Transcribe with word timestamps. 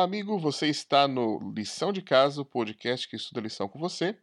Olá, 0.00 0.06
amigo. 0.06 0.38
Você 0.38 0.66
está 0.66 1.06
no 1.06 1.52
Lição 1.54 1.92
de 1.92 2.00
Casa, 2.00 2.40
o 2.40 2.44
podcast 2.44 3.06
que 3.06 3.16
estuda 3.16 3.42
lição 3.42 3.68
com 3.68 3.78
você. 3.78 4.16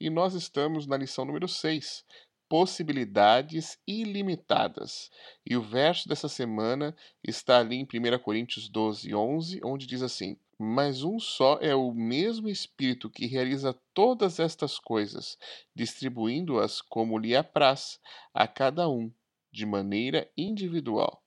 E 0.00 0.08
nós 0.08 0.32
estamos 0.32 0.86
na 0.86 0.96
lição 0.96 1.24
número 1.24 1.48
6, 1.48 2.04
Possibilidades 2.48 3.76
Ilimitadas. 3.84 5.10
E 5.44 5.56
o 5.56 5.60
verso 5.60 6.08
dessa 6.08 6.28
semana 6.28 6.94
está 7.20 7.58
ali 7.58 7.74
em 7.74 7.82
1 7.82 8.18
Coríntios 8.20 8.68
12, 8.68 9.12
11, 9.12 9.60
onde 9.64 9.88
diz 9.88 10.02
assim: 10.02 10.36
Mas 10.56 11.02
um 11.02 11.18
só 11.18 11.58
é 11.60 11.74
o 11.74 11.92
mesmo 11.92 12.48
Espírito 12.48 13.10
que 13.10 13.26
realiza 13.26 13.76
todas 13.92 14.38
estas 14.38 14.78
coisas, 14.78 15.36
distribuindo-as 15.74 16.80
como 16.80 17.18
lhe 17.18 17.34
apraz 17.34 17.98
a 18.32 18.46
cada 18.46 18.88
um, 18.88 19.12
de 19.50 19.66
maneira 19.66 20.30
individual. 20.36 21.23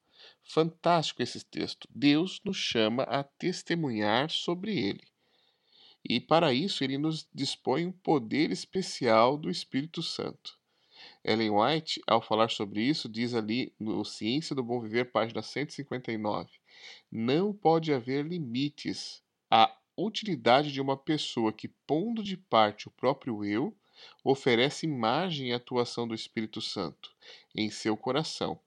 Fantástico 0.49 1.21
esse 1.21 1.43
texto. 1.43 1.89
Deus 1.93 2.39
nos 2.43 2.55
chama 2.55 3.03
a 3.03 3.21
testemunhar 3.21 4.31
sobre 4.31 4.79
ele. 4.79 5.03
E 6.09 6.21
para 6.21 6.53
isso 6.53 6.85
ele 6.85 6.97
nos 6.97 7.27
dispõe 7.33 7.85
um 7.85 7.91
poder 7.91 8.49
especial 8.49 9.37
do 9.37 9.49
Espírito 9.49 10.01
Santo. 10.01 10.57
Ellen 11.21 11.49
White, 11.49 12.01
ao 12.07 12.21
falar 12.21 12.49
sobre 12.49 12.81
isso, 12.81 13.09
diz 13.09 13.33
ali 13.33 13.73
no 13.77 14.05
Ciência 14.05 14.55
do 14.55 14.63
Bom 14.63 14.79
Viver, 14.79 15.11
página 15.11 15.41
159: 15.41 16.49
Não 17.11 17.53
pode 17.53 17.93
haver 17.93 18.25
limites 18.25 19.21
à 19.51 19.75
utilidade 19.97 20.71
de 20.71 20.79
uma 20.79 20.95
pessoa 20.95 21.51
que, 21.51 21.67
pondo 21.67 22.23
de 22.23 22.37
parte 22.37 22.87
o 22.87 22.91
próprio 22.91 23.43
eu, 23.43 23.75
oferece 24.23 24.87
margem 24.87 25.51
à 25.51 25.57
atuação 25.57 26.07
do 26.07 26.15
Espírito 26.15 26.61
Santo 26.61 27.13
em 27.53 27.69
seu 27.69 27.97
coração 27.97 28.57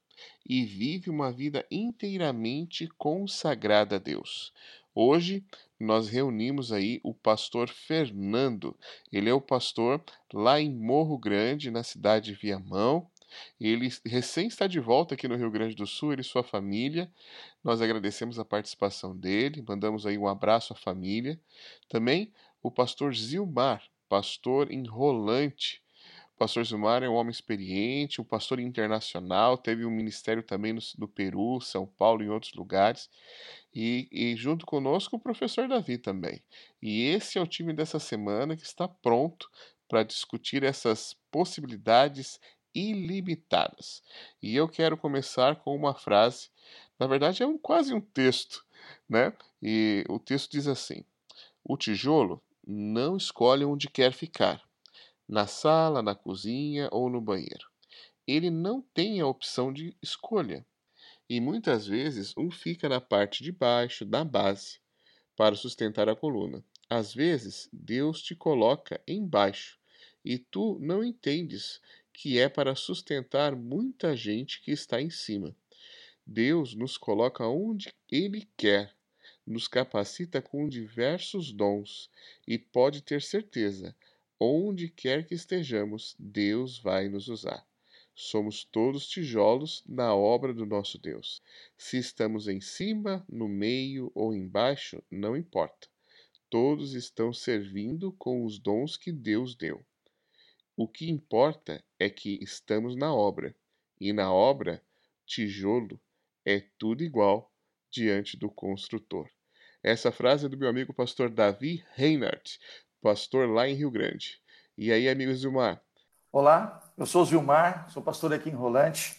e 0.48 0.64
vive 0.64 1.10
uma 1.10 1.32
vida 1.32 1.66
inteiramente 1.70 2.88
consagrada 2.98 3.96
a 3.96 3.98
Deus. 3.98 4.52
Hoje 4.94 5.44
nós 5.78 6.08
reunimos 6.08 6.72
aí 6.72 7.00
o 7.02 7.14
pastor 7.14 7.68
Fernando. 7.68 8.76
Ele 9.12 9.30
é 9.30 9.34
o 9.34 9.40
pastor 9.40 10.02
lá 10.32 10.60
em 10.60 10.70
Morro 10.70 11.16
Grande, 11.16 11.70
na 11.70 11.82
cidade 11.82 12.32
de 12.32 12.38
Viamão. 12.38 13.08
Ele 13.60 13.88
recém 14.04 14.48
está 14.48 14.66
de 14.66 14.80
volta 14.80 15.14
aqui 15.14 15.28
no 15.28 15.36
Rio 15.36 15.50
Grande 15.50 15.74
do 15.74 15.86
Sul, 15.86 16.12
ele 16.12 16.22
e 16.22 16.24
sua 16.24 16.42
família. 16.42 17.10
Nós 17.62 17.80
agradecemos 17.80 18.38
a 18.38 18.44
participação 18.44 19.16
dele, 19.16 19.64
mandamos 19.66 20.04
aí 20.04 20.18
um 20.18 20.26
abraço 20.26 20.72
à 20.72 20.76
família. 20.76 21.38
Também 21.88 22.32
o 22.62 22.70
pastor 22.70 23.14
Zilmar, 23.14 23.82
pastor 24.08 24.72
enrolante 24.72 25.80
pastor 26.40 26.64
Zumar 26.64 27.02
é 27.02 27.08
um 27.08 27.12
homem 27.12 27.30
experiente, 27.30 28.18
um 28.18 28.24
pastor 28.24 28.60
internacional, 28.60 29.58
teve 29.58 29.84
um 29.84 29.90
ministério 29.90 30.42
também 30.42 30.72
no, 30.72 30.80
no 30.96 31.06
Peru, 31.06 31.60
São 31.60 31.86
Paulo 31.86 32.22
e 32.22 32.26
em 32.26 32.30
outros 32.30 32.54
lugares. 32.54 33.10
E, 33.74 34.08
e, 34.10 34.34
junto 34.36 34.64
conosco 34.64 35.16
o 35.16 35.20
professor 35.20 35.68
Davi 35.68 35.98
também. 35.98 36.42
E 36.80 37.02
esse 37.02 37.36
é 37.36 37.42
o 37.42 37.46
time 37.46 37.74
dessa 37.74 37.98
semana 37.98 38.56
que 38.56 38.62
está 38.62 38.88
pronto 38.88 39.50
para 39.86 40.02
discutir 40.02 40.64
essas 40.64 41.14
possibilidades 41.30 42.40
ilimitadas. 42.74 44.02
E 44.42 44.56
eu 44.56 44.66
quero 44.66 44.96
começar 44.96 45.56
com 45.56 45.76
uma 45.76 45.94
frase, 45.94 46.48
na 46.98 47.06
verdade 47.06 47.42
é 47.42 47.46
um, 47.46 47.58
quase 47.58 47.92
um 47.92 48.00
texto, 48.00 48.64
né? 49.06 49.34
E 49.62 50.06
o 50.08 50.18
texto 50.18 50.52
diz 50.52 50.66
assim: 50.66 51.04
O 51.62 51.76
tijolo 51.76 52.42
não 52.66 53.14
escolhe 53.14 53.62
onde 53.62 53.90
quer 53.90 54.14
ficar 54.14 54.69
na 55.30 55.46
sala, 55.46 56.02
na 56.02 56.12
cozinha 56.12 56.88
ou 56.90 57.08
no 57.08 57.20
banheiro. 57.20 57.70
Ele 58.26 58.50
não 58.50 58.82
tem 58.82 59.20
a 59.20 59.26
opção 59.28 59.72
de 59.72 59.96
escolha. 60.02 60.66
E 61.28 61.40
muitas 61.40 61.86
vezes 61.86 62.34
um 62.36 62.50
fica 62.50 62.88
na 62.88 63.00
parte 63.00 63.44
de 63.44 63.52
baixo 63.52 64.04
da 64.04 64.24
base 64.24 64.80
para 65.36 65.54
sustentar 65.54 66.08
a 66.08 66.16
coluna. 66.16 66.64
Às 66.88 67.14
vezes 67.14 67.68
Deus 67.72 68.20
te 68.20 68.34
coloca 68.34 69.00
embaixo 69.06 69.78
e 70.24 70.36
tu 70.36 70.76
não 70.80 71.04
entendes 71.04 71.80
que 72.12 72.40
é 72.40 72.48
para 72.48 72.74
sustentar 72.74 73.54
muita 73.54 74.16
gente 74.16 74.60
que 74.60 74.72
está 74.72 75.00
em 75.00 75.10
cima. 75.10 75.54
Deus 76.26 76.74
nos 76.74 76.98
coloca 76.98 77.46
onde 77.46 77.94
Ele 78.10 78.48
quer, 78.56 78.92
nos 79.46 79.68
capacita 79.68 80.42
com 80.42 80.68
diversos 80.68 81.52
dons 81.52 82.10
e 82.48 82.58
pode 82.58 83.00
ter 83.00 83.22
certeza, 83.22 83.94
Onde 84.42 84.88
quer 84.88 85.26
que 85.26 85.34
estejamos, 85.34 86.16
Deus 86.18 86.78
vai 86.78 87.10
nos 87.10 87.28
usar. 87.28 87.62
Somos 88.14 88.64
todos 88.64 89.06
tijolos 89.06 89.84
na 89.86 90.14
obra 90.14 90.54
do 90.54 90.64
nosso 90.64 90.96
Deus. 90.96 91.42
Se 91.76 91.98
estamos 91.98 92.48
em 92.48 92.58
cima, 92.58 93.22
no 93.28 93.46
meio 93.46 94.10
ou 94.14 94.34
embaixo, 94.34 95.02
não 95.10 95.36
importa. 95.36 95.88
Todos 96.48 96.94
estão 96.94 97.34
servindo 97.34 98.12
com 98.12 98.46
os 98.46 98.58
dons 98.58 98.96
que 98.96 99.12
Deus 99.12 99.54
deu. 99.54 99.84
O 100.74 100.88
que 100.88 101.10
importa 101.10 101.84
é 101.98 102.08
que 102.08 102.42
estamos 102.42 102.96
na 102.96 103.14
obra, 103.14 103.54
e 104.00 104.10
na 104.10 104.32
obra, 104.32 104.82
tijolo 105.26 106.00
é 106.46 106.64
tudo 106.78 107.04
igual 107.04 107.52
diante 107.90 108.38
do 108.38 108.50
construtor. 108.50 109.28
Essa 109.82 110.10
frase 110.10 110.46
é 110.46 110.48
do 110.48 110.56
meu 110.56 110.68
amigo 110.68 110.94
pastor 110.94 111.28
Davi 111.28 111.84
Reinhardt, 111.92 112.58
pastor 113.00 113.48
lá 113.48 113.68
em 113.68 113.74
Rio 113.74 113.90
Grande. 113.90 114.40
E 114.76 114.92
aí, 114.92 115.08
amigo 115.08 115.34
Zilmar? 115.34 115.80
Olá, 116.30 116.92
eu 116.96 117.06
sou 117.06 117.22
o 117.22 117.26
Zilmar, 117.26 117.90
sou 117.90 118.02
pastor 118.02 118.32
aqui 118.32 118.50
em 118.50 118.54
Rolante. 118.54 119.16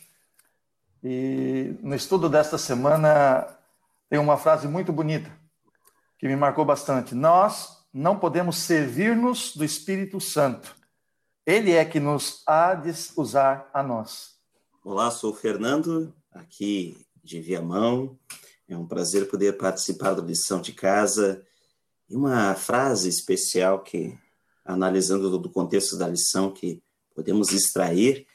E 1.03 1.75
no 1.81 1.95
estudo 1.95 2.29
desta 2.29 2.57
semana 2.57 3.47
tem 4.09 4.19
uma 4.19 4.37
frase 4.37 4.67
muito 4.67 4.93
bonita 4.93 5.31
que 6.17 6.27
me 6.27 6.35
marcou 6.35 6.63
bastante. 6.63 7.15
Nós 7.15 7.85
não 7.91 8.17
podemos 8.17 8.57
servir-nos 8.57 9.55
do 9.55 9.65
Espírito 9.65 10.21
Santo. 10.21 10.75
Ele 11.45 11.71
é 11.71 11.83
que 11.83 11.99
nos 11.99 12.43
há 12.45 12.75
de 12.75 12.91
usar 13.17 13.69
a 13.73 13.81
nós. 13.81 14.35
Olá, 14.83 15.09
sou 15.09 15.31
o 15.31 15.35
Fernando, 15.35 16.13
aqui 16.31 17.05
de 17.23 17.41
Viamão. 17.41 18.17
É 18.69 18.77
um 18.77 18.87
prazer 18.87 19.27
poder 19.27 19.57
participar 19.57 20.13
da 20.13 20.21
lição 20.21 20.61
de 20.61 20.71
casa 20.71 21.45
e 22.11 22.15
uma 22.15 22.53
frase 22.55 23.07
especial 23.07 23.79
que, 23.79 24.17
analisando 24.65 25.39
do 25.39 25.49
contexto 25.49 25.97
da 25.97 26.09
lição, 26.09 26.51
que 26.51 26.83
podemos 27.15 27.53
extrair 27.53 28.27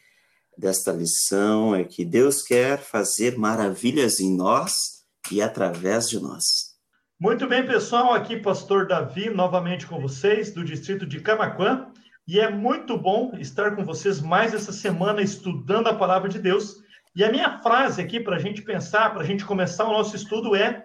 desta 0.57 0.93
lição 0.93 1.75
é 1.75 1.85
que 1.85 2.03
Deus 2.03 2.43
quer 2.43 2.79
fazer 2.79 3.37
maravilhas 3.37 4.19
em 4.19 4.35
nós 4.35 5.05
e 5.31 5.43
através 5.43 6.09
de 6.09 6.19
nós. 6.19 6.75
Muito 7.21 7.47
bem, 7.47 7.67
pessoal, 7.67 8.15
aqui 8.15 8.39
pastor 8.39 8.87
Davi 8.87 9.29
novamente 9.29 9.87
com 9.87 10.01
vocês 10.01 10.55
do 10.55 10.65
distrito 10.65 11.05
de 11.05 11.21
Camaquã, 11.21 11.93
e 12.27 12.41
é 12.41 12.51
muito 12.51 12.97
bom 12.97 13.33
estar 13.39 13.77
com 13.77 13.85
vocês 13.85 14.23
mais 14.23 14.55
essa 14.55 14.73
semana 14.73 15.21
estudando 15.21 15.89
a 15.89 15.95
palavra 15.95 16.31
de 16.31 16.39
Deus. 16.39 16.77
E 17.15 17.23
a 17.23 17.31
minha 17.31 17.59
frase 17.59 18.01
aqui 18.01 18.21
para 18.21 18.37
a 18.37 18.39
gente 18.39 18.63
pensar, 18.63 19.13
para 19.13 19.21
a 19.21 19.27
gente 19.27 19.45
começar 19.45 19.85
o 19.85 19.93
nosso 19.93 20.17
estudo 20.17 20.57
é 20.57 20.83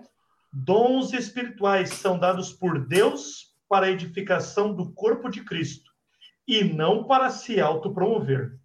Dons 0.54 1.14
espirituais 1.14 1.92
são 1.92 2.20
dados 2.20 2.52
por 2.52 2.86
Deus 2.86 3.56
para 3.70 3.86
a 3.86 3.90
edificação 3.90 4.76
do 4.76 4.92
corpo 4.92 5.30
de 5.30 5.46
Cristo 5.46 5.90
e 6.46 6.62
não 6.62 7.06
para 7.06 7.30
se 7.30 7.62
autopromover. 7.62 8.60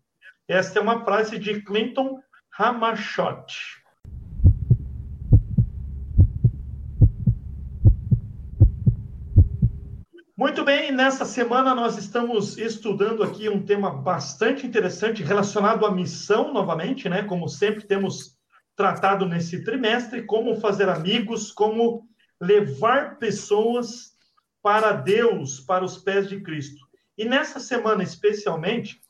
Esta 0.49 0.81
é 0.81 0.83
uma 0.83 1.05
frase 1.05 1.39
de 1.39 1.63
Clinton 1.63 2.21
Ramachot. 2.51 3.47
Muito 10.37 10.65
bem, 10.65 10.91
nessa 10.91 11.25
semana 11.25 11.73
nós 11.73 11.97
estamos 11.97 12.59
estudando 12.59 13.23
aqui 13.23 13.49
um 13.49 13.65
tema 13.65 13.91
bastante 13.91 14.67
interessante 14.67 15.23
relacionado 15.23 15.87
à 15.87 15.91
missão, 15.93 16.53
novamente, 16.53 17.09
né? 17.09 17.23
Como 17.23 17.49
sempre 17.49 17.87
temos 17.87 18.36
tratado 18.76 19.26
nesse 19.26 19.64
trimestre, 19.64 20.23
como 20.23 20.61
fazer 20.61 20.88
amigos, 20.88 21.50
como 21.50 22.06
levar 22.40 23.19
pessoas 23.19 24.14
para 24.62 24.93
Deus, 24.93 25.61
para 25.61 25.84
os 25.84 25.96
pés 25.96 26.28
de 26.28 26.40
Cristo. 26.40 26.84
E 27.17 27.25
nessa 27.25 27.58
semana 27.58 28.02
especialmente, 28.02 29.00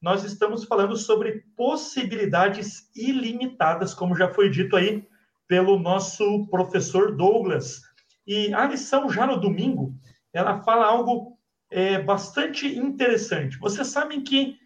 nós 0.00 0.22
estamos 0.22 0.64
falando 0.64 0.96
sobre 0.96 1.44
possibilidades 1.56 2.88
ilimitadas, 2.94 3.92
como 3.92 4.14
já 4.14 4.32
foi 4.32 4.48
dito 4.48 4.76
aí 4.76 5.04
pelo 5.48 5.78
nosso 5.78 6.46
professor 6.48 7.16
Douglas. 7.16 7.82
E 8.26 8.52
a 8.54 8.66
lição 8.66 9.10
já 9.10 9.26
no 9.26 9.40
domingo, 9.40 9.94
ela 10.32 10.62
fala 10.62 10.86
algo 10.86 11.36
é, 11.70 12.00
bastante 12.00 12.66
interessante. 12.66 13.58
Vocês 13.58 13.88
sabem 13.88 14.22
que 14.22 14.56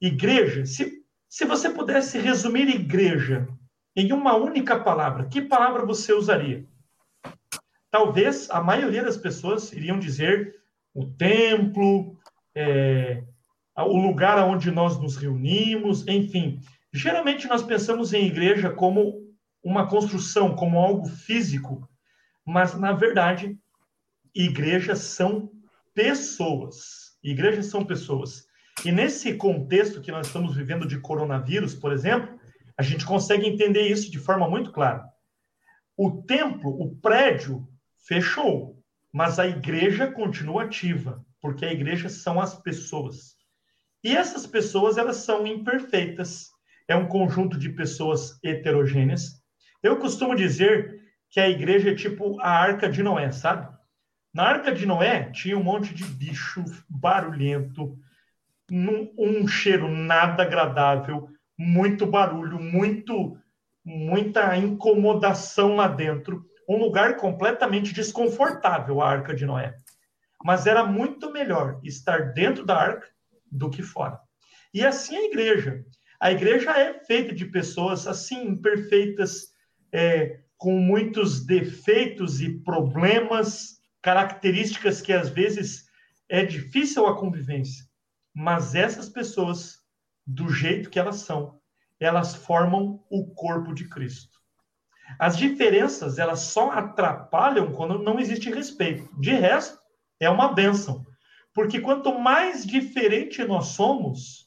igreja, 0.00 0.64
se, 0.64 1.04
se 1.28 1.44
você 1.44 1.70
pudesse 1.70 2.18
resumir 2.18 2.68
igreja 2.68 3.46
em 3.98 4.12
uma 4.12 4.36
única 4.36 4.78
palavra, 4.78 5.26
que 5.26 5.42
palavra 5.42 5.84
você 5.84 6.12
usaria? 6.12 6.64
Talvez 7.90 8.48
a 8.48 8.62
maioria 8.62 9.02
das 9.02 9.16
pessoas 9.16 9.72
iriam 9.72 9.98
dizer 9.98 10.54
o 10.94 11.04
templo, 11.04 12.16
é, 12.54 13.24
o 13.76 13.96
lugar 13.96 14.38
onde 14.44 14.70
nós 14.70 15.00
nos 15.00 15.16
reunimos, 15.16 16.06
enfim. 16.06 16.60
Geralmente 16.92 17.48
nós 17.48 17.60
pensamos 17.60 18.12
em 18.12 18.26
igreja 18.26 18.70
como 18.70 19.26
uma 19.64 19.88
construção, 19.88 20.54
como 20.54 20.78
algo 20.78 21.08
físico, 21.08 21.88
Mas, 22.46 22.78
na 22.78 22.92
verdade, 22.92 23.58
igrejas 24.32 25.00
são 25.00 25.50
pessoas. 25.92 27.18
Igrejas 27.22 27.66
são 27.66 27.84
pessoas. 27.84 28.46
E 28.84 28.92
nesse 28.92 29.34
contexto 29.34 30.00
que 30.00 30.12
nós 30.12 30.28
estamos 30.28 30.54
vivendo 30.54 30.86
de 30.86 31.00
coronavírus, 31.00 31.74
por 31.74 31.92
exemplo, 31.92 32.37
a 32.78 32.82
gente 32.82 33.04
consegue 33.04 33.46
entender 33.46 33.88
isso 33.88 34.10
de 34.10 34.18
forma 34.18 34.48
muito 34.48 34.70
clara. 34.70 35.04
O 35.96 36.22
templo, 36.22 36.70
o 36.80 36.94
prédio, 36.96 37.68
fechou, 38.06 38.80
mas 39.12 39.40
a 39.40 39.46
igreja 39.48 40.12
continua 40.12 40.62
ativa, 40.62 41.24
porque 41.40 41.64
a 41.64 41.72
igreja 41.72 42.08
são 42.08 42.40
as 42.40 42.54
pessoas. 42.62 43.36
E 44.04 44.16
essas 44.16 44.46
pessoas, 44.46 44.96
elas 44.96 45.16
são 45.16 45.44
imperfeitas. 45.44 46.50
É 46.86 46.94
um 46.94 47.08
conjunto 47.08 47.58
de 47.58 47.68
pessoas 47.70 48.38
heterogêneas. 48.44 49.42
Eu 49.82 49.98
costumo 49.98 50.36
dizer 50.36 51.02
que 51.30 51.40
a 51.40 51.48
igreja 51.48 51.90
é 51.90 51.94
tipo 51.94 52.40
a 52.40 52.48
arca 52.48 52.88
de 52.88 53.02
Noé, 53.02 53.32
sabe? 53.32 53.68
Na 54.32 54.44
arca 54.44 54.72
de 54.72 54.86
Noé 54.86 55.30
tinha 55.32 55.58
um 55.58 55.64
monte 55.64 55.92
de 55.92 56.04
bicho 56.04 56.64
barulhento, 56.88 57.98
um 58.70 59.48
cheiro 59.48 59.88
nada 59.88 60.44
agradável, 60.44 61.28
muito 61.58 62.06
barulho, 62.06 62.60
muito 62.60 63.36
muita 63.84 64.54
incomodação 64.56 65.76
lá 65.76 65.88
dentro, 65.88 66.44
um 66.68 66.76
lugar 66.76 67.16
completamente 67.16 67.94
desconfortável 67.94 69.00
a 69.00 69.08
Arca 69.08 69.34
de 69.34 69.46
Noé. 69.46 69.74
Mas 70.44 70.66
era 70.66 70.84
muito 70.84 71.32
melhor 71.32 71.80
estar 71.82 72.34
dentro 72.34 72.66
da 72.66 72.76
arca 72.76 73.08
do 73.50 73.70
que 73.70 73.82
fora. 73.82 74.20
E 74.72 74.84
assim 74.84 75.16
a 75.16 75.24
igreja. 75.24 75.82
A 76.20 76.30
igreja 76.30 76.72
é 76.72 77.02
feita 77.04 77.34
de 77.34 77.46
pessoas 77.46 78.06
assim 78.06 78.46
imperfeitas, 78.46 79.52
é, 79.90 80.40
com 80.58 80.72
muitos 80.78 81.46
defeitos 81.46 82.40
e 82.42 82.58
problemas, 82.60 83.78
características 84.02 85.00
que 85.00 85.12
às 85.12 85.30
vezes 85.30 85.86
é 86.28 86.44
difícil 86.44 87.06
a 87.06 87.16
convivência. 87.16 87.84
Mas 88.34 88.74
essas 88.74 89.08
pessoas, 89.08 89.78
do 90.28 90.50
jeito 90.50 90.90
que 90.90 90.98
elas 90.98 91.16
são, 91.16 91.58
elas 91.98 92.34
formam 92.34 93.02
o 93.10 93.26
corpo 93.34 93.74
de 93.74 93.88
Cristo. 93.88 94.38
As 95.18 95.38
diferenças, 95.38 96.18
elas 96.18 96.40
só 96.40 96.70
atrapalham 96.70 97.72
quando 97.72 97.98
não 97.98 98.20
existe 98.20 98.50
respeito. 98.50 99.08
De 99.18 99.30
resto, 99.30 99.78
é 100.20 100.28
uma 100.28 100.52
benção. 100.52 101.06
Porque 101.54 101.80
quanto 101.80 102.18
mais 102.18 102.66
diferente 102.66 103.42
nós 103.42 103.68
somos, 103.68 104.46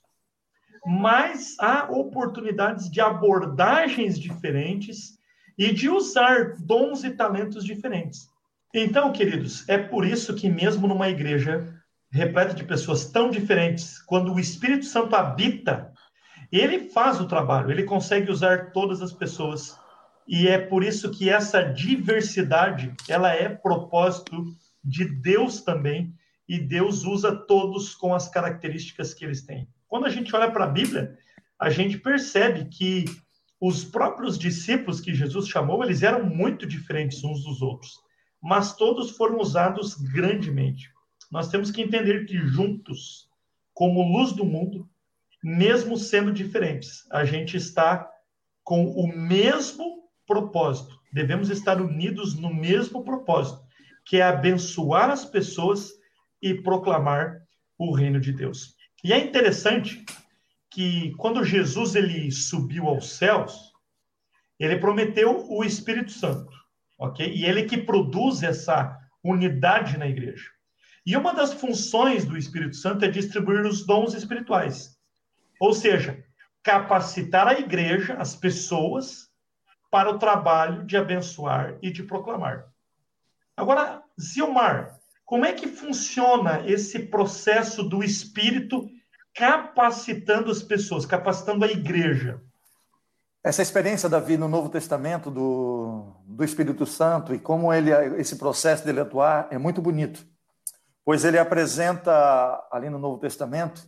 mais 0.86 1.56
há 1.60 1.92
oportunidades 1.92 2.89
de 2.89 3.01
abordagens 3.01 4.19
diferentes 4.19 5.18
e 5.57 5.74
de 5.74 5.89
usar 5.89 6.57
dons 6.60 7.04
e 7.04 7.10
talentos 7.10 7.66
diferentes. 7.66 8.30
Então, 8.74 9.12
queridos, 9.12 9.68
é 9.68 9.80
por 9.80 10.06
isso 10.06 10.36
que 10.36 10.48
mesmo 10.48 10.88
numa 10.88 11.10
igreja 11.10 11.81
repleta 12.12 12.54
de 12.54 12.66
pessoas 12.66 13.06
tão 13.06 13.31
diferentes, 13.31 14.00
quando 14.00 14.34
o 14.34 14.40
Espírito 14.40 14.86
Santo 14.86 15.16
habita, 15.16 15.94
ele 16.52 16.90
faz 16.90 17.22
o 17.22 17.28
trabalho, 17.28 17.72
ele 17.72 17.84
consegue 17.84 18.30
usar 18.30 18.72
todas 18.72 19.02
as 19.02 19.13
pessoas. 19.13 19.80
E 20.28 20.48
é 20.48 20.58
por 20.58 20.84
isso 20.84 21.10
que 21.10 21.30
essa 21.30 21.62
diversidade, 21.62 22.94
ela 23.08 23.34
é 23.34 23.48
propósito 23.48 24.44
de 24.84 25.06
Deus 25.06 25.62
também, 25.62 26.13
e 26.48 26.60
Deus 26.60 27.06
usa 27.06 27.34
todos 27.34 27.96
com 27.96 28.13
as 28.13 28.28
características 28.28 29.13
que 29.13 29.24
eles 29.24 29.44
têm. 29.44 29.69
Quando 29.88 30.06
a 30.06 30.10
gente 30.10 30.36
olha 30.36 30.52
para 30.52 30.66
a 30.66 30.69
Bíblia, 30.69 31.18
a 31.58 31.69
gente 31.69 31.98
percebe 31.98 32.66
que 32.66 33.06
os 33.60 33.86
próprios 33.86 34.38
discípulos 34.38 35.00
que 35.00 35.13
Jesus 35.13 35.48
chamou, 35.48 35.81
eles 35.81 36.04
eram 36.04 36.25
muito 36.25 36.66
diferentes 36.66 37.24
uns 37.24 37.46
dos 37.46 37.62
outros, 37.62 38.00
mas 38.42 38.75
todos 38.75 39.12
foram 39.12 39.40
usados 39.40 39.96
grandemente 39.96 40.90
nós 41.31 41.48
temos 41.48 41.72
que 41.72 41.81
entender 41.81 42.25
que 42.25 42.38
juntos, 42.38 43.30
como 43.74 44.04
luz 44.04 44.33
do 44.33 44.44
mundo, 44.44 44.89
mesmo 45.42 45.98
sendo 45.98 46.31
diferentes, 46.31 47.10
a 47.10 47.24
gente 47.24 47.56
está 47.56 48.07
com 48.63 48.86
o 48.86 49.07
mesmo 49.07 50.04
propósito. 50.28 51.00
Devemos 51.12 51.50
estar 51.50 51.81
unidos 51.81 52.36
no 52.36 52.54
mesmo 52.54 53.04
propósito, 53.04 53.62
que 54.06 54.18
é 54.18 54.24
abençoar 54.24 55.10
as 55.10 55.25
pessoas 55.25 55.92
e 56.42 56.54
proclamar 56.54 57.42
o 57.77 57.94
reino 57.94 58.19
de 58.19 58.31
Deus. 58.31 58.75
E 59.04 59.13
é 59.13 59.19
interessante 59.19 60.06
que 60.69 61.12
quando 61.18 61.44
Jesus 61.44 61.95
ele 61.95 62.31
subiu 62.31 62.88
aos 62.88 63.18
céus, 63.18 63.72
ele 64.60 64.77
prometeu 64.77 65.45
o 65.50 65.63
Espírito 65.63 66.12
Santo, 66.12 66.51
ok? 67.00 67.27
E 67.34 67.45
ele 67.45 67.63
que 67.63 67.77
produz 67.77 68.44
essa 68.44 68.98
unidade 69.24 69.98
na 69.98 70.07
igreja. 70.07 70.50
E 71.12 71.18
uma 71.18 71.34
das 71.34 71.52
funções 71.52 72.24
do 72.24 72.38
Espírito 72.38 72.78
Santo 72.78 73.04
é 73.04 73.10
distribuir 73.10 73.66
os 73.66 73.86
dons 73.86 74.13
espirituais. 74.13 74.98
Ou 75.60 75.74
seja, 75.74 76.24
capacitar 76.63 77.50
a 77.50 77.60
igreja, 77.60 78.13
as 78.13 78.34
pessoas, 78.34 79.28
para 79.92 80.10
o 80.10 80.18
trabalho 80.18 80.86
de 80.86 80.96
abençoar 80.96 81.78
e 81.81 81.92
de 81.92 82.02
proclamar. 82.02 82.66
Agora, 83.58 84.02
Zilmar, 84.18 85.02
como 85.25 85.46
é 85.46 85.52
que 85.52 85.68
funciona 85.68 86.63
esse 86.66 87.00
processo 87.00 87.84
do 87.84 88.02
Espírito 88.02 88.88
capacitando 89.36 90.50
as 90.50 90.63
pessoas, 90.63 91.06
capacitando 91.06 91.66
a 91.66 91.68
igreja? 91.69 92.42
Essa 93.44 93.62
experiência, 93.62 94.08
Davi, 94.08 94.38
no 94.38 94.48
Novo 94.48 94.69
Testamento 94.69 95.30
do, 95.30 96.16
do 96.25 96.42
Espírito 96.46 96.86
Santo 96.86 97.36
e 97.36 97.40
como 97.40 97.74
ele, 97.74 97.92
esse 98.18 98.38
processo 98.38 98.86
dele 98.86 99.02
atuar 99.02 99.50
é 99.52 99.58
muito 99.58 99.81
bonito 99.81 100.31
pois 101.03 101.25
ele 101.25 101.38
apresenta 101.38 102.12
ali 102.71 102.89
no 102.89 103.00
Novo 103.00 103.19
Testamento 103.19 103.81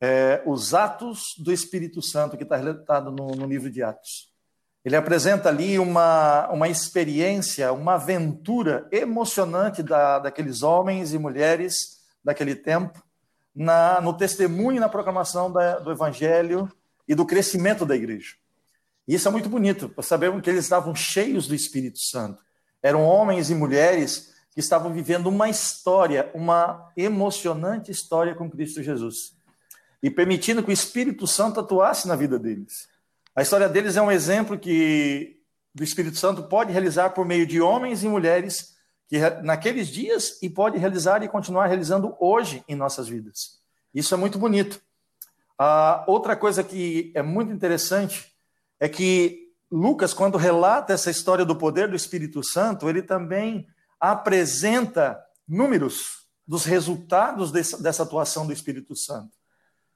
é, 0.00 0.42
os 0.46 0.74
atos 0.74 1.34
do 1.38 1.52
Espírito 1.52 2.00
Santo, 2.00 2.36
que 2.36 2.44
está 2.44 2.56
relatado 2.56 3.10
no, 3.10 3.28
no, 3.28 3.46
livro 3.46 3.70
de 3.70 3.82
Atos. 3.82 4.28
Ele 4.84 4.96
apresenta 4.96 5.48
ali 5.48 5.78
uma, 5.78 6.48
uma 6.50 6.68
experiência, 6.68 7.72
uma 7.72 7.94
aventura 7.94 8.88
emocionante 8.92 9.82
da, 9.82 10.18
daqueles 10.18 10.62
homens 10.62 11.12
e 11.12 11.18
mulheres 11.18 11.98
daquele 12.24 12.54
tempo, 12.54 13.02
na, 13.54 14.00
no 14.00 14.16
testemunho 14.16 14.76
e 14.76 14.80
na 14.80 14.88
proclamação 14.88 15.52
da, 15.52 15.78
do 15.78 15.90
Evangelho 15.90 16.70
e 17.06 17.14
do 17.14 17.26
crescimento 17.26 17.84
da 17.84 17.96
igreja. 17.96 18.34
E 19.06 19.14
isso 19.14 19.26
é 19.26 19.30
muito 19.30 19.48
bonito, 19.48 19.92
sabemos 20.02 20.40
que 20.42 20.50
eles 20.50 20.64
estavam 20.64 20.94
cheios 20.94 21.48
do 21.48 21.54
Espírito 21.54 21.98
Santo. 21.98 22.42
Eram 22.82 23.02
homens 23.02 23.50
e 23.50 23.54
mulheres 23.54 24.34
que 24.58 24.60
estavam 24.60 24.92
vivendo 24.92 25.28
uma 25.28 25.48
história, 25.48 26.32
uma 26.34 26.90
emocionante 26.96 27.92
história 27.92 28.34
com 28.34 28.50
Cristo 28.50 28.82
Jesus. 28.82 29.32
E 30.02 30.10
permitindo 30.10 30.64
que 30.64 30.70
o 30.70 30.72
Espírito 30.72 31.28
Santo 31.28 31.60
atuasse 31.60 32.08
na 32.08 32.16
vida 32.16 32.40
deles. 32.40 32.88
A 33.36 33.42
história 33.42 33.68
deles 33.68 33.96
é 33.96 34.02
um 34.02 34.10
exemplo 34.10 34.58
que 34.58 35.40
do 35.72 35.84
Espírito 35.84 36.18
Santo 36.18 36.42
pode 36.42 36.72
realizar 36.72 37.10
por 37.10 37.24
meio 37.24 37.46
de 37.46 37.60
homens 37.60 38.02
e 38.02 38.08
mulheres 38.08 38.74
que 39.06 39.20
naqueles 39.44 39.86
dias 39.86 40.42
e 40.42 40.50
pode 40.50 40.76
realizar 40.76 41.22
e 41.22 41.28
continuar 41.28 41.68
realizando 41.68 42.16
hoje 42.18 42.64
em 42.66 42.74
nossas 42.74 43.06
vidas. 43.06 43.60
Isso 43.94 44.12
é 44.12 44.16
muito 44.16 44.40
bonito. 44.40 44.80
Outra 46.08 46.34
coisa 46.34 46.64
que 46.64 47.12
é 47.14 47.22
muito 47.22 47.52
interessante 47.52 48.34
é 48.80 48.88
que 48.88 49.52
Lucas, 49.70 50.12
quando 50.12 50.36
relata 50.36 50.92
essa 50.92 51.12
história 51.12 51.44
do 51.44 51.54
poder 51.54 51.86
do 51.88 51.94
Espírito 51.94 52.42
Santo, 52.42 52.88
ele 52.88 53.02
também 53.02 53.68
apresenta 54.00 55.22
números 55.46 56.26
dos 56.46 56.64
resultados 56.64 57.52
dessa, 57.52 57.82
dessa 57.82 58.02
atuação 58.02 58.46
do 58.46 58.52
Espírito 58.52 58.96
Santo. 58.96 59.36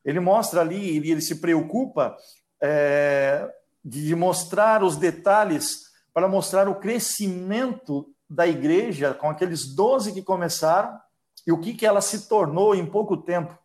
Ele 0.05 0.21
mostra 0.21 0.61
ali, 0.61 0.97
ele, 0.97 1.11
ele 1.11 1.21
se 1.21 1.37
preocupa 1.37 2.17
é, 2.61 3.49
de 3.85 4.15
mostrar 4.15 4.83
os 4.83 4.97
detalhes 4.97 5.91
para 6.13 6.29
mostrar 6.29 6.69
o 6.69 6.75
crescimento 6.75 8.13
da 8.29 8.47
igreja 8.47 9.15
com 9.15 9.31
aqueles 9.31 9.75
doze 9.75 10.13
que 10.13 10.23
começaram 10.23 10.99
e 11.47 11.53
o 11.53 11.59
que, 11.59 11.75
que 11.75 11.87
ela 11.87 12.01
se 12.01 12.29
tornou 12.29 12.75
em 12.75 12.87
pouco 12.87 13.17
tempo. 13.17 13.57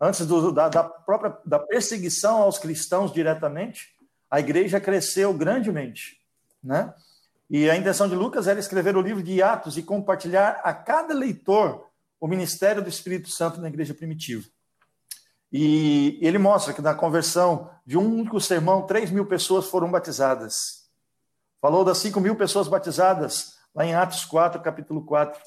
Antes 0.00 0.26
do, 0.26 0.52
da, 0.52 0.68
da 0.68 0.84
própria 0.84 1.36
da 1.44 1.58
perseguição 1.58 2.42
aos 2.42 2.58
cristãos 2.58 3.12
diretamente, 3.12 3.96
a 4.30 4.40
igreja 4.40 4.80
cresceu 4.80 5.32
grandemente, 5.32 6.20
né? 6.62 6.92
E 7.48 7.70
a 7.70 7.76
intenção 7.76 8.08
de 8.08 8.14
Lucas 8.14 8.48
era 8.48 8.58
escrever 8.58 8.96
o 8.96 9.00
livro 9.00 9.22
de 9.22 9.42
Atos 9.42 9.78
e 9.78 9.82
compartilhar 9.82 10.60
a 10.64 10.74
cada 10.74 11.14
leitor 11.14 11.86
o 12.20 12.26
ministério 12.26 12.82
do 12.82 12.88
Espírito 12.88 13.28
Santo 13.28 13.60
na 13.60 13.68
igreja 13.68 13.94
primitiva. 13.94 14.46
E 15.52 16.18
ele 16.20 16.38
mostra 16.38 16.72
que 16.72 16.82
na 16.82 16.94
conversão 16.94 17.70
de 17.84 17.96
um 17.96 18.04
único 18.04 18.40
sermão, 18.40 18.82
3 18.82 19.10
mil 19.10 19.26
pessoas 19.26 19.66
foram 19.66 19.90
batizadas. 19.90 20.86
Falou 21.60 21.84
das 21.84 21.98
5 21.98 22.20
mil 22.20 22.34
pessoas 22.34 22.68
batizadas, 22.68 23.56
lá 23.74 23.86
em 23.86 23.94
Atos 23.94 24.24
4, 24.24 24.60
capítulo 24.60 25.04
4. 25.04 25.40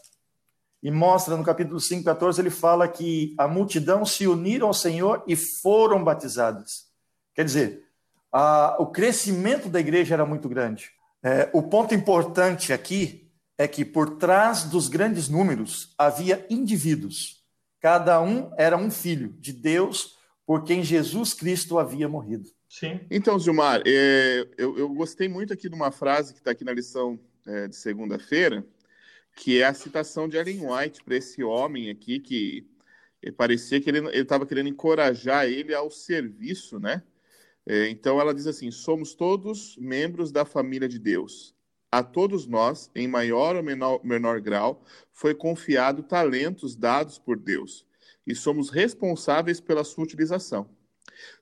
E 0.82 0.90
mostra 0.90 1.36
no 1.36 1.44
capítulo 1.44 1.80
5, 1.80 2.06
14, 2.06 2.40
ele 2.40 2.50
fala 2.50 2.88
que 2.88 3.36
a 3.38 3.48
multidão 3.48 4.06
se 4.06 4.26
uniram 4.26 4.68
ao 4.68 4.74
Senhor 4.74 5.22
e 5.28 5.36
foram 5.36 6.02
batizadas. 6.02 6.88
Quer 7.36 7.44
dizer, 7.44 7.86
a, 8.32 8.78
o 8.80 8.88
crescimento 8.88 9.68
da 9.68 9.82
igreja 9.82 10.14
era 10.14 10.26
muito 10.26 10.48
grande. 10.48 10.92
É, 11.24 11.50
o 11.54 11.64
ponto 11.64 11.94
importante 11.94 12.72
aqui 12.72 13.30
é 13.58 13.68
que 13.68 13.84
por 13.84 14.18
trás 14.18 14.64
dos 14.64 14.88
grandes 14.88 15.28
números 15.28 15.94
havia 15.98 16.46
indivíduos. 16.50 17.44
Cada 17.82 18.22
um 18.22 18.52
era 18.58 18.78
um 18.78 18.90
filho 18.90 19.34
de 19.40 19.52
Deus 19.52 20.18
por 20.46 20.64
quem 20.64 20.84
Jesus 20.84 21.34
Cristo 21.34 21.78
havia 21.78 22.08
morrido. 22.08 22.50
Sim. 22.70 23.00
Então, 23.10 23.40
Gilmar, 23.40 23.82
é, 23.86 24.48
eu, 24.58 24.78
eu, 24.78 24.90
gostei 24.90 25.28
muito 25.28 25.52
aqui 25.54 25.68
de 25.68 25.76
uma 25.76 25.92
frase 25.92 26.34
que 26.34 26.40
está 26.40 26.52
aqui 26.52 26.64
na 26.64 26.72
lição 26.72 27.20
é, 27.46 27.68
de 27.68 27.76
segunda-feira, 27.76 28.66
que 29.36 29.62
é 29.62 29.66
a 29.66 29.74
citação 29.74 30.28
de 30.28 30.38
Ellen 30.38 30.68
White 30.68 31.04
para 31.04 31.16
esse 31.16 31.44
homem 31.44 31.90
aqui 31.90 32.20
que 32.20 32.68
parecia 33.36 33.82
que 33.82 33.90
ele 33.90 34.08
estava 34.18 34.46
querendo 34.46 34.70
encorajar 34.70 35.46
ele 35.46 35.74
ao 35.74 35.90
serviço, 35.92 36.80
né? 36.80 37.04
É, 37.72 37.88
então 37.88 38.20
ela 38.20 38.34
diz 38.34 38.48
assim: 38.48 38.72
somos 38.72 39.14
todos 39.14 39.78
membros 39.78 40.32
da 40.32 40.44
família 40.44 40.90
de 40.90 40.98
Deus. 40.98 41.54
A 41.92 42.02
todos 42.02 42.48
nós, 42.48 42.90
em 42.96 43.08
maior 43.08 43.56
ou 43.56 43.62
menor, 43.62 44.04
menor 44.04 44.42
grau, 44.42 44.84
foi 45.14 45.36
confiado 45.36 46.02
talentos 46.02 46.76
dados 46.76 47.20
por 47.20 47.38
Deus 47.38 47.86
e 48.26 48.34
somos 48.34 48.72
responsáveis 48.72 49.60
pela 49.60 49.84
sua 49.84 50.04
utilização. 50.04 50.68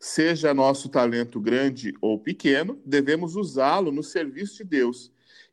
Seja 0.01 0.53
nosso 0.53 0.89
talento 0.89 1.39
grande 1.39 1.93
ou 2.01 2.19
pequeno, 2.19 2.77
devemos 2.85 3.37
usá-lo 3.37 3.89
no 3.89 4.03
serviço 4.03 4.57
de 4.57 4.63
Deus 4.65 5.09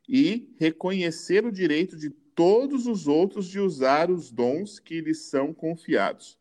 e 0.09 0.53
reconhecer 0.57 1.45
o 1.45 1.53
direito 1.53 1.95
de 1.95 2.09
todos 2.09 2.85
os 2.85 3.07
outros 3.07 3.47
de 3.47 3.61
usar 3.61 4.11
os 4.11 4.29
dons 4.29 4.77
que 4.77 4.99
lhes 4.99 5.19
são 5.29 5.53
confiados. 5.53 6.37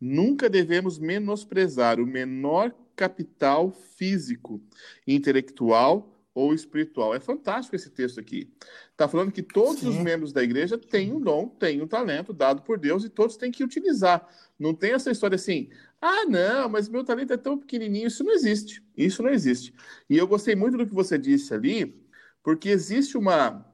Nunca 0.00 0.50
devemos 0.50 0.98
menosprezar 0.98 2.00
o 2.00 2.06
menor 2.06 2.74
capital 2.96 3.70
físico, 3.70 4.60
intelectual 5.06 6.12
ou 6.34 6.52
espiritual. 6.52 7.14
É 7.14 7.20
fantástico 7.20 7.76
esse 7.76 7.90
texto 7.90 8.20
aqui. 8.20 8.52
Está 8.90 9.08
falando 9.08 9.32
que 9.32 9.42
todos 9.42 9.80
Sim. 9.80 9.88
os 9.88 9.96
membros 9.96 10.32
da 10.32 10.42
igreja 10.42 10.76
têm 10.76 11.12
um 11.12 11.20
dom, 11.20 11.48
têm 11.48 11.80
um 11.80 11.86
talento 11.86 12.32
dado 12.32 12.62
por 12.62 12.78
Deus 12.78 13.04
e 13.04 13.08
todos 13.08 13.36
têm 13.36 13.50
que 13.50 13.64
utilizar. 13.64 14.28
Não 14.58 14.74
tem 14.74 14.92
essa 14.92 15.10
história 15.10 15.36
assim, 15.36 15.70
ah, 16.00 16.26
não, 16.26 16.68
mas 16.68 16.88
meu 16.88 17.04
talento 17.04 17.32
é 17.32 17.36
tão 17.36 17.58
pequenininho. 17.58 18.06
Isso 18.06 18.22
não 18.24 18.32
existe. 18.32 18.82
Isso 18.96 19.22
não 19.22 19.30
existe. 19.30 19.72
E 20.10 20.16
eu 20.16 20.26
gostei 20.26 20.54
muito 20.54 20.76
do 20.76 20.86
que 20.86 20.94
você 20.94 21.16
disse 21.16 21.54
ali, 21.54 22.02
porque 22.42 22.68
existe 22.68 23.16
uma 23.16 23.64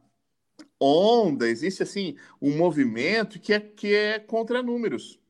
onda, 0.80 1.48
existe 1.48 1.82
assim 1.82 2.16
um 2.40 2.56
movimento 2.56 3.40
que 3.40 3.52
é, 3.52 3.60
que 3.60 3.94
é 3.94 4.18
contra 4.18 4.62
números. 4.62 5.20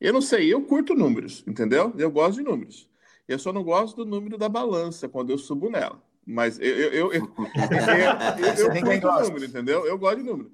Eu 0.00 0.12
não 0.12 0.20
sei, 0.20 0.52
eu 0.52 0.62
curto 0.64 0.94
números, 0.94 1.42
entendeu? 1.46 1.94
Eu 1.98 2.10
gosto 2.10 2.38
de 2.38 2.44
números. 2.44 2.88
Eu 3.28 3.38
só 3.38 3.52
não 3.52 3.62
gosto 3.62 4.04
do 4.04 4.10
número 4.10 4.38
da 4.38 4.48
balança 4.48 5.08
quando 5.08 5.30
eu 5.30 5.38
subo 5.38 5.70
nela. 5.70 6.00
Mas 6.24 6.58
eu, 6.58 6.66
eu, 6.66 6.92
eu, 6.92 7.12
eu, 7.12 7.12
eu, 7.12 8.92
eu 8.92 9.00
gosto 9.00 9.28
número, 9.28 9.44
entendeu? 9.44 9.86
Eu 9.86 9.98
gosto 9.98 10.18
de 10.18 10.22
número. 10.24 10.50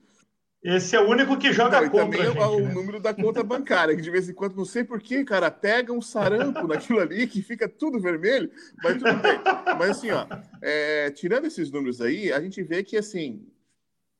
Esse 0.62 0.94
é 0.94 1.00
o 1.00 1.08
único 1.08 1.36
que 1.36 1.52
joga 1.52 1.80
não, 1.80 1.88
contra. 1.88 2.04
também 2.04 2.24
gente, 2.24 2.38
é 2.38 2.46
o 2.46 2.60
né? 2.60 2.72
número 2.72 3.00
da 3.00 3.12
conta 3.12 3.42
bancária, 3.42 3.96
que 3.96 4.02
de 4.02 4.10
vez 4.12 4.28
em 4.28 4.32
quando, 4.32 4.54
não 4.54 4.64
sei 4.64 4.84
porquê, 4.84 5.24
cara, 5.24 5.50
pega 5.50 5.92
um 5.92 6.00
sarampo 6.00 6.68
naquilo 6.68 7.00
ali 7.00 7.26
que 7.26 7.42
fica 7.42 7.68
tudo 7.68 7.98
vermelho, 7.98 8.48
mas 8.80 8.96
tudo 8.96 9.16
bem. 9.16 9.40
Mas 9.76 9.90
assim, 9.90 10.12
ó, 10.12 10.24
é, 10.60 11.10
tirando 11.10 11.46
esses 11.46 11.68
números 11.72 12.00
aí, 12.00 12.32
a 12.32 12.40
gente 12.40 12.62
vê 12.62 12.84
que 12.84 12.96
assim. 12.96 13.44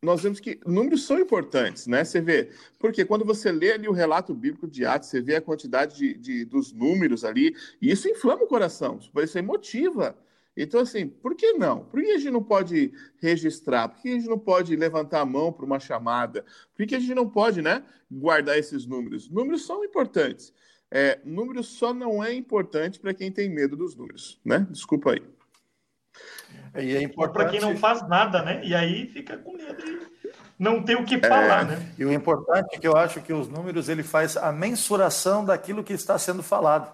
Nós 0.02 0.22
vemos 0.22 0.40
que 0.40 0.58
números 0.66 1.04
são 1.04 1.18
importantes, 1.20 1.86
né? 1.86 2.04
Você 2.04 2.20
vê, 2.20 2.50
porque 2.78 3.04
quando 3.04 3.24
você 3.24 3.52
lê 3.52 3.72
ali 3.72 3.88
o 3.88 3.92
relato 3.92 4.34
bíblico 4.34 4.66
de 4.66 4.84
Atos, 4.84 5.08
você 5.08 5.20
vê 5.20 5.36
a 5.36 5.40
quantidade 5.40 5.96
de, 5.96 6.14
de 6.14 6.44
dos 6.44 6.72
números 6.72 7.24
ali, 7.24 7.54
e 7.80 7.90
isso 7.90 8.08
inflama 8.08 8.42
o 8.42 8.48
coração, 8.48 8.98
isso 8.98 9.42
motiva 9.42 10.16
então, 10.56 10.80
assim, 10.80 11.08
por 11.08 11.34
que 11.34 11.54
não? 11.54 11.84
Por 11.84 12.02
que 12.02 12.10
a 12.10 12.18
gente 12.18 12.30
não 12.30 12.42
pode 12.42 12.92
registrar? 13.18 13.88
Por 13.88 14.02
que 14.02 14.08
a 14.10 14.12
gente 14.12 14.28
não 14.28 14.38
pode 14.38 14.76
levantar 14.76 15.20
a 15.20 15.26
mão 15.26 15.52
para 15.52 15.64
uma 15.64 15.80
chamada? 15.80 16.44
Por 16.76 16.86
que 16.86 16.94
a 16.94 17.00
gente 17.00 17.14
não 17.14 17.28
pode, 17.28 17.62
né, 17.62 17.82
guardar 18.10 18.58
esses 18.58 18.84
números? 18.84 19.30
Números 19.30 19.64
são 19.64 19.82
importantes. 19.84 20.52
É, 20.90 21.18
números 21.24 21.68
só 21.68 21.94
não 21.94 22.22
é 22.22 22.34
importante 22.34 23.00
para 23.00 23.14
quem 23.14 23.32
tem 23.32 23.48
medo 23.48 23.76
dos 23.76 23.96
números, 23.96 24.38
né? 24.44 24.66
Desculpa 24.70 25.12
aí. 25.12 25.22
E 26.76 26.96
é 26.96 27.02
importante 27.02 27.34
para 27.34 27.50
quem 27.50 27.60
não 27.60 27.76
faz 27.76 28.06
nada, 28.08 28.42
né? 28.42 28.60
E 28.64 28.74
aí 28.74 29.06
fica 29.08 29.36
com 29.36 29.52
medo 29.52 29.84
de 29.84 30.12
não 30.58 30.82
ter 30.82 30.96
o 30.96 31.04
que 31.04 31.18
falar, 31.18 31.62
é... 31.62 31.64
né? 31.64 31.92
E 31.98 32.04
o 32.04 32.12
importante 32.12 32.76
é 32.76 32.78
que 32.78 32.86
eu 32.86 32.96
acho 32.96 33.20
que 33.20 33.32
os 33.32 33.48
números 33.48 33.88
ele 33.88 34.02
faz 34.02 34.36
a 34.36 34.52
mensuração 34.52 35.44
daquilo 35.44 35.84
que 35.84 35.92
está 35.92 36.18
sendo 36.18 36.42
falado. 36.42 36.92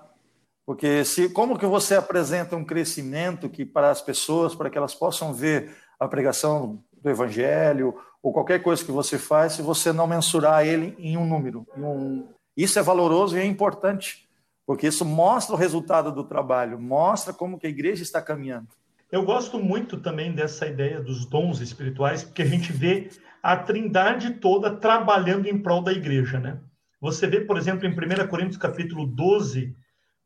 Porque 0.66 1.04
se 1.04 1.28
como 1.30 1.58
que 1.58 1.66
você 1.66 1.94
apresenta 1.94 2.56
um 2.56 2.64
crescimento 2.64 3.48
que 3.48 3.64
para 3.64 3.90
as 3.90 4.02
pessoas, 4.02 4.54
para 4.54 4.68
que 4.68 4.76
elas 4.76 4.94
possam 4.94 5.32
ver 5.32 5.74
a 5.98 6.06
pregação 6.06 6.82
do 6.92 7.08
evangelho 7.08 7.94
ou 8.22 8.32
qualquer 8.32 8.62
coisa 8.62 8.84
que 8.84 8.90
você 8.90 9.18
faz, 9.18 9.54
se 9.54 9.62
você 9.62 9.92
não 9.92 10.06
mensurar 10.06 10.66
ele 10.66 10.94
em 10.98 11.16
um 11.16 11.26
número, 11.26 11.66
em 11.76 11.82
um... 11.82 12.28
isso 12.56 12.78
é 12.78 12.82
valoroso 12.82 13.36
e 13.36 13.40
é 13.40 13.44
importante, 13.46 14.28
porque 14.66 14.88
isso 14.88 15.04
mostra 15.04 15.54
o 15.54 15.58
resultado 15.58 16.12
do 16.12 16.24
trabalho, 16.24 16.78
mostra 16.78 17.32
como 17.32 17.58
que 17.58 17.66
a 17.66 17.70
igreja 17.70 18.02
está 18.02 18.20
caminhando. 18.20 18.68
Eu 19.10 19.24
gosto 19.24 19.58
muito 19.58 19.96
também 19.96 20.32
dessa 20.32 20.66
ideia 20.66 21.00
dos 21.00 21.24
dons 21.24 21.60
espirituais, 21.60 22.22
porque 22.22 22.42
a 22.42 22.46
gente 22.46 22.70
vê 22.72 23.08
a 23.42 23.56
Trindade 23.56 24.34
toda 24.34 24.76
trabalhando 24.76 25.46
em 25.46 25.58
prol 25.58 25.82
da 25.82 25.92
igreja, 25.92 26.38
né? 26.38 26.60
Você 27.00 27.26
vê, 27.26 27.40
por 27.40 27.56
exemplo, 27.56 27.86
em 27.86 27.90
1 27.90 28.28
Coríntios 28.28 28.58
capítulo 28.58 29.06
12, 29.06 29.74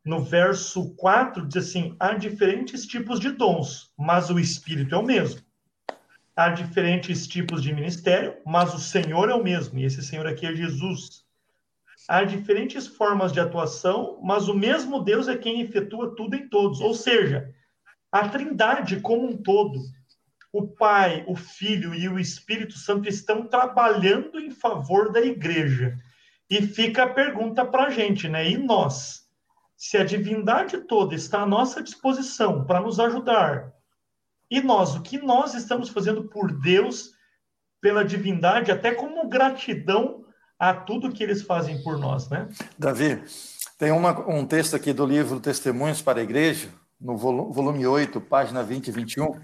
no 0.05 0.21
verso 0.21 0.97
4, 0.97 1.47
diz 1.47 1.69
assim: 1.69 1.95
há 2.01 2.15
diferentes 2.15 2.85
tipos 2.85 3.21
de 3.21 3.31
dons, 3.31 3.93
mas 3.97 4.31
o 4.31 4.41
Espírito 4.41 4.97
é 4.97 4.99
o 4.99 5.05
mesmo. 5.05 5.41
Há 6.35 6.49
diferentes 6.49 7.29
tipos 7.29 7.62
de 7.62 7.73
ministério, 7.73 8.35
mas 8.45 8.75
o 8.75 8.81
Senhor 8.81 9.29
é 9.31 9.35
o 9.35 9.45
mesmo, 9.45 9.79
e 9.79 9.85
esse 9.85 10.03
Senhor 10.03 10.27
aqui 10.27 10.45
é 10.45 10.55
Jesus. 10.55 11.23
Há 12.09 12.25
diferentes 12.25 12.89
formas 12.89 13.33
de 13.33 13.39
atuação, 13.39 14.19
mas 14.25 14.49
o 14.49 14.55
mesmo 14.55 15.05
Deus 15.05 15.29
é 15.29 15.37
quem 15.37 15.61
efetua 15.61 16.17
tudo 16.17 16.35
em 16.35 16.49
todos. 16.49 16.81
Ou 16.81 16.95
seja, 16.95 17.55
a 18.12 18.28
Trindade 18.28 19.00
como 19.00 19.26
um 19.26 19.37
todo, 19.37 19.81
o 20.52 20.69
Pai, 20.69 21.25
o 21.26 21.35
Filho 21.35 21.95
e 21.95 22.09
o 22.09 22.19
Espírito 22.19 22.78
Santo 22.78 23.09
estão 23.09 23.47
trabalhando 23.47 24.38
em 24.38 24.50
favor 24.50 25.11
da 25.11 25.21
igreja. 25.21 25.99
E 26.49 26.61
fica 26.61 27.04
a 27.04 27.09
pergunta 27.09 27.64
para 27.64 27.85
a 27.85 27.90
gente, 27.90 28.28
né? 28.28 28.47
E 28.49 28.59
nós? 28.59 29.23
se 29.83 29.97
a 29.97 30.04
divindade 30.04 30.78
toda 30.83 31.12
está 31.12 31.42
à 31.42 31.47
nossa 31.47 31.83
disposição 31.83 32.64
para 32.64 32.81
nos 32.81 33.00
ajudar, 33.00 33.73
e 34.49 34.62
nós, 34.62 34.95
o 34.95 35.02
que 35.02 35.19
nós 35.19 35.54
estamos 35.54 35.88
fazendo 35.88 36.23
por 36.23 36.52
Deus, 36.52 37.14
pela 37.81 38.04
divindade, 38.04 38.71
até 38.71 38.95
como 38.95 39.28
gratidão 39.28 40.25
a 40.57 40.73
tudo 40.73 41.11
que 41.11 41.21
eles 41.21 41.42
fazem 41.42 41.83
por 41.83 41.99
nós, 41.99 42.28
né? 42.28 42.49
Davi, 42.78 43.25
tem 43.76 43.90
uma, 43.90 44.16
um 44.31 44.47
texto 44.47 44.76
aqui 44.76 44.92
do 44.92 45.04
livro 45.04 45.40
Testemunhos 45.40 46.00
para 46.00 46.21
a 46.21 46.23
Igreja, 46.23 46.69
no 47.03 47.17
volume 47.17 47.85
8, 47.85 48.21
página 48.21 48.63
20 48.63 48.87
e 48.87 48.91
21, 48.93 49.41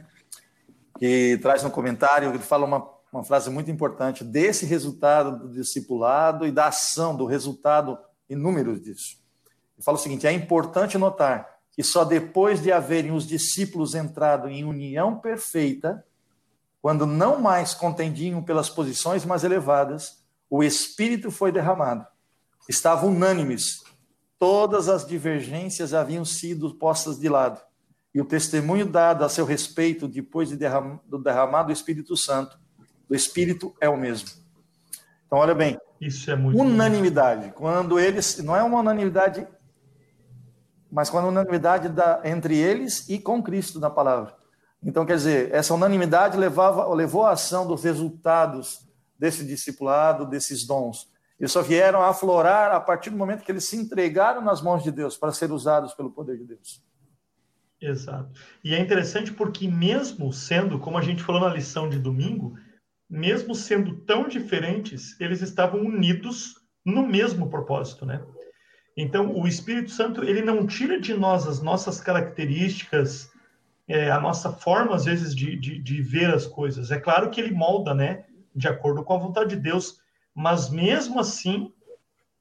que 0.98 1.38
traz 1.42 1.64
um 1.64 1.70
comentário, 1.70 2.28
ele 2.28 2.38
fala 2.38 2.64
uma, 2.64 2.88
uma 3.12 3.24
frase 3.24 3.50
muito 3.50 3.70
importante, 3.70 4.22
desse 4.22 4.64
resultado 4.64 5.40
do 5.40 5.52
discipulado 5.52 6.46
e 6.46 6.52
da 6.52 6.68
ação, 6.68 7.16
do 7.16 7.26
resultado 7.26 7.98
inúmeros 8.30 8.80
disso. 8.80 9.18
Ele 9.76 9.84
fala 9.84 9.98
o 9.98 10.00
seguinte: 10.00 10.26
é 10.26 10.32
importante 10.32 10.96
notar 10.96 11.48
que 11.72 11.82
só 11.82 12.04
depois 12.04 12.62
de 12.62 12.70
haverem 12.70 13.12
os 13.12 13.26
discípulos 13.26 13.94
entrado 13.94 14.48
em 14.48 14.64
união 14.64 15.18
perfeita, 15.18 16.04
quando 16.80 17.06
não 17.06 17.40
mais 17.40 17.74
contendiam 17.74 18.42
pelas 18.42 18.70
posições 18.70 19.24
mais 19.24 19.42
elevadas, 19.42 20.22
o 20.48 20.62
Espírito 20.62 21.30
foi 21.30 21.50
derramado. 21.50 22.06
Estavam 22.68 23.10
unânimes, 23.10 23.82
todas 24.38 24.88
as 24.88 25.06
divergências 25.06 25.94
haviam 25.94 26.24
sido 26.24 26.74
postas 26.74 27.18
de 27.18 27.28
lado, 27.28 27.60
e 28.14 28.20
o 28.20 28.24
testemunho 28.24 28.86
dado 28.86 29.24
a 29.24 29.28
seu 29.28 29.44
respeito 29.44 30.08
depois 30.08 30.48
de 30.48 30.56
derram 30.56 31.00
do 31.06 31.18
derramado 31.18 31.68
do 31.68 31.72
Espírito 31.72 32.16
Santo, 32.16 32.58
do 33.08 33.14
Espírito 33.14 33.74
é 33.80 33.88
o 33.88 33.96
mesmo. 33.96 34.28
Então, 35.26 35.38
olha 35.38 35.54
bem, 35.54 35.78
isso 36.00 36.30
é 36.30 36.36
muito 36.36 36.58
unanimidade. 36.58 37.52
Quando 37.52 37.98
eles 37.98 38.38
não 38.38 38.56
é 38.56 38.62
uma 38.62 38.80
unanimidade 38.80 39.46
mas 40.90 41.10
com 41.10 41.18
a 41.18 41.26
unanimidade 41.26 41.88
da, 41.88 42.20
entre 42.24 42.56
eles 42.56 43.08
e 43.08 43.18
com 43.18 43.42
Cristo 43.42 43.78
na 43.78 43.90
palavra. 43.90 44.34
Então, 44.82 45.04
quer 45.04 45.16
dizer, 45.16 45.52
essa 45.52 45.74
unanimidade 45.74 46.36
levava, 46.36 46.86
levou 46.94 47.24
a 47.24 47.32
ação 47.32 47.66
dos 47.66 47.82
resultados 47.82 48.86
desse 49.18 49.44
discipulado, 49.44 50.24
desses 50.24 50.64
dons. 50.66 51.10
Eles 51.38 51.52
só 51.52 51.62
vieram 51.62 52.00
a 52.00 52.08
aflorar 52.08 52.72
a 52.72 52.80
partir 52.80 53.10
do 53.10 53.16
momento 53.16 53.44
que 53.44 53.52
eles 53.52 53.64
se 53.64 53.76
entregaram 53.76 54.42
nas 54.42 54.60
mãos 54.60 54.82
de 54.82 54.90
Deus 54.90 55.16
para 55.16 55.32
ser 55.32 55.52
usados 55.52 55.94
pelo 55.94 56.10
poder 56.10 56.36
de 56.36 56.44
Deus. 56.44 56.82
Exato. 57.80 58.30
E 58.64 58.74
é 58.74 58.80
interessante 58.80 59.32
porque, 59.32 59.68
mesmo 59.68 60.32
sendo, 60.32 60.80
como 60.80 60.98
a 60.98 61.02
gente 61.02 61.22
falou 61.22 61.40
na 61.40 61.54
lição 61.54 61.88
de 61.88 61.98
domingo, 61.98 62.58
mesmo 63.08 63.54
sendo 63.54 63.96
tão 64.00 64.26
diferentes, 64.26 65.18
eles 65.20 65.40
estavam 65.40 65.80
unidos 65.80 66.56
no 66.84 67.06
mesmo 67.06 67.48
propósito, 67.48 68.04
né? 68.04 68.20
Então, 68.96 69.32
o 69.32 69.46
Espírito 69.46 69.92
Santo, 69.92 70.24
ele 70.24 70.42
não 70.42 70.66
tira 70.66 71.00
de 71.00 71.14
nós 71.14 71.46
as 71.46 71.62
nossas 71.62 72.00
características, 72.00 73.30
é, 73.86 74.10
a 74.10 74.20
nossa 74.20 74.52
forma, 74.52 74.96
às 74.96 75.04
vezes, 75.04 75.34
de, 75.34 75.56
de, 75.56 75.78
de, 75.78 76.02
ver 76.02 76.34
as 76.34 76.46
coisas. 76.46 76.90
É 76.90 76.98
claro 76.98 77.30
que 77.30 77.40
ele 77.40 77.54
molda, 77.54 77.94
né? 77.94 78.24
de 78.58 78.66
acordo 78.66 79.04
com 79.04 79.14
a 79.14 79.18
vontade 79.18 79.50
de 79.50 79.62
Deus, 79.62 80.00
mas 80.38 80.70
mesmo 80.70 81.18
assim 81.18 81.72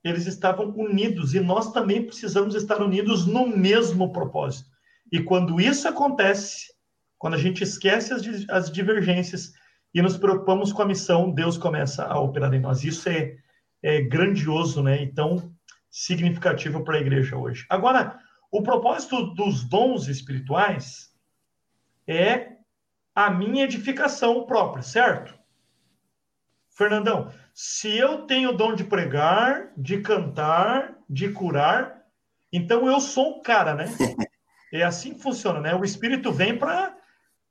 eles 0.04 0.28
estavam 0.28 0.70
unidos 0.70 1.34
e 1.34 1.40
nós 1.40 1.74
também 1.74 2.06
precisamos 2.06 2.54
estar 2.54 2.82
unidos 2.82 3.26
no 3.26 3.48
mesmo 3.48 4.12
propósito. 4.12 4.70
E 5.12 5.20
quando 5.20 5.60
isso 5.60 5.88
acontece, 5.88 6.74
quando 7.18 7.34
a 7.34 7.40
gente 7.40 7.64
esquece 7.64 8.14
as, 8.14 8.22
as 8.50 8.72
divergências 8.72 9.52
e 9.94 10.02
nos 10.02 10.16
preocupamos 10.16 10.72
com 10.72 10.84
a 10.84 10.86
missão, 10.86 11.32
Deus 11.32 11.58
começa 11.58 12.06
a 12.06 12.20
operar 12.20 12.54
em 12.54 12.60
nós. 12.60 12.84
Isso 12.84 13.10
é, 13.10 13.36
é 13.82 14.02
grandioso, 14.02 14.84
né? 14.84 15.04
E 15.04 15.12
tão 15.12 15.52
significativo 15.90 16.84
para 16.84 16.98
a 16.98 17.02
igreja 17.02 17.36
hoje. 17.36 17.66
Agora, 17.68 18.20
o 18.52 18.62
propósito 18.62 19.34
dos 19.34 19.64
dons 19.64 20.08
espirituais 20.08 21.12
é 22.08 22.58
a 23.16 23.32
minha 23.32 23.64
edificação 23.64 24.46
própria, 24.46 24.84
certo? 24.84 25.34
Fernandão, 26.70 27.32
se 27.60 27.98
eu 27.98 28.20
tenho 28.20 28.52
o 28.52 28.54
dom 28.56 28.76
de 28.76 28.84
pregar, 28.84 29.72
de 29.76 29.98
cantar, 30.00 30.96
de 31.10 31.30
curar, 31.30 32.04
então 32.54 32.86
eu 32.86 33.02
sou 33.02 33.40
um 33.40 33.42
cara, 33.42 33.74
né? 33.74 33.86
É 34.72 34.84
assim 34.84 35.14
que 35.14 35.22
funciona, 35.22 35.62
né? 35.62 35.74
O 35.74 35.86
Espírito 35.86 36.30
vem 36.30 36.58
para 36.58 36.94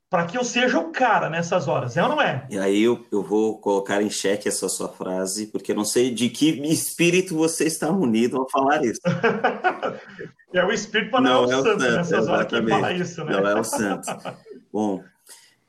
para 0.07 0.25
que 0.25 0.37
eu 0.37 0.43
seja 0.43 0.77
o 0.77 0.91
cara 0.91 1.31
nessas 1.31 1.67
horas, 1.67 1.97
é 1.97 2.03
ou 2.03 2.09
não 2.09 2.21
é? 2.21 2.45
E 2.47 2.59
aí 2.59 2.83
eu, 2.83 3.03
eu 3.11 3.23
vou 3.23 3.59
colocar 3.59 4.01
em 4.03 4.09
xeque 4.09 4.47
essa 4.47 4.69
sua 4.69 4.87
frase, 4.87 5.47
porque 5.47 5.71
eu 5.71 5.75
não 5.75 5.83
sei 5.83 6.13
de 6.13 6.29
que 6.29 6.61
espírito 6.61 7.35
você 7.35 7.65
está 7.65 7.89
unido 7.89 8.37
ao 8.37 8.47
falar 8.47 8.85
isso. 8.85 9.01
é 10.53 10.63
o 10.63 10.71
espírito 10.71 11.09
para 11.09 11.21
não, 11.21 11.47
não 11.47 11.51
é 11.51 11.55
o 11.57 11.63
santo, 11.63 11.81
santo 11.81 11.95
nessas 11.97 12.27
horas 12.27 12.47
que 12.47 12.69
fala 12.69 12.93
isso, 12.93 13.25
né? 13.25 13.31
Não 13.31 13.49
é 13.49 13.59
o 13.59 13.63
santo. 13.63 14.07
Bom, 14.71 15.03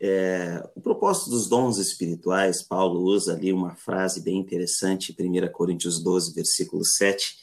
é, 0.00 0.62
o 0.76 0.80
propósito 0.80 1.30
dos 1.30 1.48
dons 1.48 1.78
espirituais, 1.78 2.62
Paulo 2.62 3.00
usa 3.00 3.34
ali 3.34 3.52
uma 3.52 3.74
frase 3.74 4.20
bem 4.20 4.38
interessante, 4.38 5.16
1 5.18 5.52
Coríntios 5.52 6.00
12, 6.00 6.34
versículo 6.34 6.84
7. 6.84 7.36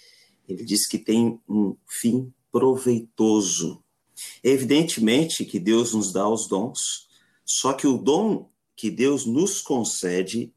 Ele 0.47 0.63
diz 0.63 0.87
que 0.87 0.97
tem 0.97 1.39
um 1.49 1.75
fim 1.85 2.33
proveitoso. 2.51 3.83
Evidentemente 4.41 5.43
que 5.43 5.59
Deus 5.59 5.93
nos 5.93 6.13
dá 6.13 6.27
os 6.27 6.47
dons, 6.47 7.09
só 7.43 7.73
que 7.73 7.85
o 7.85 7.97
dom 7.97 8.49
que 8.75 8.89
Deus 8.89 9.25
nos 9.25 9.61
concede 9.61 10.53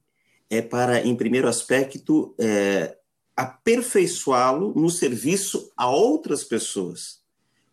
é 0.49 0.63
para, 0.63 1.05
em 1.05 1.17
primeiro 1.17 1.49
aspecto, 1.49 2.35
é, 2.39 2.97
aperfeiçoá-lo 3.37 4.73
no 4.75 4.89
serviço 4.89 5.73
a 5.77 5.91
outras 5.91 6.45
pessoas 6.45 7.19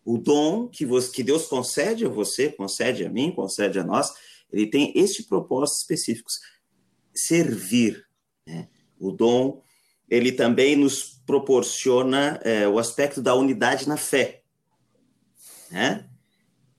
o 0.06 0.16
dom 0.16 0.68
que, 0.68 0.86
você, 0.86 1.10
que 1.10 1.22
Deus 1.24 1.46
concede 1.46 2.06
a 2.06 2.08
você, 2.08 2.48
concede 2.48 3.04
a 3.04 3.10
mim, 3.10 3.32
concede 3.32 3.80
a 3.80 3.84
nós, 3.84 4.14
ele 4.52 4.68
tem 4.68 4.92
este 4.94 5.24
propósito 5.24 5.78
específico: 5.78 6.30
servir. 7.12 8.06
Né? 8.46 8.68
O 9.00 9.10
dom, 9.10 9.60
ele 10.08 10.30
também 10.30 10.76
nos 10.76 11.20
proporciona 11.26 12.40
é, 12.44 12.68
o 12.68 12.78
aspecto 12.78 13.20
da 13.20 13.34
unidade 13.34 13.88
na 13.88 13.96
fé, 13.96 14.42
né? 15.72 16.08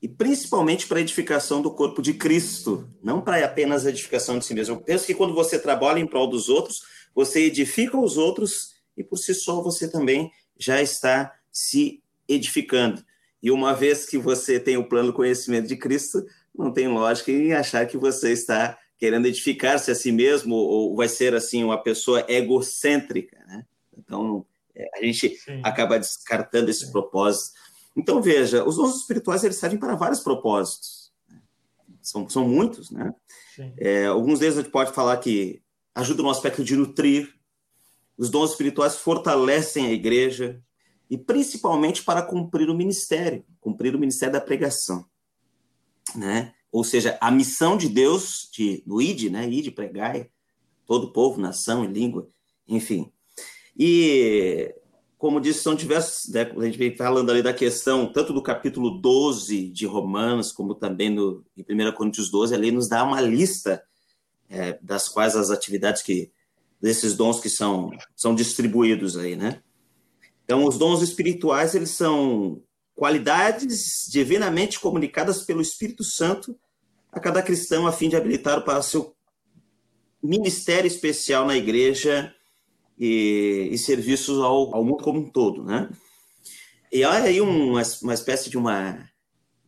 E 0.02 0.08
principalmente 0.08 0.88
para 0.88 1.00
a 1.00 1.02
edificação 1.02 1.62
do 1.62 1.72
corpo 1.72 2.02
de 2.02 2.14
Cristo, 2.14 2.88
não 3.04 3.20
para 3.20 3.44
apenas 3.44 3.86
a 3.86 3.90
edificação 3.90 4.40
de 4.40 4.46
si 4.46 4.54
mesmo. 4.54 4.76
Eu 4.76 4.82
penso 4.82 5.06
que 5.06 5.14
quando 5.14 5.34
você 5.34 5.60
trabalha 5.60 6.00
em 6.00 6.08
prol 6.08 6.28
dos 6.30 6.48
outros, 6.48 6.84
você 7.14 7.42
edifica 7.42 7.98
os 7.98 8.16
outros 8.16 8.76
e 8.96 9.04
por 9.04 9.18
si 9.18 9.34
só 9.34 9.62
você 9.62 9.90
também 9.90 10.32
já 10.58 10.82
está 10.82 11.34
se 11.52 12.02
edificando. 12.28 13.04
E 13.42 13.52
uma 13.52 13.74
vez 13.74 14.06
que 14.06 14.18
você 14.18 14.60
tem 14.60 14.78
o 14.78 14.88
plano 14.88 15.14
conhecimento 15.14 15.68
de 15.68 15.76
Cristo, 15.76 16.26
não 16.58 16.72
tem 16.72 16.88
lógica 16.88 17.32
em 17.32 17.54
achar 17.54 17.86
que 17.86 17.98
você 17.98 18.32
está 18.32 18.78
querendo 18.98 19.28
edificar-se 19.28 19.92
a 19.92 19.96
si 19.96 20.12
mesmo 20.12 20.56
ou 20.56 20.96
vai 20.96 21.08
ser 21.08 21.36
assim 21.36 21.64
uma 21.64 21.82
pessoa 21.82 22.26
egocêntrica, 22.28 23.38
né? 23.48 23.64
Então 23.96 24.46
é, 24.76 24.90
a 24.96 25.04
gente 25.04 25.36
Sim. 25.38 25.62
acaba 25.64 26.00
descartando 26.00 26.72
esse 26.72 26.92
propósito. 26.92 27.56
Então 27.96 28.22
veja, 28.22 28.64
os 28.64 28.76
dons 28.76 28.96
espirituais 28.96 29.44
eles 29.44 29.58
servem 29.58 29.80
para 29.80 29.96
vários 29.96 30.20
propósitos. 30.20 31.12
Né? 31.30 31.40
São, 32.02 32.28
são 32.28 32.48
muitos, 32.48 32.90
né? 32.90 33.14
É, 33.78 34.06
alguns 34.06 34.40
deles 34.40 34.58
a 34.58 34.62
gente 34.62 34.72
pode 34.72 34.92
falar 34.92 35.18
que 35.18 35.62
ajudam 35.96 36.26
no 36.26 36.32
aspecto 36.32 36.64
de 36.64 36.76
nutrir. 36.76 37.34
Os 38.18 38.30
dons 38.30 38.52
espirituais 38.52 38.96
fortalecem 38.98 39.88
a 39.88 39.92
igreja, 39.92 40.62
e 41.10 41.18
principalmente 41.18 42.04
para 42.04 42.22
cumprir 42.22 42.70
o 42.70 42.76
ministério, 42.76 43.44
cumprir 43.60 43.96
o 43.96 44.00
ministério 44.00 44.34
da 44.34 44.42
pregação, 44.42 45.06
né? 46.16 46.54
Ou 46.72 46.84
seja, 46.84 47.18
a 47.22 47.32
missão 47.32 47.78
de 47.78 47.88
Deus 47.88 48.50
de 48.52 48.84
no 48.86 49.02
id, 49.02 49.30
né? 49.30 49.50
Ide 49.50 49.72
pregai 49.72 50.30
todo 50.86 51.12
povo, 51.12 51.40
nação 51.40 51.84
e 51.84 51.88
língua, 51.88 52.30
enfim. 52.68 53.12
E 53.78 54.74
como 55.18 55.42
disse, 55.42 55.62
são 55.62 55.74
diversos, 55.74 56.32
né, 56.32 56.42
a 56.44 56.66
gente 56.66 56.78
vem 56.78 56.96
falando 56.96 57.32
ali 57.32 57.42
da 57.42 57.54
questão 57.54 58.12
tanto 58.12 58.32
do 58.32 58.42
capítulo 58.42 59.02
12 59.02 59.70
de 59.70 59.86
Romanos, 59.86 60.52
como 60.52 60.76
também 60.76 61.10
no, 61.10 61.44
em 61.58 61.64
1 61.64 61.92
Coríntios 61.94 62.30
12, 62.30 62.54
ali 62.54 62.72
nos 62.72 62.88
dá 62.88 63.04
uma 63.04 63.20
lista 63.20 63.84
é, 64.48 64.78
das 64.82 65.08
quais 65.10 65.36
as 65.36 65.50
atividades 65.50 66.04
que, 66.04 66.32
desses 66.80 67.16
dons 67.16 67.40
que 67.40 67.50
são, 67.50 67.90
são 68.16 68.36
distribuídos 68.36 69.18
aí, 69.18 69.36
né? 69.36 69.62
Então, 70.48 70.64
os 70.64 70.78
dons 70.78 71.02
espirituais, 71.02 71.76
eles 71.76 71.90
são 71.90 72.64
qualidades 72.96 74.08
divinamente 74.10 74.80
comunicadas 74.80 75.44
pelo 75.44 75.62
Espírito 75.62 76.06
Santo 76.06 76.58
a 77.12 77.20
cada 77.20 77.42
cristão 77.42 77.86
a 77.86 77.92
fim 77.92 78.08
de 78.08 78.16
habilitar 78.16 78.64
para 78.64 78.82
seu 78.82 79.14
ministério 80.24 80.88
especial 80.88 81.46
na 81.46 81.58
igreja 81.58 82.34
e, 82.98 83.68
e 83.74 83.78
serviços 83.78 84.40
ao, 84.40 84.74
ao, 84.74 84.86
mundo 84.86 85.04
como 85.04 85.20
um 85.20 85.30
todo, 85.30 85.66
né? 85.66 85.90
E 86.94 87.04
olha 87.04 87.26
aí 87.26 87.42
uma, 87.42 87.82
uma 88.02 88.14
espécie 88.14 88.50
de 88.50 88.58
uma, 88.58 89.06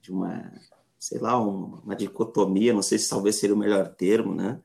de 0.02 0.14
uma, 0.14 0.50
sei 0.98 1.20
lá, 1.20 1.38
uma, 1.38 1.82
uma 1.82 1.96
dicotomia, 1.96 2.74
não 2.74 2.82
sei 2.82 2.98
se 2.98 3.10
talvez 3.10 3.36
seria 3.36 3.54
o 3.54 3.60
melhor 3.60 3.94
termo, 3.96 4.34
né? 4.34 4.62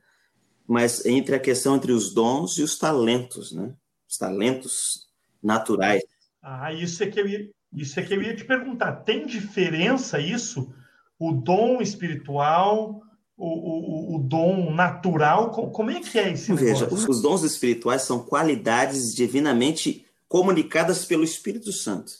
Mas 0.65 1.05
entre 1.05 1.35
a 1.35 1.41
questão 1.41 1.75
entre 1.75 1.91
os 1.91 2.15
dons 2.15 2.57
e 2.57 2.63
os 2.63 2.79
talentos, 2.79 3.51
né? 3.51 3.75
Os 4.09 4.17
talentos 4.17 5.04
naturais. 5.45 6.03
Ah, 6.43 6.73
isso 6.73 7.03
é 7.03 7.07
que 7.07 7.21
eu 7.21 7.29
ia, 7.29 7.51
isso 7.73 8.01
é 8.01 8.03
que 8.03 8.15
eu 8.15 8.23
ia 8.23 8.35
te 8.35 8.45
perguntar. 8.45 8.93
Tem 8.97 9.27
diferença 9.27 10.19
isso? 10.19 10.73
O 11.19 11.33
dom 11.33 11.81
espiritual, 11.81 13.03
o, 13.37 13.47
o, 13.47 14.17
o 14.17 14.19
dom 14.19 14.73
natural? 14.73 15.51
Como 15.51 15.91
é 15.91 16.01
que 16.01 16.19
é 16.19 16.33
esse 16.33 16.53
Veja, 16.55 16.93
os, 16.93 17.09
os 17.09 17.23
dons 17.23 17.43
espirituais 17.43 18.03
são 18.03 18.25
qualidades 18.25 19.15
divinamente 19.15 20.07
comunicadas 20.29 21.05
pelo 21.05 21.25
Espírito 21.25 21.73
Santo. 21.73 22.13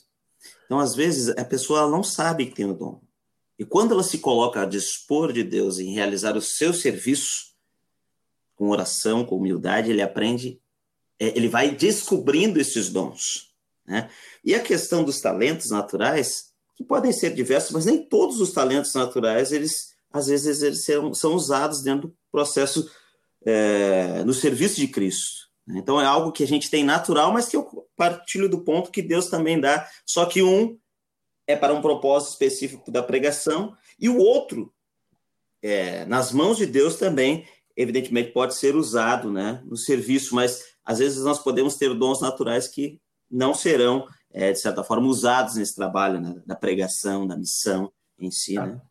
Então, 0.65 0.79
às 0.79 0.95
vezes, 0.95 1.29
a 1.29 1.43
pessoa 1.43 1.89
não 1.89 2.03
sabe 2.03 2.45
que 2.45 2.55
tem 2.55 2.65
o 2.65 2.73
dom. 2.73 3.01
E 3.57 3.63
quando 3.63 3.93
ela 3.93 4.03
se 4.03 4.19
coloca 4.19 4.61
a 4.61 4.65
dispor 4.65 5.31
de 5.31 5.43
Deus 5.43 5.79
em 5.79 5.93
realizar 5.93 6.35
o 6.35 6.41
seu 6.41 6.73
serviço, 6.73 7.55
com 8.55 8.69
oração, 8.69 9.25
com 9.25 9.37
humildade, 9.37 9.91
ele 9.91 10.01
aprende 10.01 10.57
é, 10.57 10.64
ele 11.19 11.47
vai 11.47 11.71
descobrindo 11.71 12.59
esses 12.59 12.89
dons. 12.89 13.53
Né? 13.85 14.09
E 14.43 14.53
a 14.53 14.59
questão 14.59 15.03
dos 15.03 15.19
talentos 15.21 15.69
naturais, 15.69 16.51
que 16.75 16.83
podem 16.83 17.11
ser 17.11 17.33
diversos, 17.33 17.71
mas 17.71 17.85
nem 17.85 18.03
todos 18.03 18.41
os 18.41 18.51
talentos 18.51 18.93
naturais, 18.93 19.51
eles 19.51 19.95
às 20.11 20.27
vezes 20.27 20.61
eles 20.61 20.85
são, 20.85 21.13
são 21.13 21.33
usados 21.33 21.81
dentro 21.81 22.07
do 22.07 22.17
processo 22.31 22.89
é, 23.45 24.23
no 24.23 24.33
serviço 24.33 24.77
de 24.77 24.87
Cristo. 24.87 25.49
Né? 25.67 25.77
Então 25.77 25.99
é 25.99 26.05
algo 26.05 26.31
que 26.31 26.43
a 26.43 26.47
gente 26.47 26.69
tem 26.69 26.85
natural, 26.85 27.33
mas 27.33 27.49
que 27.49 27.57
eu 27.57 27.85
partilho 27.97 28.47
do 28.47 28.61
ponto 28.61 28.91
que 28.91 29.01
Deus 29.01 29.27
também 29.27 29.59
dá. 29.59 29.87
Só 30.05 30.25
que 30.25 30.41
um 30.41 30.77
é 31.45 31.55
para 31.55 31.73
um 31.73 31.81
propósito 31.81 32.31
específico 32.31 32.89
da 32.89 33.03
pregação 33.03 33.75
e 33.99 34.07
o 34.07 34.17
outro, 34.17 34.73
é, 35.61 36.05
nas 36.05 36.31
mãos 36.31 36.57
de 36.57 36.65
Deus 36.65 36.95
também, 36.95 37.45
evidentemente 37.75 38.31
pode 38.31 38.55
ser 38.55 38.75
usado, 38.75 39.31
né, 39.31 39.61
no 39.65 39.75
serviço. 39.75 40.33
Mas 40.33 40.63
às 40.85 40.99
vezes 40.99 41.23
nós 41.23 41.39
podemos 41.39 41.75
ter 41.75 41.93
dons 41.93 42.21
naturais 42.21 42.67
que 42.67 42.99
não 43.29 43.53
serão, 43.53 44.07
é, 44.31 44.51
de 44.51 44.59
certa 44.59 44.83
forma, 44.83 45.07
usados 45.07 45.55
nesse 45.55 45.75
trabalho 45.75 46.21
né, 46.21 46.41
da 46.45 46.55
pregação, 46.55 47.25
da 47.25 47.35
missão 47.35 47.91
em 48.19 48.29
si. 48.29 48.55
Tá. 48.55 48.67
Né? 48.67 48.81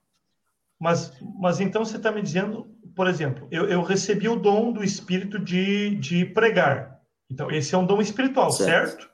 Mas, 0.78 1.12
mas 1.38 1.61
então 1.61 1.85
você 1.85 1.96
está 1.96 2.11
me 2.11 2.20
dizendo, 2.20 2.66
por 2.94 3.07
exemplo, 3.07 3.46
eu, 3.50 3.68
eu, 3.68 3.83
recebi 3.83 4.28
o 4.28 4.37
dom 4.37 4.72
do 4.72 4.83
Espírito 4.83 5.38
de, 5.38 5.94
de 5.96 6.24
pregar. 6.26 7.00
Então, 7.30 7.50
esse 7.50 7.74
é 7.74 7.78
um 7.78 7.87
dom 7.87 8.00
espiritual, 8.00 8.50
certo. 8.50 8.90
certo? 8.90 9.11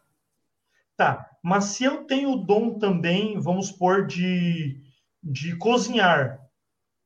Tá, 0.97 1.31
mas 1.43 1.65
se 1.65 1.85
eu 1.85 2.05
tenho 2.05 2.33
o 2.33 2.45
dom 2.45 2.79
também, 2.79 3.39
vamos 3.39 3.69
supor, 3.69 4.07
de, 4.07 4.81
de 5.23 5.57
cozinhar, 5.57 6.41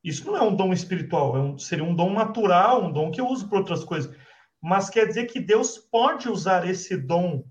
isso 0.03 0.25
não 0.25 0.37
é 0.37 0.41
um 0.41 0.55
dom 0.55 0.73
espiritual, 0.73 1.37
é 1.37 1.39
um, 1.39 1.57
seria 1.57 1.83
um 1.83 1.95
dom 1.95 2.13
natural, 2.13 2.83
um 2.83 2.91
dom 2.91 3.11
que 3.11 3.21
eu 3.21 3.27
uso 3.27 3.47
para 3.47 3.59
outras 3.59 3.83
coisas 3.83 4.13
mas 4.65 4.89
quer 4.89 5.05
dizer 5.07 5.27
que 5.27 5.39
Deus 5.39 5.77
pode 5.77 6.27
usar 6.27 6.67
esse 6.67 6.97
dom 6.97 7.45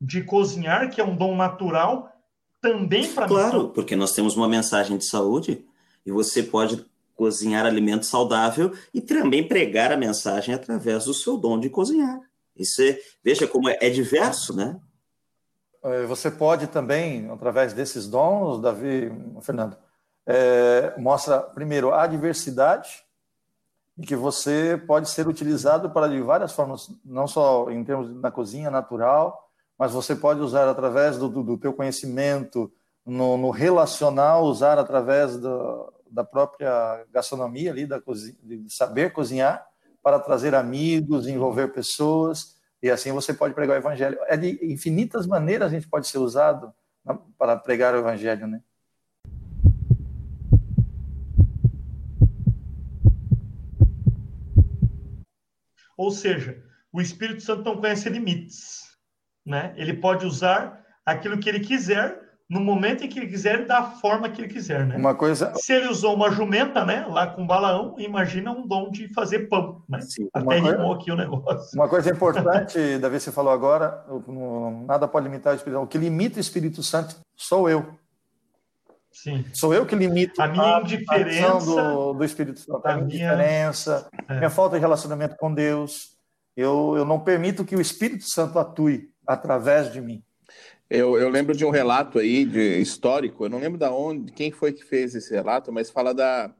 de 0.00 0.24
cozinhar, 0.24 0.90
que 0.90 0.98
é 0.98 1.04
um 1.04 1.14
dom 1.14 1.36
natural, 1.36 2.10
também 2.58 3.12
para 3.12 3.28
Claro, 3.28 3.46
missão. 3.46 3.68
porque 3.70 3.94
nós 3.94 4.12
temos 4.14 4.34
uma 4.34 4.48
mensagem 4.48 4.96
de 4.96 5.04
saúde 5.04 5.62
e 6.06 6.10
você 6.10 6.42
pode 6.42 6.82
cozinhar 7.14 7.66
alimento 7.66 8.06
saudável 8.06 8.72
e 8.94 9.02
também 9.02 9.46
pregar 9.46 9.92
a 9.92 9.96
mensagem 9.96 10.54
através 10.54 11.04
do 11.04 11.12
seu 11.12 11.36
dom 11.36 11.60
de 11.60 11.68
cozinhar. 11.68 12.18
Isso 12.56 12.80
é, 12.80 12.98
veja 13.22 13.46
como 13.46 13.68
é, 13.68 13.76
é 13.82 13.90
diverso, 13.90 14.56
né? 14.56 14.80
É, 15.82 16.06
você 16.06 16.30
pode 16.30 16.68
também, 16.68 17.30
através 17.30 17.74
desses 17.74 18.08
dons, 18.08 18.62
Davi, 18.62 19.12
Fernando, 19.42 19.76
é, 20.26 20.94
mostra 20.96 21.40
primeiro 21.40 21.92
a 21.92 22.06
diversidade 22.06 23.04
e 23.96 24.04
que 24.04 24.16
você 24.16 24.82
pode 24.86 25.08
ser 25.08 25.28
utilizado 25.28 25.90
para 25.90 26.08
de 26.08 26.20
várias 26.20 26.52
formas, 26.52 26.90
não 27.04 27.26
só 27.26 27.70
em 27.70 27.84
termos 27.84 28.14
na 28.20 28.30
cozinha 28.30 28.70
natural, 28.70 29.48
mas 29.78 29.92
você 29.92 30.14
pode 30.14 30.40
usar 30.40 30.68
através 30.68 31.16
do, 31.18 31.28
do, 31.28 31.42
do 31.42 31.58
teu 31.58 31.72
conhecimento 31.72 32.72
no, 33.04 33.36
no, 33.36 33.50
relacional, 33.50 34.44
usar 34.44 34.78
através 34.78 35.36
do, 35.36 35.92
da 36.10 36.24
própria 36.24 37.04
gastronomia 37.12 37.70
ali, 37.70 37.86
da 37.86 38.00
cozinha, 38.00 38.36
de 38.42 38.66
saber 38.68 39.12
cozinhar, 39.12 39.64
para 40.02 40.18
trazer 40.20 40.54
amigos, 40.54 41.26
envolver 41.26 41.68
pessoas, 41.68 42.56
e 42.82 42.90
assim 42.90 43.12
você 43.12 43.32
pode 43.32 43.54
pregar 43.54 43.76
o 43.76 43.80
evangelho. 43.80 44.18
É 44.26 44.36
de 44.36 44.58
infinitas 44.62 45.26
maneiras 45.26 45.68
a 45.68 45.74
gente 45.74 45.88
pode 45.88 46.06
ser 46.06 46.18
usado 46.18 46.72
para 47.38 47.56
pregar 47.56 47.94
o 47.94 47.98
evangelho, 47.98 48.46
né? 48.46 48.60
Ou 55.96 56.10
seja, 56.10 56.62
o 56.92 57.00
Espírito 57.00 57.42
Santo 57.42 57.64
não 57.64 57.76
conhece 57.76 58.08
limites, 58.08 58.82
né? 59.44 59.72
Ele 59.76 59.94
pode 59.94 60.26
usar 60.26 60.84
aquilo 61.04 61.38
que 61.38 61.48
ele 61.48 61.60
quiser 61.60 62.24
no 62.48 62.60
momento 62.60 63.02
em 63.02 63.08
que 63.08 63.18
ele 63.18 63.26
quiser 63.26 63.60
e 63.60 63.64
da 63.64 63.82
forma 63.82 64.28
que 64.28 64.40
ele 64.40 64.52
quiser, 64.52 64.86
né? 64.86 64.96
Uma 64.96 65.14
coisa... 65.14 65.52
Se 65.56 65.72
ele 65.72 65.88
usou 65.88 66.14
uma 66.14 66.30
jumenta, 66.30 66.84
né, 66.84 67.06
lá 67.08 67.26
com 67.26 67.46
Balaão, 67.46 67.94
imagina 67.98 68.50
um 68.52 68.66
dom 68.66 68.90
de 68.90 69.12
fazer 69.14 69.48
pão, 69.48 69.82
né? 69.88 70.00
Sim, 70.02 70.28
Até 70.32 70.56
rimou 70.56 70.74
coisa... 70.74 70.94
aqui 70.94 71.10
o 71.10 71.16
negócio. 71.16 71.70
Uma 71.74 71.88
coisa 71.88 72.10
importante, 72.12 72.98
Davi, 72.98 73.18
você 73.18 73.32
falou 73.32 73.52
agora, 73.52 74.04
nada 74.86 75.08
pode 75.08 75.26
limitar 75.26 75.54
o 75.54 75.56
Espírito 75.56 75.78
Santo. 75.78 75.86
O 75.86 75.88
que 75.88 75.98
limita 75.98 76.36
o 76.36 76.40
Espírito 76.40 76.82
Santo 76.82 77.16
sou 77.34 77.68
eu. 77.68 77.86
Sim. 79.14 79.44
Sou 79.54 79.72
eu 79.72 79.86
que 79.86 79.94
limito 79.94 80.42
a 80.42 80.48
minha 80.48 80.80
indiferença 80.80 81.60
do, 81.64 82.14
do 82.14 82.24
Espírito 82.24 82.58
Santo, 82.58 82.84
a, 82.84 82.92
a 82.92 82.96
minha 82.96 83.04
indiferença, 83.04 84.10
é. 84.28 84.38
minha 84.38 84.50
falta 84.50 84.74
de 84.74 84.80
relacionamento 84.80 85.36
com 85.36 85.54
Deus. 85.54 86.18
Eu, 86.56 86.94
eu 86.96 87.04
não 87.04 87.20
permito 87.20 87.64
que 87.64 87.76
o 87.76 87.80
Espírito 87.80 88.24
Santo 88.24 88.58
atue 88.58 89.08
através 89.24 89.92
de 89.92 90.00
mim. 90.00 90.20
Eu, 90.90 91.16
eu, 91.16 91.28
lembro 91.28 91.56
de 91.56 91.64
um 91.64 91.70
relato 91.70 92.18
aí 92.18 92.44
de 92.44 92.80
histórico, 92.80 93.44
eu 93.44 93.48
não 93.48 93.58
lembro 93.58 93.78
da 93.78 93.92
onde, 93.92 94.32
quem 94.32 94.50
foi 94.50 94.72
que 94.72 94.84
fez 94.84 95.14
esse 95.14 95.32
relato, 95.32 95.72
mas 95.72 95.90
fala 95.90 96.12
da 96.12 96.52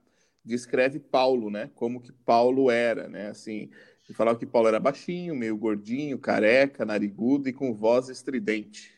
descreve 0.44 1.00
Paulo, 1.00 1.50
né? 1.50 1.70
Como 1.74 2.00
que 2.00 2.12
Paulo 2.12 2.70
era, 2.70 3.08
né? 3.08 3.28
Assim, 3.28 3.68
ele 4.06 4.16
falava 4.16 4.38
que 4.38 4.46
Paulo 4.46 4.68
era 4.68 4.78
baixinho, 4.78 5.34
meio 5.34 5.56
gordinho, 5.56 6.18
careca, 6.18 6.84
narigudo 6.84 7.48
e 7.48 7.52
com 7.52 7.74
voz 7.74 8.08
estridente. 8.08 8.92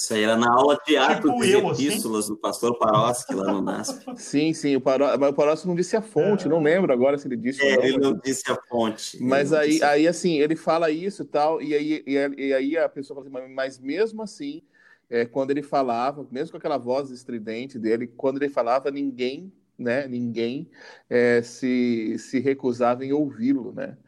Isso 0.00 0.14
aí 0.14 0.22
era 0.22 0.34
na 0.34 0.50
aula 0.50 0.80
de 0.86 0.96
Atos 0.96 1.30
tipo 1.30 1.44
e? 1.44 1.54
Epístolas 1.54 2.24
assim? 2.24 2.32
do 2.32 2.38
pastor 2.38 2.78
Paroski 2.78 3.34
lá 3.34 3.52
no 3.52 3.60
NASP. 3.60 4.02
Sim, 4.16 4.54
sim, 4.54 4.74
o 4.74 4.80
Paró... 4.80 5.14
mas 5.18 5.28
o 5.28 5.34
Paroski 5.34 5.68
não 5.68 5.74
disse 5.74 5.94
a 5.94 6.00
fonte, 6.00 6.46
é. 6.46 6.48
não 6.48 6.62
lembro 6.62 6.90
agora 6.90 7.18
se 7.18 7.28
ele 7.28 7.36
disse. 7.36 7.62
É, 7.62 7.76
não, 7.76 7.84
ele 7.84 7.98
não 7.98 8.14
disse 8.14 8.50
a 8.50 8.56
fonte. 8.56 9.22
Mas 9.22 9.52
aí, 9.52 9.72
disse... 9.72 9.84
aí, 9.84 10.08
assim, 10.08 10.40
ele 10.40 10.56
fala 10.56 10.90
isso 10.90 11.22
e 11.22 11.26
tal, 11.26 11.60
e 11.60 11.74
aí, 11.74 12.02
e, 12.06 12.14
e 12.14 12.54
aí 12.54 12.78
a 12.78 12.88
pessoa 12.88 13.22
fala 13.22 13.44
assim, 13.44 13.52
mas 13.52 13.78
mesmo 13.78 14.22
assim, 14.22 14.62
é, 15.10 15.26
quando 15.26 15.50
ele 15.50 15.62
falava, 15.62 16.26
mesmo 16.30 16.52
com 16.52 16.56
aquela 16.56 16.78
voz 16.78 17.10
estridente 17.10 17.78
dele, 17.78 18.06
quando 18.06 18.42
ele 18.42 18.48
falava, 18.48 18.90
ninguém, 18.90 19.52
né, 19.78 20.08
ninguém 20.08 20.66
é, 21.10 21.42
se, 21.42 22.16
se 22.18 22.40
recusava 22.40 23.04
em 23.04 23.12
ouvi-lo, 23.12 23.70
né? 23.76 23.98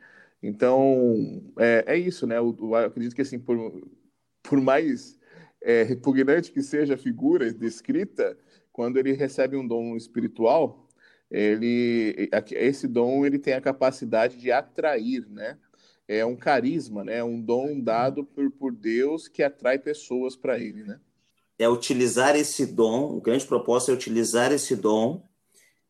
Então, 0.43 1.43
é, 1.59 1.85
é 1.87 1.99
isso, 1.99 2.27
né? 2.27 2.39
Eu, 2.39 2.57
eu 2.59 2.75
acredito 2.77 3.15
que, 3.15 3.21
assim, 3.21 3.39
por, 3.39 3.83
por 4.43 4.59
mais 4.59 5.21
é, 5.63 5.83
repugnante 5.83 6.51
que 6.51 6.63
seja 6.63 6.95
a 6.95 6.99
figura 6.99 7.53
descrita, 7.53 8.37
quando 8.73 8.99
ele 8.99 9.13
recebe 9.13 9.57
um 9.57 9.67
dom 9.67 9.97
espiritual, 9.97 10.89
ele 11.31 12.29
esse 12.51 12.87
dom 12.87 13.25
ele 13.25 13.39
tem 13.39 13.55
a 13.55 13.61
capacidade 13.61 14.39
de 14.39 14.51
atrair, 14.51 15.27
né? 15.29 15.59
É 16.07 16.25
um 16.27 16.37
carisma, 16.37 17.05
né? 17.05 17.19
É 17.19 17.25
um 17.25 17.41
dom 17.41 17.81
dado 17.81 18.25
por, 18.25 18.51
por 18.51 18.73
Deus 18.73 19.29
que 19.29 19.43
atrai 19.43 19.79
pessoas 19.79 20.37
para 20.37 20.59
ele, 20.59 20.85
né? 20.85 21.01
É 21.59 21.69
utilizar 21.69 22.37
esse 22.37 22.67
dom, 22.67 23.17
o 23.17 23.21
grande 23.21 23.47
propósito 23.47 23.93
é 23.93 23.95
utilizar 23.95 24.53
esse 24.53 24.75
dom, 24.75 25.27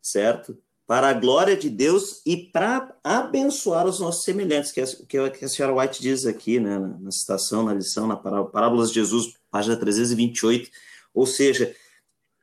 certo? 0.01 0.57
Para 0.87 1.09
a 1.09 1.13
glória 1.13 1.57
de 1.57 1.71
Deus 1.71 2.21
e 2.27 2.37
para 2.37 2.95
abençoar 3.03 3.87
os 3.87 4.01
nossos 4.01 4.25
semelhantes, 4.25 4.73
que 4.73 4.81
é, 4.81 4.85
que 5.09 5.17
é 5.17 5.23
o 5.23 5.31
que 5.31 5.45
a 5.45 5.49
senhora 5.49 5.75
White 5.75 6.03
diz 6.03 6.27
aqui, 6.27 6.59
né, 6.59 6.79
na 6.79 7.11
citação, 7.11 7.63
na 7.63 7.73
lição, 7.73 8.07
na 8.07 8.17
parábola 8.17 8.87
de 8.87 8.93
Jesus, 8.93 9.35
página 9.51 9.77
328. 9.77 10.71
Ou 11.15 11.27
seja, 11.27 11.75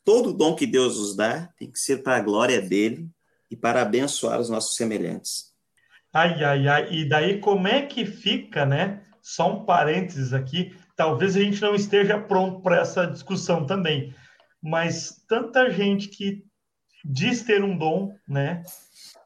todo 0.05 0.33
dom 0.33 0.55
que 0.55 0.65
Deus 0.65 0.97
nos 0.97 1.15
dá 1.15 1.49
tem 1.57 1.69
que 1.69 1.79
ser 1.79 2.01
para 2.01 2.17
a 2.17 2.21
glória 2.21 2.61
dele 2.61 3.09
e 3.51 3.55
para 3.55 3.81
abençoar 3.81 4.39
os 4.39 4.49
nossos 4.49 4.75
semelhantes. 4.75 5.49
Ai, 6.13 6.43
ai, 6.43 6.67
ai. 6.67 6.93
E 6.93 7.07
daí 7.07 7.39
como 7.39 7.67
é 7.67 7.83
que 7.83 8.05
fica, 8.05 8.65
né? 8.65 9.03
Só 9.21 9.53
um 9.53 9.65
parênteses 9.65 10.33
aqui. 10.33 10.75
Talvez 10.95 11.35
a 11.35 11.39
gente 11.39 11.61
não 11.61 11.75
esteja 11.75 12.19
pronto 12.19 12.61
para 12.61 12.79
essa 12.81 13.05
discussão 13.05 13.65
também. 13.65 14.13
Mas 14.61 15.23
tanta 15.27 15.69
gente 15.69 16.07
que 16.07 16.43
diz 17.03 17.43
ter 17.43 17.63
um 17.63 17.77
dom, 17.77 18.15
né? 18.27 18.63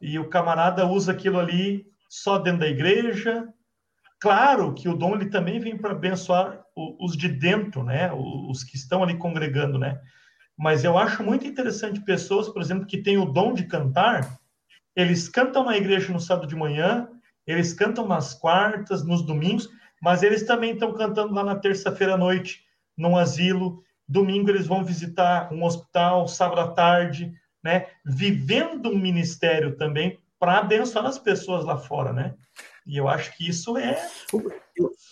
E 0.00 0.18
o 0.18 0.28
camarada 0.28 0.86
usa 0.86 1.12
aquilo 1.12 1.38
ali 1.38 1.86
só 2.08 2.38
dentro 2.38 2.60
da 2.60 2.68
igreja, 2.68 3.48
Claro 4.24 4.72
que 4.72 4.88
o 4.88 4.96
dom 4.96 5.16
ele 5.16 5.26
também 5.26 5.60
vem 5.60 5.76
para 5.76 5.90
abençoar 5.90 6.64
os 6.74 7.14
de 7.14 7.28
dentro, 7.28 7.84
né? 7.84 8.10
Os 8.10 8.64
que 8.64 8.74
estão 8.74 9.02
ali 9.02 9.18
congregando, 9.18 9.78
né? 9.78 10.00
Mas 10.56 10.82
eu 10.82 10.96
acho 10.96 11.22
muito 11.22 11.46
interessante 11.46 12.00
pessoas, 12.00 12.48
por 12.48 12.62
exemplo, 12.62 12.86
que 12.86 13.02
têm 13.02 13.18
o 13.18 13.26
dom 13.26 13.52
de 13.52 13.64
cantar, 13.64 14.38
eles 14.96 15.28
cantam 15.28 15.66
na 15.66 15.76
igreja 15.76 16.10
no 16.10 16.18
sábado 16.18 16.46
de 16.46 16.56
manhã, 16.56 17.06
eles 17.46 17.74
cantam 17.74 18.08
nas 18.08 18.32
quartas, 18.32 19.04
nos 19.04 19.20
domingos, 19.20 19.68
mas 20.00 20.22
eles 20.22 20.46
também 20.46 20.72
estão 20.72 20.94
cantando 20.94 21.34
lá 21.34 21.44
na 21.44 21.56
terça-feira 21.56 22.14
à 22.14 22.16
noite, 22.16 22.62
num 22.96 23.18
asilo. 23.18 23.82
Domingo 24.08 24.48
eles 24.48 24.66
vão 24.66 24.82
visitar 24.82 25.52
um 25.52 25.62
hospital, 25.64 26.26
sábado 26.28 26.62
à 26.62 26.68
tarde, 26.68 27.30
né? 27.64 27.86
Vivendo 28.04 28.90
um 28.90 28.98
ministério 28.98 29.74
também 29.76 30.18
para 30.38 30.58
abençoar 30.58 31.06
as 31.06 31.18
pessoas 31.18 31.64
lá 31.64 31.78
fora, 31.78 32.12
né? 32.12 32.34
E 32.86 32.98
eu 32.98 33.08
acho 33.08 33.34
que 33.34 33.48
isso 33.48 33.78
é 33.78 34.06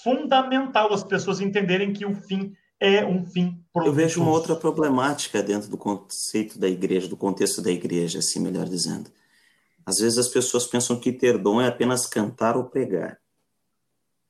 fundamental 0.02 0.92
as 0.92 1.02
pessoas 1.02 1.40
entenderem 1.40 1.94
que 1.94 2.04
o 2.04 2.14
fim 2.14 2.54
é 2.78 3.02
um 3.04 3.24
fim 3.24 3.64
proveitoso. 3.72 3.86
Eu 3.86 3.92
vejo 3.92 4.22
uma 4.22 4.30
outra 4.30 4.54
problemática 4.54 5.42
dentro 5.42 5.70
do 5.70 5.78
conceito 5.78 6.58
da 6.58 6.68
igreja, 6.68 7.08
do 7.08 7.16
contexto 7.16 7.62
da 7.62 7.70
igreja, 7.70 8.18
assim 8.18 8.40
melhor 8.40 8.68
dizendo. 8.68 9.10
Às 9.86 9.98
vezes 9.98 10.18
as 10.18 10.28
pessoas 10.28 10.66
pensam 10.66 11.00
que 11.00 11.12
ter 11.12 11.38
dom 11.38 11.62
é 11.62 11.68
apenas 11.68 12.06
cantar 12.06 12.56
ou 12.56 12.64
pregar. 12.64 13.18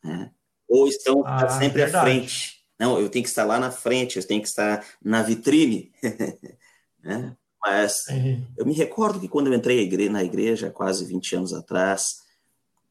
Né? 0.04 0.30
Ou 0.68 0.86
estão 0.86 1.22
ah, 1.26 1.48
sempre 1.48 1.82
verdade. 1.82 1.96
à 1.96 2.00
frente. 2.02 2.62
Não, 2.78 3.00
eu 3.00 3.08
tenho 3.08 3.24
que 3.24 3.28
estar 3.28 3.44
lá 3.44 3.58
na 3.58 3.70
frente, 3.70 4.18
eu 4.18 4.26
tenho 4.26 4.40
que 4.40 4.48
estar 4.48 4.84
na 5.02 5.22
vitrine. 5.22 5.92
né? 7.02 7.36
Mas 7.64 8.06
uhum. 8.08 8.44
eu 8.56 8.66
me 8.66 8.72
recordo 8.72 9.20
que 9.20 9.28
quando 9.28 9.46
eu 9.46 9.54
entrei 9.54 9.88
na 10.08 10.24
igreja, 10.24 10.70
quase 10.70 11.04
20 11.04 11.36
anos 11.36 11.52
atrás, 11.52 12.22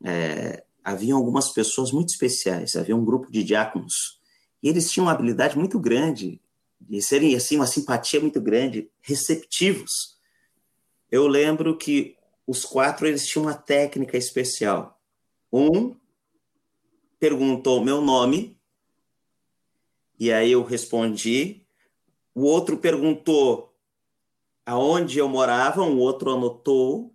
é, 0.04 0.64
haviam 0.84 1.18
algumas 1.18 1.50
pessoas 1.50 1.92
muito 1.92 2.10
especiais, 2.10 2.76
havia 2.76 2.96
um 2.96 3.04
grupo 3.04 3.32
de 3.32 3.44
diáconos, 3.44 4.20
e 4.64 4.70
eles 4.70 4.90
tinham 4.90 5.06
uma 5.06 5.12
habilidade 5.12 5.58
muito 5.58 5.80
grande 5.80 6.40
de 6.80 7.02
serem 7.02 7.36
assim 7.36 7.58
uma 7.58 7.68
simpatia 7.68 8.20
muito 8.20 8.40
grande, 8.42 8.90
receptivos. 9.02 10.18
Eu 11.12 11.28
lembro 11.28 11.78
que 11.78 12.16
os 12.48 12.66
quatro 12.66 13.08
eles 13.08 13.28
tinham 13.28 13.46
uma 13.46 13.54
técnica 13.54 14.18
especial. 14.18 15.00
Um 15.52 15.96
perguntou 17.20 17.84
meu 17.84 18.02
nome 18.02 18.58
e 20.20 20.32
aí 20.32 20.52
eu 20.52 20.64
respondi. 20.64 21.66
O 22.34 22.44
outro 22.44 22.78
perguntou 22.78 23.71
aonde 24.66 25.18
eu 25.18 25.28
morava, 25.28 25.82
um 25.82 25.98
outro 25.98 26.32
anotou 26.32 27.14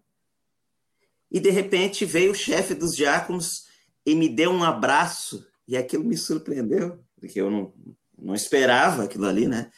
e 1.30 1.40
de 1.40 1.50
repente 1.50 2.04
veio 2.04 2.32
o 2.32 2.34
chefe 2.34 2.74
dos 2.74 2.94
diáconos 2.94 3.66
e 4.04 4.14
me 4.14 4.28
deu 4.28 4.50
um 4.50 4.62
abraço, 4.62 5.46
e 5.66 5.76
aquilo 5.76 6.04
me 6.04 6.16
surpreendeu, 6.16 7.04
porque 7.18 7.40
eu 7.40 7.50
não, 7.50 7.74
não 8.16 8.34
esperava 8.34 9.02
aquilo 9.02 9.26
ali, 9.26 9.48
né? 9.48 9.70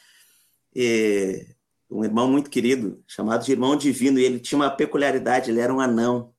E 0.75 1.47
um 1.91 2.05
irmão 2.05 2.31
muito 2.31 2.51
querido, 2.51 3.03
chamado 3.07 3.45
de 3.45 3.53
irmão 3.53 3.75
divino, 3.75 4.19
e 4.19 4.25
ele 4.25 4.39
tinha 4.39 4.59
uma 4.59 4.71
peculiaridade, 4.71 5.51
ele 5.51 5.61
era 5.61 5.73
um 5.73 5.81
anão. 5.81 6.35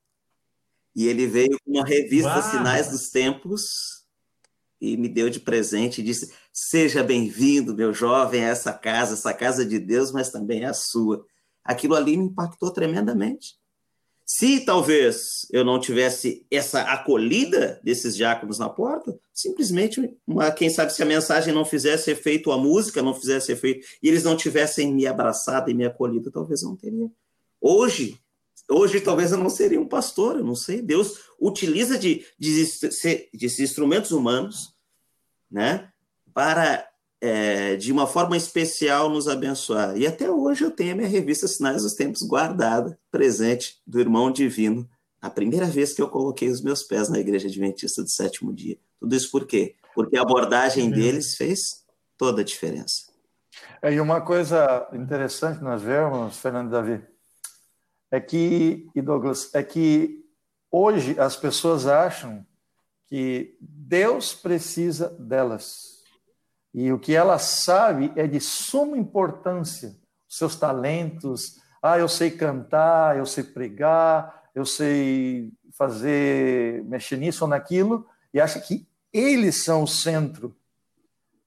E 0.96 1.08
ele 1.08 1.26
veio 1.26 1.58
com 1.66 1.72
uma 1.72 1.86
revista 1.86 2.30
Uau. 2.30 2.52
Sinais 2.52 2.92
dos 2.92 3.10
Tempos 3.10 3.99
e 4.80 4.96
me 4.98 5.10
deu 5.10 5.30
de 5.30 5.40
presente 5.40 6.02
e 6.02 6.04
disse: 6.04 6.32
Seja 6.54 7.04
bem-vindo, 7.04 7.76
meu 7.76 7.94
jovem, 7.94 8.44
a 8.44 8.50
essa 8.50 8.74
casa, 8.74 9.14
essa 9.14 9.34
casa 9.34 9.66
de 9.66 9.80
Deus, 9.80 10.12
mas 10.12 10.30
também 10.30 10.64
é 10.64 10.68
a 10.68 10.74
sua. 10.74 11.26
aquilo 11.64 11.96
ali 11.96 12.18
me 12.18 12.26
impactou 12.26 12.72
tremendamente. 12.72 13.60
Se 14.32 14.60
talvez 14.60 15.48
eu 15.52 15.66
não 15.66 15.80
tivesse 15.80 16.46
essa 16.52 16.82
acolhida 16.84 17.82
desses 17.84 18.16
diáconos 18.16 18.60
na 18.60 18.70
porta, 18.70 19.20
simplesmente, 19.34 20.16
uma, 20.28 20.52
quem 20.52 20.70
sabe 20.70 20.94
se 20.94 21.02
a 21.02 21.06
mensagem 21.06 21.52
não 21.52 21.66
fizesse 21.66 22.12
efeito, 22.12 22.52
a 22.52 22.58
música 22.58 23.02
não 23.02 23.16
fizesse 23.16 23.52
efeito, 23.52 23.88
e 24.04 24.08
eles 24.08 24.24
não 24.24 24.38
tivessem 24.38 24.94
me 24.94 25.08
abraçado 25.08 25.72
e 25.72 25.74
me 25.74 25.84
acolhido, 25.84 26.30
talvez 26.30 26.62
eu 26.62 26.70
não 26.70 26.76
teria. 26.76 27.10
Hoje, 27.60 28.20
hoje 28.70 29.02
talvez 29.02 29.32
eu 29.32 29.38
não 29.38 29.50
seria 29.50 29.82
um 29.82 29.88
pastor, 29.88 30.38
eu 30.38 30.44
não 30.44 30.56
sei. 30.56 30.82
Deus 30.82 31.20
utiliza 31.40 31.98
de, 31.98 32.26
de, 32.38 32.64
de 33.34 33.64
instrumentos 33.64 34.12
humanos, 34.12 34.74
né, 35.50 35.90
para 36.34 36.88
é, 37.22 37.76
de 37.76 37.92
uma 37.92 38.08
forma 38.08 38.38
especial 38.38 39.10
nos 39.10 39.28
abençoar. 39.28 39.98
E 39.98 40.08
até 40.08 40.30
hoje 40.30 40.64
eu 40.64 40.72
tenho 40.72 40.94
a 40.94 40.96
minha 40.96 41.08
revista 41.08 41.48
Sinais 41.48 41.84
dos 41.84 41.94
Tempos 41.94 42.22
guardada, 42.22 42.98
presente 43.12 43.82
do 43.86 44.00
irmão 44.00 44.32
divino, 44.32 44.90
a 45.22 45.30
primeira 45.30 45.66
vez 45.66 45.94
que 45.94 46.02
eu 46.02 46.08
coloquei 46.08 46.48
os 46.50 46.62
meus 46.62 46.84
pés 46.84 47.10
na 47.10 47.20
igreja 47.20 47.48
adventista 47.48 48.02
do 48.02 48.10
sétimo 48.10 48.54
dia. 48.54 48.78
Tudo 49.00 49.16
isso 49.16 49.30
por 49.32 49.46
quê? 49.46 49.76
Porque 49.94 50.18
a 50.18 50.22
abordagem 50.22 50.90
deles 50.90 51.36
fez 51.36 51.84
toda 52.18 52.42
a 52.42 52.46
diferença. 52.46 53.10
É, 53.82 53.94
e 53.94 54.00
uma 54.00 54.22
coisa 54.22 54.88
interessante 54.94 55.62
nós 55.62 55.82
vemos, 55.82 56.38
Fernando 56.38 56.70
Davi, 56.70 57.02
é 58.12 58.20
que, 58.20 58.90
e 58.96 59.02
Douglas, 59.02 59.54
é 59.54 59.64
que 59.64 60.26
hoje 60.72 61.20
as 61.20 61.36
pessoas 61.36 61.88
acham 61.88 62.46
que 63.08 63.58
Deus 63.60 64.34
precisa 64.34 65.10
delas. 65.20 66.04
E 66.74 66.92
o 66.92 67.00
que 67.00 67.16
ela 67.16 67.40
sabe 67.40 68.12
é 68.16 68.28
de 68.28 68.40
suma 68.40 68.98
importância, 68.98 69.96
seus 70.28 70.56
talentos. 70.56 71.60
Ah, 71.82 71.98
eu 71.98 72.08
sei 72.08 72.30
cantar, 72.30 73.18
eu 73.18 73.26
sei 73.26 73.44
pregar, 73.44 74.50
eu 74.54 74.66
sei 74.66 75.52
fazer, 75.72 76.84
mexer 76.84 77.18
nisso 77.18 77.46
ou 77.46 77.50
naquilo, 77.50 78.06
e 78.34 78.40
acha 78.40 78.60
que 78.60 78.88
eles 79.12 79.64
são 79.64 79.84
o 79.84 79.88
centro. 79.88 80.56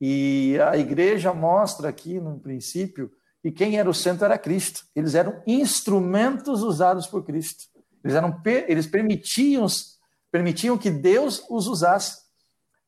E 0.00 0.58
a 0.60 0.76
igreja 0.76 1.32
mostra 1.32 1.88
aqui, 1.88 2.18
no 2.18 2.40
princípio, 2.40 3.12
que 3.42 3.50
quem 3.50 3.78
era 3.78 3.90
o 3.90 3.94
centro 3.94 4.24
era 4.24 4.38
Cristo. 4.38 4.84
Eles 4.94 5.14
eram 5.14 5.42
instrumentos 5.46 6.62
usados 6.62 7.06
por 7.06 7.24
Cristo. 7.24 7.64
Eles, 8.04 8.16
eram, 8.16 8.40
eles 8.68 8.86
permitiam, 8.86 9.66
permitiam 10.30 10.78
que 10.78 10.90
Deus 10.90 11.44
os 11.50 11.66
usasse. 11.66 12.22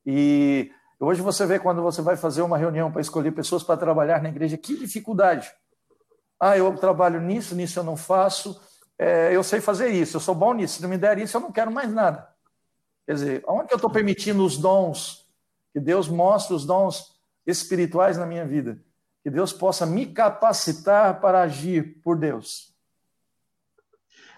E 0.06 0.70
Hoje 1.04 1.20
você 1.20 1.44
vê 1.44 1.58
quando 1.58 1.82
você 1.82 2.00
vai 2.00 2.16
fazer 2.16 2.42
uma 2.42 2.56
reunião 2.56 2.90
para 2.90 3.00
escolher 3.00 3.32
pessoas 3.32 3.62
para 3.62 3.76
trabalhar 3.76 4.22
na 4.22 4.30
igreja, 4.30 4.56
que 4.56 4.76
dificuldade. 4.76 5.52
Ah, 6.40 6.56
eu 6.56 6.74
trabalho 6.76 7.20
nisso, 7.20 7.54
nisso 7.54 7.78
eu 7.78 7.84
não 7.84 7.96
faço, 7.96 8.60
é, 8.98 9.34
eu 9.34 9.42
sei 9.42 9.60
fazer 9.60 9.88
isso, 9.88 10.16
eu 10.16 10.20
sou 10.20 10.34
bom 10.34 10.54
nisso, 10.54 10.76
se 10.76 10.82
não 10.82 10.88
me 10.88 10.96
der 10.96 11.18
isso, 11.18 11.36
eu 11.36 11.40
não 11.40 11.52
quero 11.52 11.70
mais 11.70 11.92
nada. 11.92 12.28
Quer 13.06 13.14
dizer, 13.14 13.44
onde 13.46 13.72
eu 13.72 13.76
estou 13.76 13.90
permitindo 13.90 14.44
os 14.44 14.56
dons, 14.56 15.28
que 15.72 15.80
Deus 15.80 16.08
mostre 16.08 16.54
os 16.54 16.64
dons 16.64 17.18
espirituais 17.46 18.16
na 18.16 18.24
minha 18.24 18.46
vida, 18.46 18.78
que 19.24 19.30
Deus 19.30 19.54
possa 19.54 19.86
me 19.86 20.04
capacitar 20.04 21.18
para 21.18 21.40
agir 21.40 21.98
por 22.04 22.18
Deus. 22.18 22.74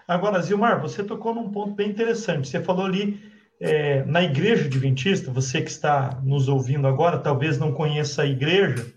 Agora, 0.07 0.41
Zilmar, 0.41 0.81
você 0.81 1.03
tocou 1.03 1.35
num 1.35 1.51
ponto 1.51 1.75
bem 1.75 1.89
interessante. 1.89 2.47
Você 2.47 2.63
falou 2.63 2.85
ali 2.85 3.21
é, 3.59 4.05
na 4.05 4.23
igreja 4.23 4.65
adventista, 4.65 5.29
você 5.29 5.61
que 5.61 5.69
está 5.69 6.21
nos 6.23 6.47
ouvindo 6.47 6.87
agora, 6.87 7.19
talvez 7.19 7.59
não 7.59 7.73
conheça 7.73 8.21
a 8.21 8.25
igreja, 8.25 8.89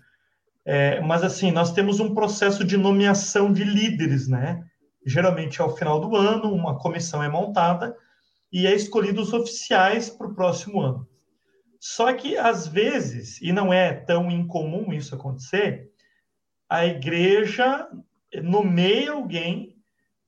é, 0.63 1.01
mas 1.01 1.23
assim, 1.23 1.51
nós 1.51 1.73
temos 1.73 1.99
um 1.99 2.15
processo 2.15 2.63
de 2.63 2.77
nomeação 2.77 3.51
de 3.51 3.65
líderes, 3.65 4.29
né? 4.29 4.63
Geralmente 5.05 5.61
ao 5.61 5.75
final 5.75 5.99
do 5.99 6.15
ano, 6.15 6.53
uma 6.53 6.79
comissão 6.79 7.21
é 7.21 7.27
montada 7.27 7.93
e 8.49 8.65
é 8.65 8.73
escolhido 8.73 9.21
os 9.21 9.33
oficiais 9.33 10.09
para 10.09 10.27
o 10.27 10.33
próximo 10.33 10.79
ano. 10.79 11.05
Só 11.83 12.13
que, 12.13 12.37
às 12.37 12.67
vezes, 12.67 13.41
e 13.41 13.51
não 13.51 13.73
é 13.73 13.91
tão 13.91 14.29
incomum 14.29 14.93
isso 14.93 15.15
acontecer, 15.15 15.91
a 16.69 16.85
igreja 16.85 17.89
nomeia 18.43 19.13
alguém, 19.13 19.75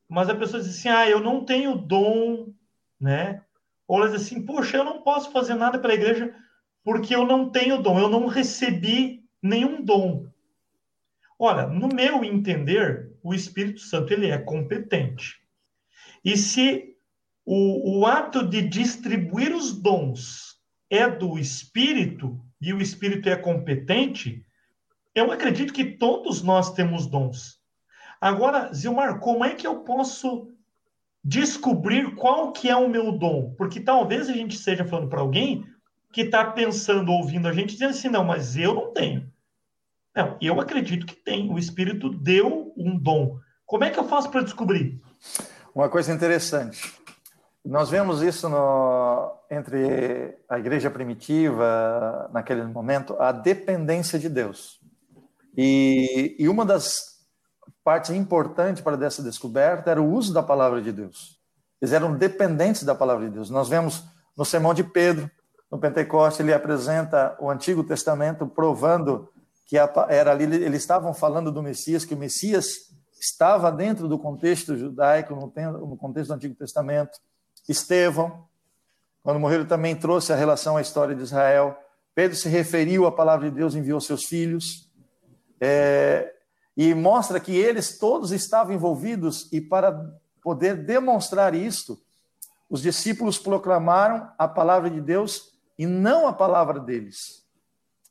mas 0.10 0.30
a 0.30 0.36
pessoa 0.36 0.64
diz 0.64 0.72
assim: 0.72 0.90
ah, 0.90 1.08
eu 1.08 1.20
não 1.20 1.46
tenho 1.46 1.76
dom, 1.76 2.52
né? 3.00 3.44
Ou 3.88 4.00
elas 4.00 4.14
dizem 4.14 4.38
assim, 4.38 4.46
poxa, 4.48 4.78
eu 4.78 4.84
não 4.84 5.04
posso 5.04 5.32
fazer 5.32 5.54
nada 5.54 5.78
pela 5.78 5.94
igreja 5.94 6.36
porque 6.84 7.16
eu 7.16 7.24
não 7.24 7.52
tenho 7.52 7.84
dom, 7.84 8.00
eu 8.00 8.10
não 8.10 8.26
recebi 8.26 9.24
nenhum 9.40 9.80
dom. 9.80 10.26
Olha, 11.38 11.68
no 11.68 11.88
meu 11.88 12.24
entender, 12.24 13.12
o 13.22 13.32
Espírito 13.32 13.80
Santo 13.80 14.12
ele 14.12 14.32
é 14.32 14.40
competente. 14.40 15.40
E 16.26 16.36
se 16.36 16.98
o, 17.46 18.00
o 18.00 18.08
ato 18.08 18.44
de 18.44 18.64
distribuir 18.64 19.56
os 19.56 19.72
dons 19.72 20.43
é 20.94 21.10
do 21.10 21.40
Espírito, 21.40 22.40
e 22.62 22.72
o 22.72 22.80
Espírito 22.80 23.28
é 23.28 23.36
competente, 23.36 24.46
eu 25.16 25.32
acredito 25.32 25.74
que 25.74 25.84
todos 25.84 26.44
nós 26.44 26.72
temos 26.74 27.08
dons. 27.08 27.60
Agora, 28.22 28.72
Zilmar, 28.72 29.20
como 29.20 29.44
é 29.44 29.56
que 29.56 29.66
eu 29.66 29.78
posso 29.78 30.52
descobrir 31.24 32.14
qual 32.14 32.52
que 32.52 32.70
é 32.70 32.76
o 32.76 32.88
meu 32.88 33.12
dom, 33.12 33.56
porque 33.58 33.80
talvez 33.80 34.30
a 34.30 34.34
gente 34.34 34.56
esteja 34.56 34.86
falando 34.86 35.10
para 35.10 35.22
alguém 35.22 35.66
que 36.12 36.22
está 36.22 36.46
pensando, 36.46 37.12
ouvindo 37.12 37.48
a 37.48 37.54
gente, 37.54 37.74
dizendo 37.74 37.90
assim, 37.90 38.10
não, 38.10 38.24
mas 38.24 38.56
eu 38.56 38.76
não 38.76 38.94
tenho. 38.94 39.28
Não, 40.16 40.38
eu 40.40 40.62
acredito 40.62 41.08
que 41.08 41.16
tem. 41.16 41.52
O 41.52 41.58
Espírito 41.58 42.08
deu 42.10 42.72
um 42.78 42.96
dom. 42.96 43.40
Como 43.66 43.84
é 43.84 43.90
que 43.90 43.98
eu 43.98 44.08
faço 44.08 44.30
para 44.30 44.44
descobrir? 44.44 45.02
Uma 45.74 45.90
coisa 45.90 46.14
interessante. 46.14 46.94
Nós 47.66 47.90
vemos 47.90 48.22
isso 48.22 48.50
no, 48.50 49.32
entre 49.50 50.38
a 50.50 50.60
igreja 50.60 50.92
primitiva, 50.92 52.30
naquele 52.34 52.64
momento, 52.64 53.16
a 53.20 53.32
dependência 53.32 54.20
de 54.20 54.28
Deus. 54.28 54.82
E, 55.56 56.36
e 56.38 56.50
uma 56.50 56.66
das 56.66 57.14
parte 57.84 58.14
importante 58.14 58.82
para 58.82 58.96
dessa 58.96 59.22
descoberta 59.22 59.92
era 59.92 60.02
o 60.02 60.10
uso 60.10 60.34
da 60.34 60.42
palavra 60.42 60.82
de 60.82 60.92
Deus. 60.92 61.38
Eles 61.82 61.94
eram 61.94 62.16
dependentes 62.16 62.84
da 62.84 62.96
palavra 62.96 63.28
de 63.28 63.34
Deus. 63.34 63.50
Nós 63.50 63.68
vemos 63.68 64.06
no 64.38 64.46
sermão 64.46 64.74
de 64.74 64.84
Pedro, 64.84 65.30
no 65.70 65.78
Pentecoste, 65.78 66.42
ele 66.42 66.54
apresenta 66.54 67.36
o 67.40 67.50
Antigo 67.50 67.84
Testamento 67.84 68.48
provando 68.48 69.30
que 69.66 69.78
era 69.78 70.32
ali 70.32 70.44
eles 70.44 70.82
estavam 70.82 71.14
falando 71.14 71.52
do 71.52 71.64
Messias, 71.64 72.06
que 72.06 72.14
o 72.14 72.18
Messias 72.18 72.92
estava 73.20 73.72
dentro 73.72 74.08
do 74.08 74.20
contexto 74.20 74.78
judaico, 74.78 75.34
no 75.34 75.98
contexto 75.98 76.28
do 76.30 76.36
Antigo 76.36 76.56
Testamento. 76.56 77.20
Estevão, 77.72 78.48
quando 79.24 79.40
morreu, 79.40 79.66
também 79.66 79.96
trouxe 79.96 80.34
a 80.34 80.36
relação 80.36 80.76
à 80.76 80.82
história 80.82 81.16
de 81.16 81.24
Israel. 81.24 81.78
Pedro 82.14 82.36
se 82.36 82.50
referiu 82.50 83.06
à 83.06 83.12
palavra 83.12 83.50
de 83.50 83.56
Deus, 83.56 83.74
enviou 83.74 84.02
seus 84.02 84.26
filhos. 84.26 84.90
É, 85.62 86.34
e 86.76 86.94
mostra 86.94 87.40
que 87.40 87.56
eles 87.56 87.98
todos 87.98 88.32
estavam 88.32 88.74
envolvidos, 88.74 89.52
e 89.54 89.62
para 89.62 90.14
poder 90.42 90.76
demonstrar 90.76 91.56
isto, 91.56 91.98
os 92.70 92.82
discípulos 92.82 93.38
proclamaram 93.38 94.30
a 94.38 94.48
palavra 94.48 94.90
de 94.90 95.00
Deus 95.00 95.54
e 95.78 95.86
não 95.86 96.28
a 96.28 96.34
palavra 96.34 96.80
deles. 96.80 97.46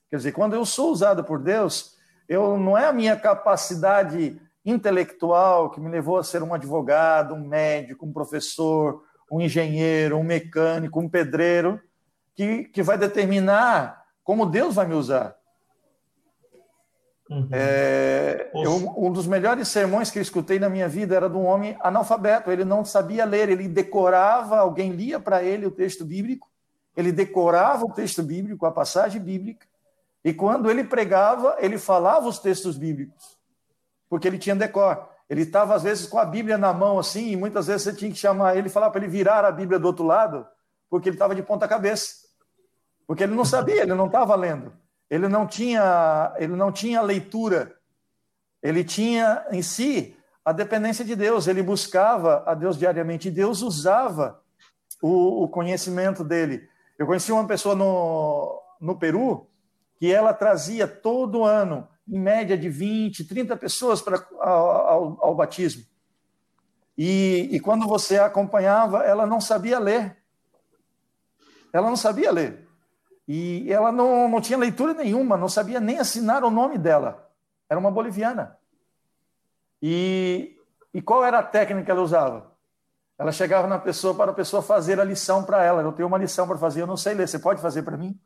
Quer 0.09 0.17
dizer, 0.17 0.33
quando 0.33 0.55
eu 0.55 0.65
sou 0.65 0.91
usado 0.91 1.25
por 1.25 1.39
Deus, 1.41 1.97
eu 2.29 2.57
não 2.59 2.79
é 2.79 2.87
a 2.87 2.93
minha 2.93 3.17
capacidade 3.17 4.41
intelectual 4.65 5.71
que 5.71 5.81
me 5.81 5.91
levou 5.91 6.17
a 6.17 6.25
ser 6.25 6.43
um 6.43 6.55
advogado, 6.55 7.35
um 7.35 7.47
médico, 7.47 8.07
um 8.07 8.13
professor, 8.13 9.03
um 9.33 9.41
engenheiro, 9.41 10.19
um 10.19 10.23
mecânico, 10.23 11.01
um 11.01 11.09
pedreiro, 11.09 11.81
que, 12.35 12.65
que 12.65 12.83
vai 12.83 12.99
determinar 12.99 14.05
como 14.23 14.45
Deus 14.45 14.75
vai 14.75 14.87
me 14.87 14.95
usar. 14.95 15.35
Uhum. 17.31 17.49
É, 17.51 18.51
eu, 18.55 18.95
um 18.95 19.11
dos 19.11 19.27
melhores 19.27 19.69
sermões 19.69 20.11
que 20.11 20.19
eu 20.19 20.23
escutei 20.23 20.59
na 20.59 20.69
minha 20.69 20.87
vida 20.87 21.17
era 21.17 21.31
de 21.31 21.37
um 21.37 21.47
homem 21.47 21.75
analfabeto. 21.81 22.51
Ele 22.51 22.63
não 22.63 22.85
sabia 22.85 23.25
ler, 23.25 23.49
ele 23.49 23.69
decorava, 23.69 24.59
alguém 24.59 24.93
lia 24.93 25.19
para 25.19 25.43
ele 25.43 25.65
o 25.65 25.71
texto 25.71 26.05
bíblico, 26.05 26.51
ele 26.95 27.11
decorava 27.11 27.87
o 27.87 27.93
texto 27.93 28.23
bíblico, 28.23 28.67
a 28.67 28.71
passagem 28.71 29.21
bíblica, 29.21 29.67
e 30.23 30.35
quando 30.35 30.71
ele 30.71 30.85
pregava, 30.85 31.57
ele 31.59 31.79
falava 31.79 32.29
os 32.29 32.39
textos 32.39 32.77
bíblicos, 32.77 33.39
porque 34.11 34.29
ele 34.29 34.39
tinha 34.39 34.55
decor. 34.55 35.09
Ele 35.33 35.43
estava, 35.43 35.75
às 35.75 35.83
vezes, 35.83 36.07
com 36.07 36.19
a 36.19 36.25
Bíblia 36.25 36.59
na 36.59 36.73
mão, 36.73 36.99
assim, 36.99 37.31
e 37.31 37.37
muitas 37.37 37.67
vezes 37.67 37.83
você 37.83 37.95
tinha 37.95 38.11
que 38.11 38.19
chamar 38.19 38.57
ele 38.57 38.69
e 38.69 38.71
falar 38.71 38.91
para 38.91 39.01
ele 39.01 39.11
virar 39.11 39.45
a 39.45 39.51
Bíblia 39.51 39.79
do 39.79 39.87
outro 39.87 40.05
lado, 40.05 40.47
porque 40.91 41.09
ele 41.09 41.17
estava 41.17 41.35
de 41.35 41.43
ponta 41.43 41.67
cabeça. 41.67 42.17
Porque 43.07 43.25
ele 43.25 43.35
não 43.35 43.45
sabia, 43.45 43.83
ele 43.83 43.95
não 43.95 44.07
estava 44.07 44.35
lendo 44.35 44.73
ele 45.13 45.29
não 45.29 45.47
tinha, 45.47 46.33
ele 46.39 46.57
não 46.57 46.73
tinha 46.73 47.03
leitura, 47.03 47.77
ele 48.63 48.83
tinha 48.83 49.45
em 49.51 49.61
si 49.61 50.17
a 50.43 50.53
dependência 50.53 51.05
de 51.05 51.15
Deus, 51.15 51.47
ele 51.47 51.63
buscava 51.63 52.43
a 52.47 52.55
Deus 52.55 52.79
diariamente, 52.79 53.29
e 53.29 53.31
Deus 53.31 53.61
usava 53.61 54.41
o, 55.03 55.45
o 55.45 55.49
conhecimento 55.49 56.25
dele. 56.25 56.67
Eu 56.99 57.07
conheci 57.07 57.31
uma 57.31 57.47
pessoa 57.47 57.75
no, 57.75 58.59
no 58.81 58.99
Peru 58.99 59.47
que 59.97 60.11
ela 60.11 60.33
trazia 60.33 60.89
todo 60.89 61.45
ano 61.45 61.87
em 62.09 62.19
média 62.19 62.57
de 62.57 62.69
20, 62.69 63.25
30 63.25 63.57
pessoas 63.57 64.01
para 64.01 64.25
ao, 64.39 65.19
ao, 65.25 65.35
batismo. 65.35 65.85
E, 66.97 67.49
e 67.51 67.61
quando 67.61 67.87
você 67.87 68.19
a 68.19 68.27
acompanhava, 68.27 69.03
ela 69.05 69.27
não 69.27 69.41
sabia 69.41 69.79
ler. 69.79 70.17
Ela 71.73 71.89
não 71.89 71.97
sabia 71.97 72.31
ler. 72.31 72.69
E 73.27 73.73
ela 73.73 73.93
não, 73.93 74.29
não 74.29 74.41
tinha 74.41 74.59
leitura 74.59 74.93
nenhuma, 74.93 75.37
não 75.37 75.49
sabia 75.49 75.81
nem 75.81 75.99
assinar 75.99 76.45
o 76.45 76.51
nome 76.51 76.77
dela. 76.77 77.31
Era 77.69 77.79
uma 77.79 77.91
boliviana. 77.91 78.59
E, 79.81 80.57
e 80.93 81.01
qual 81.01 81.25
era 81.25 81.39
a 81.39 81.43
técnica 81.43 81.87
que 81.87 81.91
ela 81.91 82.03
usava? 82.03 82.53
Ela 83.19 83.33
chegava 83.33 83.69
na 83.69 83.79
pessoa 83.79 84.15
para 84.15 84.33
a 84.33 84.35
pessoa 84.35 84.63
fazer 84.63 85.01
a 85.01 85.05
lição 85.05 85.45
para 85.45 85.65
ela. 85.65 85.83
Eu 85.83 85.93
tenho 85.93 86.09
uma 86.09 86.19
lição 86.19 86.47
para 86.47 86.59
fazer, 86.59 86.83
eu 86.83 86.87
não 86.87 86.97
sei 86.97 87.15
ler. 87.15 87.29
Você 87.29 87.39
pode 87.39 87.63
fazer 87.63 87.83
para 87.83 87.97
mim? 87.97 88.19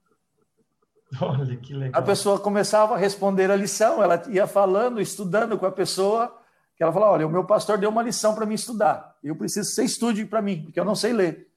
Olha 1.20 1.56
que 1.56 1.72
legal. 1.72 2.00
A 2.00 2.04
pessoa 2.04 2.38
começava 2.38 2.94
a 2.94 2.98
responder 2.98 3.50
a 3.50 3.56
lição, 3.56 4.02
ela 4.02 4.22
ia 4.28 4.46
falando, 4.46 5.00
estudando 5.00 5.56
com 5.56 5.66
a 5.66 5.72
pessoa, 5.72 6.36
que 6.76 6.82
ela 6.82 6.92
falava: 6.92 7.12
Olha, 7.12 7.26
o 7.26 7.30
meu 7.30 7.44
pastor 7.44 7.78
deu 7.78 7.90
uma 7.90 8.02
lição 8.02 8.34
para 8.34 8.46
mim 8.46 8.54
estudar, 8.54 9.14
eu 9.22 9.36
preciso 9.36 9.68
que 9.68 9.74
você 9.74 9.84
estude 9.84 10.24
para 10.24 10.42
mim, 10.42 10.64
porque 10.64 10.78
eu 10.78 10.84
não 10.84 10.94
sei 10.94 11.12
ler. 11.12 11.48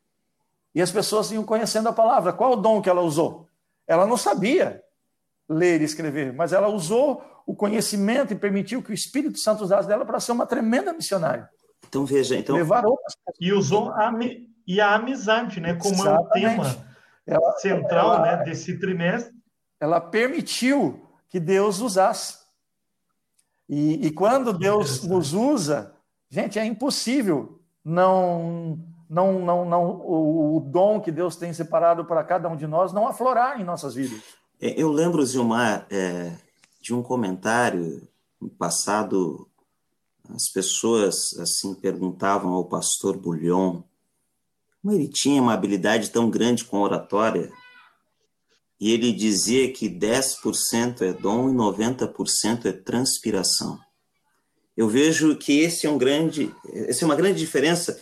E 0.73 0.81
as 0.81 0.91
pessoas 0.91 1.31
iam 1.31 1.43
conhecendo 1.43 1.89
a 1.89 1.93
palavra. 1.93 2.31
Qual 2.31 2.53
o 2.53 2.55
dom 2.55 2.81
que 2.81 2.89
ela 2.89 3.01
usou? 3.01 3.47
Ela 3.87 4.05
não 4.05 4.15
sabia 4.15 4.83
ler 5.47 5.81
e 5.81 5.83
escrever, 5.83 6.31
mas 6.31 6.53
ela 6.53 6.67
usou 6.67 7.23
o 7.45 7.55
conhecimento 7.55 8.31
e 8.31 8.35
permitiu 8.35 8.83
que 8.83 8.91
o 8.91 8.93
Espírito 8.93 9.39
Santo 9.39 9.63
usasse 9.63 9.87
dela 9.87 10.05
para 10.05 10.19
ser 10.19 10.31
uma 10.31 10.45
tremenda 10.45 10.93
missionária. 10.93 11.49
Então 11.87 12.05
veja, 12.05 12.37
então 12.37 12.55
levar 12.55 12.85
outras 12.85 13.15
e 13.41 13.51
usou 13.51 13.89
a 13.89 14.11
e 14.67 14.79
a 14.79 14.93
amizade, 14.93 15.59
né, 15.59 15.73
como 15.73 15.95
Exatamente. 15.95 16.45
é 16.45 16.49
o 16.49 16.51
tema 16.51 16.85
ela, 17.25 17.51
central, 17.53 18.13
ela, 18.13 18.21
né, 18.37 18.43
desse 18.43 18.77
trimestre 18.77 19.38
ela 19.79 20.01
permitiu 20.01 21.01
que 21.29 21.39
Deus 21.39 21.79
usasse. 21.79 22.37
E, 23.67 24.07
e 24.07 24.11
quando 24.11 24.51
Deus 24.51 25.03
nos 25.03 25.33
usa, 25.33 25.95
gente, 26.29 26.57
é 26.57 26.65
impossível 26.65 27.61
não, 27.85 28.79
não, 29.09 29.39
não, 29.39 29.65
não 29.65 29.89
o, 30.01 30.57
o 30.57 30.59
dom 30.59 30.99
que 30.99 31.11
Deus 31.11 31.35
tem 31.35 31.53
separado 31.53 32.03
para 32.05 32.23
cada 32.23 32.49
um 32.49 32.55
de 32.55 32.67
nós 32.67 32.91
não 32.91 33.07
aflorar 33.07 33.59
em 33.59 33.63
nossas 33.63 33.95
vidas. 33.95 34.21
É, 34.59 34.81
eu 34.81 34.91
lembro, 34.91 35.25
Zilmar, 35.25 35.85
é, 35.89 36.35
de 36.81 36.93
um 36.93 37.01
comentário 37.01 38.07
passado, 38.57 39.47
as 40.33 40.49
pessoas 40.49 41.37
assim 41.39 41.73
perguntavam 41.75 42.53
ao 42.53 42.65
pastor 42.65 43.17
Bulhon 43.17 43.83
como 44.81 44.93
ele 44.93 45.07
tinha 45.07 45.41
uma 45.41 45.53
habilidade 45.53 46.09
tão 46.09 46.29
grande 46.29 46.63
com 46.63 46.79
oratória 46.79 47.51
e 48.79 48.91
ele 48.91 49.11
dizia 49.11 49.71
que 49.71 49.89
10% 49.89 51.01
é 51.01 51.13
dom 51.13 51.49
e 51.49 51.53
90% 51.53 52.65
é 52.65 52.71
transpiração. 52.71 53.79
Eu 54.75 54.87
vejo 54.87 55.35
que 55.35 55.59
esse 55.59 55.85
é 55.85 55.89
um 55.89 55.97
grande, 55.97 56.55
essa 56.73 57.03
é 57.03 57.05
uma 57.05 57.15
grande 57.15 57.39
diferença. 57.39 58.01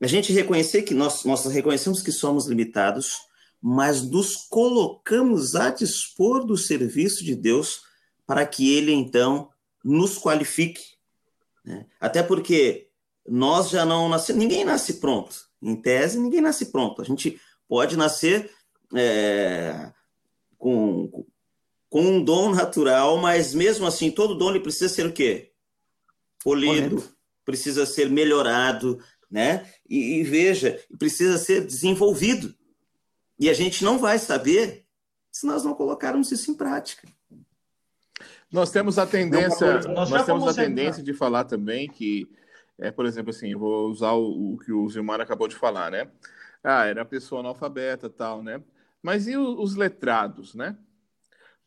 A 0.00 0.06
gente 0.06 0.32
reconhecer 0.32 0.82
que 0.82 0.94
nós, 0.94 1.24
nós 1.24 1.44
reconhecemos 1.46 2.00
que 2.00 2.12
somos 2.12 2.46
limitados, 2.46 3.16
mas 3.60 4.02
nos 4.02 4.36
colocamos 4.36 5.56
a 5.56 5.70
dispor 5.70 6.44
do 6.44 6.56
serviço 6.56 7.24
de 7.24 7.34
Deus 7.34 7.80
para 8.24 8.46
que 8.46 8.72
Ele 8.72 8.92
então 8.92 9.48
nos 9.82 10.16
qualifique. 10.16 10.82
Né? 11.64 11.86
Até 12.00 12.22
porque 12.22 12.88
nós 13.28 13.70
já 13.70 13.84
não 13.84 14.08
nascemos, 14.08 14.40
ninguém 14.40 14.64
nasce 14.64 14.94
pronto. 14.94 15.34
Em 15.60 15.74
tese, 15.74 16.20
ninguém 16.20 16.40
nasce 16.40 16.66
pronto. 16.66 17.02
A 17.02 17.04
gente 17.04 17.40
pode 17.66 17.96
nascer 17.96 18.50
é, 18.94 19.90
com, 20.64 21.26
com 21.90 22.00
um 22.00 22.24
dom 22.24 22.54
natural, 22.54 23.18
mas 23.18 23.54
mesmo 23.54 23.86
assim, 23.86 24.10
todo 24.10 24.34
dom 24.34 24.48
ele 24.48 24.60
precisa 24.60 24.88
ser 24.88 25.04
o 25.04 25.12
quê? 25.12 25.52
Polido, 26.42 26.96
Correto. 26.96 27.16
precisa 27.44 27.84
ser 27.84 28.08
melhorado, 28.08 28.98
né? 29.30 29.70
E, 29.86 30.20
e 30.20 30.22
veja, 30.22 30.82
precisa 30.98 31.36
ser 31.36 31.66
desenvolvido. 31.66 32.54
E 33.38 33.50
a 33.50 33.52
gente 33.52 33.84
não 33.84 33.98
vai 33.98 34.18
saber 34.18 34.86
se 35.30 35.44
nós 35.44 35.62
não 35.64 35.74
colocarmos 35.74 36.32
isso 36.32 36.50
em 36.50 36.54
prática. 36.54 37.06
Nós 38.50 38.70
temos 38.70 38.98
a 38.98 39.06
tendência, 39.06 39.82
nós, 39.88 40.08
nós 40.08 40.24
temos 40.24 40.48
a 40.48 40.54
tendência 40.54 41.02
de 41.02 41.12
falar 41.12 41.44
também 41.44 41.90
que, 41.90 42.26
é, 42.78 42.90
por 42.90 43.04
exemplo, 43.04 43.28
assim, 43.28 43.52
eu 43.52 43.58
vou 43.58 43.90
usar 43.90 44.12
o, 44.12 44.54
o 44.54 44.58
que 44.58 44.72
o 44.72 44.88
Zilmar 44.88 45.20
acabou 45.20 45.46
de 45.46 45.56
falar, 45.56 45.90
né? 45.90 46.10
Ah, 46.62 46.86
era 46.86 47.04
pessoa 47.04 47.40
analfabeta, 47.40 48.08
tal, 48.08 48.42
né? 48.42 48.62
Mas 49.04 49.28
e 49.28 49.36
os 49.36 49.76
letrados, 49.76 50.54
né? 50.54 50.78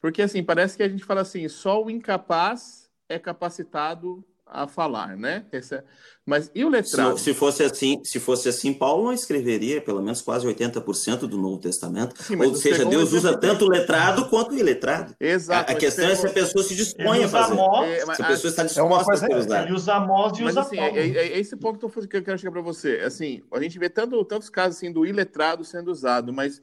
Porque 0.02 0.24
assim, 0.24 0.44
parece 0.44 0.76
que 0.76 0.82
a 0.82 0.90
gente 0.90 1.06
fala 1.06 1.22
assim, 1.22 1.48
só 1.48 1.84
o 1.84 1.88
incapaz 1.88 2.90
é 3.08 3.20
capacitado 3.20 4.26
a 4.44 4.68
falar, 4.68 5.16
né? 5.16 5.46
Essa... 5.52 5.86
Mas 6.26 6.50
e 6.56 6.66
o 6.66 6.70
letrado? 6.70 7.16
Se, 7.16 7.26
se, 7.26 7.34
fosse 7.36 7.64
assim, 7.64 8.02
se 8.04 8.20
fosse 8.20 8.50
assim, 8.50 8.74
Paulo 8.74 9.04
não 9.04 9.14
escreveria 9.14 9.80
pelo 9.80 10.02
menos 10.02 10.20
quase 10.20 10.48
80% 10.48 11.28
do 11.28 11.38
Novo 11.38 11.60
Testamento. 11.60 12.20
Sim, 12.24 12.42
Ou 12.42 12.56
seja, 12.56 12.84
Deus 12.86 13.14
usa 13.14 13.38
tanto 13.38 13.66
o 13.66 13.70
letrado 13.70 14.28
quanto 14.30 14.56
o 14.56 14.58
iletrado. 14.58 15.16
Exato. 15.20 15.72
A, 15.72 15.76
a 15.76 15.78
questão 15.78 16.10
é 16.10 16.16
se 16.16 16.26
a 16.26 16.32
pessoa 16.32 16.64
se 16.64 16.76
dispõe 16.76 17.24
a 17.24 17.30
fazer. 17.30 17.60
É, 17.86 18.16
se 18.16 18.22
a 18.24 18.26
pessoa 18.26 18.50
está 18.50 18.64
disposta 18.64 18.80
é 18.80 18.84
uma 18.84 19.06
coisa, 19.06 19.28
a 19.32 19.38
usar. 19.38 19.64
Ele 19.64 19.74
usa 19.74 19.94
Amós 19.94 20.40
e 20.40 20.42
mas, 20.42 20.54
usa 20.54 20.62
assim, 20.62 20.80
é, 20.80 20.98
é, 20.98 21.18
é, 21.18 21.40
esse 21.40 21.56
ponto 21.56 21.88
que 22.08 22.18
eu 22.18 22.24
quero 22.24 22.40
chegar 22.40 22.52
para 22.52 22.62
você. 22.62 23.02
Assim, 23.06 23.44
a 23.54 23.62
gente 23.62 23.78
vê 23.78 23.90
tanto, 23.90 24.26
tantos 24.26 24.50
casos 24.50 24.78
assim 24.78 24.92
do 24.92 25.06
iletrado 25.06 25.64
sendo 25.64 25.92
usado, 25.92 26.34
mas 26.34 26.60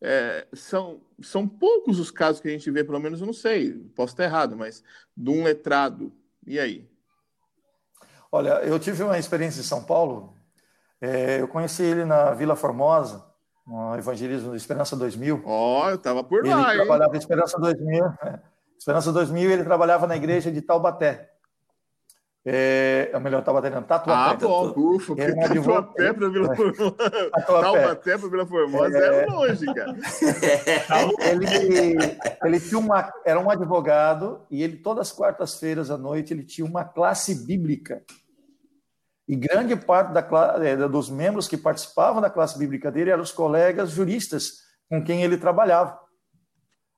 é, 0.00 0.46
são, 0.52 1.00
são 1.20 1.46
poucos 1.48 1.98
os 1.98 2.10
casos 2.10 2.40
que 2.40 2.48
a 2.48 2.50
gente 2.50 2.70
vê, 2.70 2.84
pelo 2.84 3.00
menos 3.00 3.20
eu 3.20 3.26
não 3.26 3.32
sei, 3.32 3.74
posso 3.94 4.12
estar 4.12 4.24
errado, 4.24 4.56
mas 4.56 4.82
de 5.16 5.30
um 5.30 5.42
letrado. 5.42 6.12
E 6.46 6.58
aí? 6.58 6.88
Olha, 8.30 8.60
eu 8.64 8.78
tive 8.78 9.02
uma 9.02 9.18
experiência 9.18 9.60
em 9.60 9.64
São 9.64 9.82
Paulo. 9.82 10.34
É, 11.00 11.40
eu 11.40 11.48
conheci 11.48 11.82
ele 11.82 12.04
na 12.04 12.32
Vila 12.32 12.56
Formosa, 12.56 13.24
no 13.66 13.96
Evangelismo 13.96 14.54
Esperança 14.54 14.96
2000. 14.96 15.42
Ó, 15.44 15.84
oh, 15.84 15.90
eu 15.90 15.96
estava 15.96 16.22
por 16.22 16.46
lá, 16.46 16.60
Ele 16.60 16.70
hein? 16.70 16.76
trabalhava 16.76 17.14
em 17.14 17.18
Esperança 17.18 17.58
2000. 17.58 18.04
É. 18.04 18.40
Esperança 18.78 19.12
2000 19.12 19.50
ele 19.50 19.64
trabalhava 19.64 20.06
na 20.06 20.16
igreja 20.16 20.52
de 20.52 20.62
Taubaté. 20.62 21.27
É, 22.46 23.10
é 23.12 23.18
melhor, 23.18 23.40
estava 23.40 23.60
tentando 23.60 23.86
Tatuapé. 23.86 24.44
Ah, 24.44 24.48
bom, 24.48 24.72
ufa, 24.76 25.14
porque 25.14 25.34
Tatuapé 25.34 26.12
para 26.12 26.28
Vila 26.28 26.56
Formosa. 26.56 26.96
Taubaté 27.46 28.16
para 28.16 28.28
Vila 28.28 28.46
Formosa 28.46 28.98
é, 28.98 29.22
é 29.22 29.26
longe, 29.26 29.66
cara. 29.66 29.96
ele, 31.30 31.96
ele 32.42 32.60
tinha 32.60 32.78
uma, 32.78 33.12
era 33.26 33.40
um 33.40 33.50
advogado 33.50 34.46
e 34.50 34.62
ele, 34.62 34.76
todas 34.76 35.08
as 35.08 35.12
quartas-feiras 35.12 35.90
à 35.90 35.98
noite, 35.98 36.32
ele 36.32 36.44
tinha 36.44 36.66
uma 36.66 36.84
classe 36.84 37.44
bíblica. 37.44 38.02
E 39.28 39.36
grande 39.36 39.76
parte 39.76 40.12
da, 40.12 40.26
é, 40.64 40.76
dos 40.88 41.10
membros 41.10 41.48
que 41.48 41.56
participavam 41.56 42.22
da 42.22 42.30
classe 42.30 42.58
bíblica 42.58 42.90
dele 42.90 43.10
eram 43.10 43.22
os 43.22 43.32
colegas 43.32 43.90
juristas 43.90 44.60
com 44.88 45.04
quem 45.04 45.22
ele 45.22 45.36
trabalhava. 45.36 46.00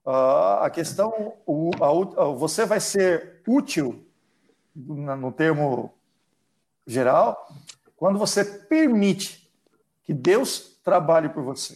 Uh, 0.07 0.63
a 0.63 0.71
questão, 0.71 1.35
o, 1.45 1.71
a, 1.81 2.25
você 2.35 2.65
vai 2.65 2.79
ser 2.79 3.43
útil 3.49 4.07
no 4.87 5.33
termo 5.33 5.95
geral, 6.87 7.49
quando 7.97 8.19
você 8.19 8.45
permite 8.45 9.49
que 10.05 10.15
Deus 10.15 10.81
trabalhe 10.83 11.29
por 11.29 11.43
você. 11.43 11.75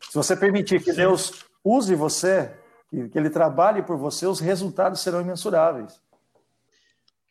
Se 0.00 0.14
você 0.14 0.36
permitir 0.36 0.82
que 0.82 0.92
Deus 0.92 1.44
use 1.62 1.94
você, 1.94 2.54
que, 2.88 3.18
Ele 3.18 3.30
trabalhe 3.30 3.82
por 3.82 3.96
você, 3.96 4.26
os 4.26 4.40
resultados 4.40 5.00
serão 5.00 5.20
imensuráveis. 5.20 6.00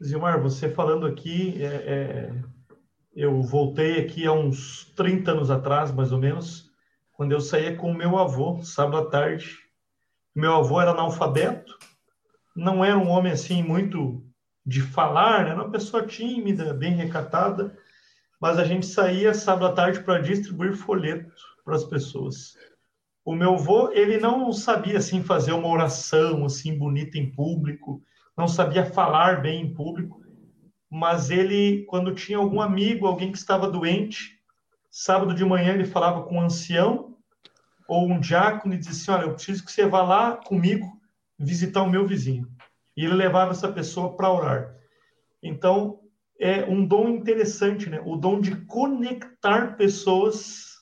Zilmar, 0.03 0.41
você 0.41 0.69
falando 0.69 1.05
aqui, 1.05 1.63
é, 1.63 1.67
é, 1.67 2.33
eu 3.15 3.41
voltei 3.41 4.01
aqui 4.01 4.25
há 4.25 4.33
uns 4.33 4.91
30 4.95 5.31
anos 5.31 5.49
atrás, 5.49 5.91
mais 5.91 6.11
ou 6.11 6.19
menos, 6.19 6.69
quando 7.13 7.31
eu 7.31 7.39
saía 7.39 7.75
com 7.75 7.91
o 7.91 7.95
meu 7.95 8.17
avô, 8.17 8.61
sábado 8.63 8.97
à 8.97 9.09
tarde. 9.09 9.59
Meu 10.35 10.55
avô 10.55 10.81
era 10.81 10.91
analfabeto, 10.91 11.77
não 12.55 12.83
era 12.83 12.97
um 12.97 13.09
homem 13.09 13.31
assim 13.31 13.63
muito 13.63 14.22
de 14.65 14.81
falar, 14.81 15.43
né? 15.43 15.51
Era 15.51 15.61
uma 15.61 15.71
pessoa 15.71 16.05
tímida, 16.05 16.73
bem 16.73 16.93
recatada, 16.93 17.77
mas 18.39 18.57
a 18.57 18.63
gente 18.63 18.85
saía 18.85 19.33
sábado 19.33 19.67
à 19.67 19.73
tarde 19.73 20.01
para 20.01 20.21
distribuir 20.21 20.75
folheto 20.75 21.31
para 21.63 21.75
as 21.75 21.83
pessoas. 21.83 22.57
O 23.25 23.33
meu 23.33 23.53
avô, 23.53 23.91
ele 23.91 24.17
não 24.17 24.51
sabia 24.51 24.97
assim 24.97 25.23
fazer 25.23 25.53
uma 25.53 25.69
oração 25.69 26.45
assim 26.45 26.77
bonita 26.77 27.17
em 27.17 27.31
público, 27.31 28.01
não 28.35 28.47
sabia 28.47 28.85
falar 28.85 29.41
bem 29.41 29.61
em 29.61 29.73
público, 29.73 30.21
mas 30.89 31.29
ele, 31.29 31.85
quando 31.85 32.13
tinha 32.13 32.37
algum 32.37 32.61
amigo, 32.61 33.07
alguém 33.07 33.31
que 33.31 33.37
estava 33.37 33.69
doente, 33.69 34.39
sábado 34.91 35.33
de 35.33 35.45
manhã 35.45 35.73
ele 35.73 35.85
falava 35.85 36.23
com 36.23 36.35
um 36.35 36.41
ancião 36.41 37.15
ou 37.87 38.07
um 38.07 38.19
diácono 38.19 38.73
e 38.73 38.77
dizia 38.77 38.91
assim, 38.91 39.11
olha, 39.11 39.29
eu 39.29 39.33
preciso 39.33 39.65
que 39.65 39.71
você 39.71 39.85
vá 39.85 40.03
lá 40.03 40.35
comigo 40.35 40.85
visitar 41.39 41.81
o 41.81 41.89
meu 41.89 42.05
vizinho. 42.05 42.47
E 42.95 43.05
ele 43.05 43.15
levava 43.15 43.51
essa 43.51 43.67
pessoa 43.67 44.15
para 44.15 44.31
orar. 44.31 44.75
Então, 45.41 45.99
é 46.39 46.63
um 46.65 46.85
dom 46.85 47.09
interessante, 47.09 47.89
né? 47.89 48.01
O 48.05 48.15
dom 48.15 48.39
de 48.39 48.55
conectar 48.65 49.75
pessoas 49.77 50.73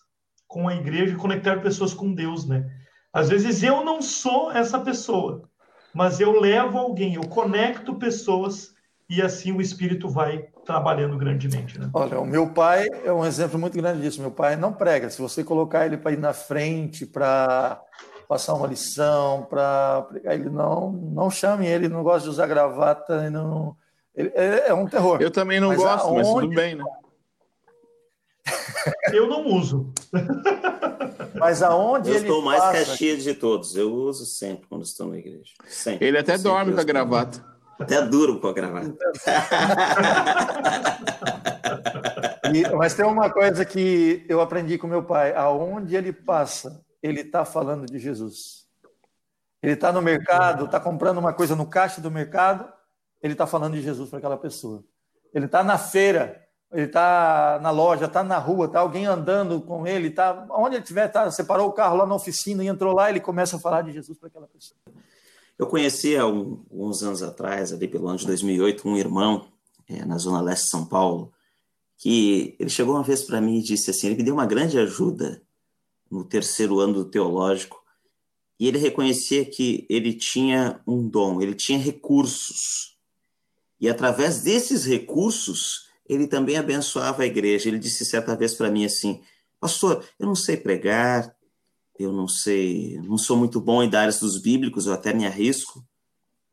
com 0.47 0.67
a 0.67 0.75
igreja, 0.75 1.15
conectar 1.15 1.61
pessoas 1.61 1.93
com 1.93 2.13
Deus, 2.13 2.47
né? 2.47 2.69
Às 3.13 3.29
vezes 3.29 3.61
eu 3.63 3.83
não 3.83 4.01
sou 4.01 4.51
essa 4.51 4.79
pessoa, 4.79 5.49
mas 5.93 6.19
eu 6.19 6.39
levo 6.39 6.77
alguém, 6.77 7.15
eu 7.15 7.27
conecto 7.27 7.95
pessoas 7.95 8.73
e 9.09 9.21
assim 9.21 9.51
o 9.51 9.61
Espírito 9.61 10.07
vai 10.07 10.47
trabalhando 10.65 11.17
grandemente. 11.17 11.77
Né? 11.77 11.89
Olha, 11.93 12.19
o 12.19 12.25
meu 12.25 12.49
pai 12.53 12.87
é 13.03 13.11
um 13.11 13.25
exemplo 13.25 13.59
muito 13.59 13.77
grande 13.77 14.01
disso. 14.01 14.21
Meu 14.21 14.31
pai 14.31 14.55
não 14.55 14.71
prega. 14.71 15.09
Se 15.09 15.21
você 15.21 15.43
colocar 15.43 15.85
ele 15.85 15.97
para 15.97 16.13
ir 16.13 16.19
na 16.19 16.31
frente, 16.31 17.05
para 17.05 17.81
passar 18.31 18.53
uma 18.53 18.65
lição, 18.65 19.45
para 19.49 20.03
pregar, 20.03 20.35
ele 20.35 20.49
não, 20.49 20.89
não 20.89 21.29
chame 21.29 21.67
ele, 21.67 21.89
não 21.89 22.01
gosta 22.01 22.21
de 22.21 22.29
usar 22.29 22.47
gravata, 22.47 23.29
não, 23.29 23.75
ele, 24.15 24.31
é, 24.33 24.69
é 24.69 24.73
um 24.73 24.87
terror. 24.87 25.21
Eu 25.21 25.29
também 25.29 25.59
não 25.59 25.67
mas 25.67 25.79
gosto, 25.79 26.05
aonde... 26.05 26.19
mas 26.19 26.29
tudo 26.29 26.47
bem, 26.47 26.75
né? 26.75 26.83
Eu 29.11 29.27
não 29.27 29.45
uso. 29.47 29.91
Mas 31.35 31.63
aonde 31.63 32.09
eu 32.09 32.15
ele 32.15 32.25
estou 32.25 32.43
mais 32.43 32.61
passa... 32.61 32.85
caxias 32.85 33.23
de 33.23 33.33
todos. 33.33 33.75
Eu 33.75 33.91
uso 33.91 34.25
sempre 34.25 34.67
quando 34.67 34.83
estou 34.83 35.07
na 35.07 35.17
igreja. 35.17 35.53
Sempre. 35.67 36.07
Ele 36.07 36.17
até 36.17 36.37
sempre 36.37 36.51
dorme 36.51 36.73
com 36.73 36.79
a 36.79 36.83
gravata. 36.83 37.43
Até 37.79 38.05
duro 38.05 38.39
com 38.39 38.47
a 38.47 38.53
gravata. 38.53 38.93
e, 42.53 42.69
mas 42.75 42.93
tem 42.93 43.05
uma 43.05 43.29
coisa 43.29 43.65
que 43.65 44.25
eu 44.27 44.41
aprendi 44.41 44.77
com 44.77 44.87
meu 44.87 45.03
pai: 45.03 45.33
aonde 45.33 45.95
ele 45.95 46.11
passa, 46.11 46.83
ele 47.01 47.21
está 47.21 47.43
falando 47.45 47.85
de 47.85 47.99
Jesus. 47.99 48.67
Ele 49.61 49.73
está 49.73 49.91
no 49.91 50.01
mercado, 50.01 50.65
está 50.65 50.79
comprando 50.79 51.19
uma 51.19 51.33
coisa 51.33 51.55
no 51.55 51.67
caixa 51.67 52.01
do 52.01 52.09
mercado, 52.09 52.71
ele 53.21 53.33
está 53.33 53.45
falando 53.45 53.73
de 53.73 53.81
Jesus 53.81 54.09
para 54.09 54.19
aquela 54.19 54.37
pessoa. 54.37 54.83
Ele 55.33 55.45
está 55.45 55.63
na 55.63 55.77
feira, 55.77 56.47
ele 56.71 56.85
está 56.85 57.59
na 57.61 57.69
loja, 57.69 58.05
está 58.05 58.23
na 58.23 58.37
rua, 58.37 58.65
está 58.65 58.79
alguém 58.79 59.05
andando 59.05 59.61
com 59.61 59.85
ele, 59.85 60.07
está 60.07 60.47
onde 60.51 60.75
ele 60.75 60.83
estiver, 60.83 61.07
tá, 61.09 61.29
separou 61.29 61.67
o 61.67 61.73
carro 61.73 61.97
lá 61.97 62.05
na 62.05 62.15
oficina 62.15 62.63
e 62.63 62.67
entrou 62.67 62.93
lá, 62.93 63.09
ele 63.09 63.19
começa 63.19 63.57
a 63.57 63.59
falar 63.59 63.83
de 63.83 63.91
Jesus 63.91 64.17
para 64.17 64.29
aquela 64.29 64.47
pessoa. 64.47 64.79
Eu 65.59 65.67
conheci 65.67 66.17
há 66.17 66.25
um, 66.25 66.65
anos 66.71 67.21
atrás, 67.21 67.71
ali 67.71 67.87
pelo 67.87 68.07
ano 68.07 68.17
de 68.17 68.25
2008, 68.25 68.87
um 68.87 68.97
irmão 68.97 69.47
é, 69.87 70.03
na 70.05 70.17
zona 70.17 70.41
leste 70.41 70.63
de 70.63 70.69
São 70.71 70.85
Paulo, 70.85 71.31
que 71.97 72.55
ele 72.59 72.69
chegou 72.69 72.95
uma 72.95 73.03
vez 73.03 73.21
para 73.21 73.39
mim 73.39 73.59
e 73.59 73.61
disse 73.61 73.91
assim, 73.91 74.07
ele 74.07 74.15
me 74.15 74.23
deu 74.23 74.33
uma 74.33 74.47
grande 74.47 74.79
ajuda 74.79 75.39
no 76.11 76.25
terceiro 76.25 76.79
ano 76.79 76.93
do 76.93 77.05
teológico, 77.05 77.81
e 78.59 78.67
ele 78.67 78.77
reconhecia 78.77 79.43
que 79.45 79.87
ele 79.89 80.13
tinha 80.13 80.81
um 80.85 81.07
dom, 81.07 81.41
ele 81.41 81.55
tinha 81.55 81.79
recursos. 81.79 82.97
E 83.79 83.89
através 83.89 84.41
desses 84.41 84.85
recursos, 84.85 85.89
ele 86.07 86.27
também 86.27 86.57
abençoava 86.57 87.23
a 87.23 87.25
igreja. 87.25 87.67
Ele 87.67 87.79
disse 87.79 88.05
certa 88.05 88.35
vez 88.35 88.53
para 88.53 88.69
mim 88.69 88.85
assim: 88.85 89.21
Pastor, 89.59 90.05
eu 90.19 90.27
não 90.27 90.35
sei 90.35 90.57
pregar, 90.57 91.35
eu 91.97 92.11
não 92.11 92.27
sei, 92.27 92.99
não 93.01 93.17
sou 93.17 93.37
muito 93.37 93.59
bom 93.59 93.81
em 93.81 93.89
dar 93.89 94.09
estudos 94.09 94.37
bíblicos, 94.37 94.85
eu 94.85 94.93
até 94.93 95.13
me 95.13 95.25
arrisco, 95.25 95.83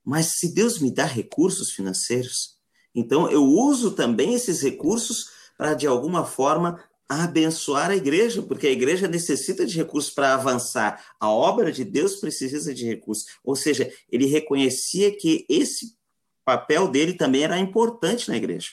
mas 0.04 0.38
se 0.38 0.54
Deus 0.54 0.78
me 0.78 0.90
dá 0.90 1.04
recursos 1.04 1.72
financeiros, 1.72 2.56
então 2.94 3.30
eu 3.30 3.42
uso 3.44 3.90
também 3.90 4.34
esses 4.34 4.62
recursos 4.62 5.30
para 5.56 5.74
de 5.74 5.86
alguma 5.86 6.24
forma 6.24 6.82
abençoar 7.08 7.90
a 7.90 7.96
igreja, 7.96 8.42
porque 8.42 8.66
a 8.66 8.70
igreja 8.70 9.08
necessita 9.08 9.64
de 9.64 9.76
recursos 9.76 10.12
para 10.12 10.34
avançar. 10.34 11.02
A 11.18 11.30
obra 11.30 11.72
de 11.72 11.84
Deus 11.84 12.16
precisa 12.16 12.74
de 12.74 12.84
recursos. 12.84 13.26
Ou 13.42 13.56
seja, 13.56 13.90
ele 14.10 14.26
reconhecia 14.26 15.16
que 15.16 15.46
esse 15.48 15.96
papel 16.44 16.88
dele 16.88 17.14
também 17.14 17.44
era 17.44 17.58
importante 17.58 18.28
na 18.28 18.36
igreja. 18.36 18.72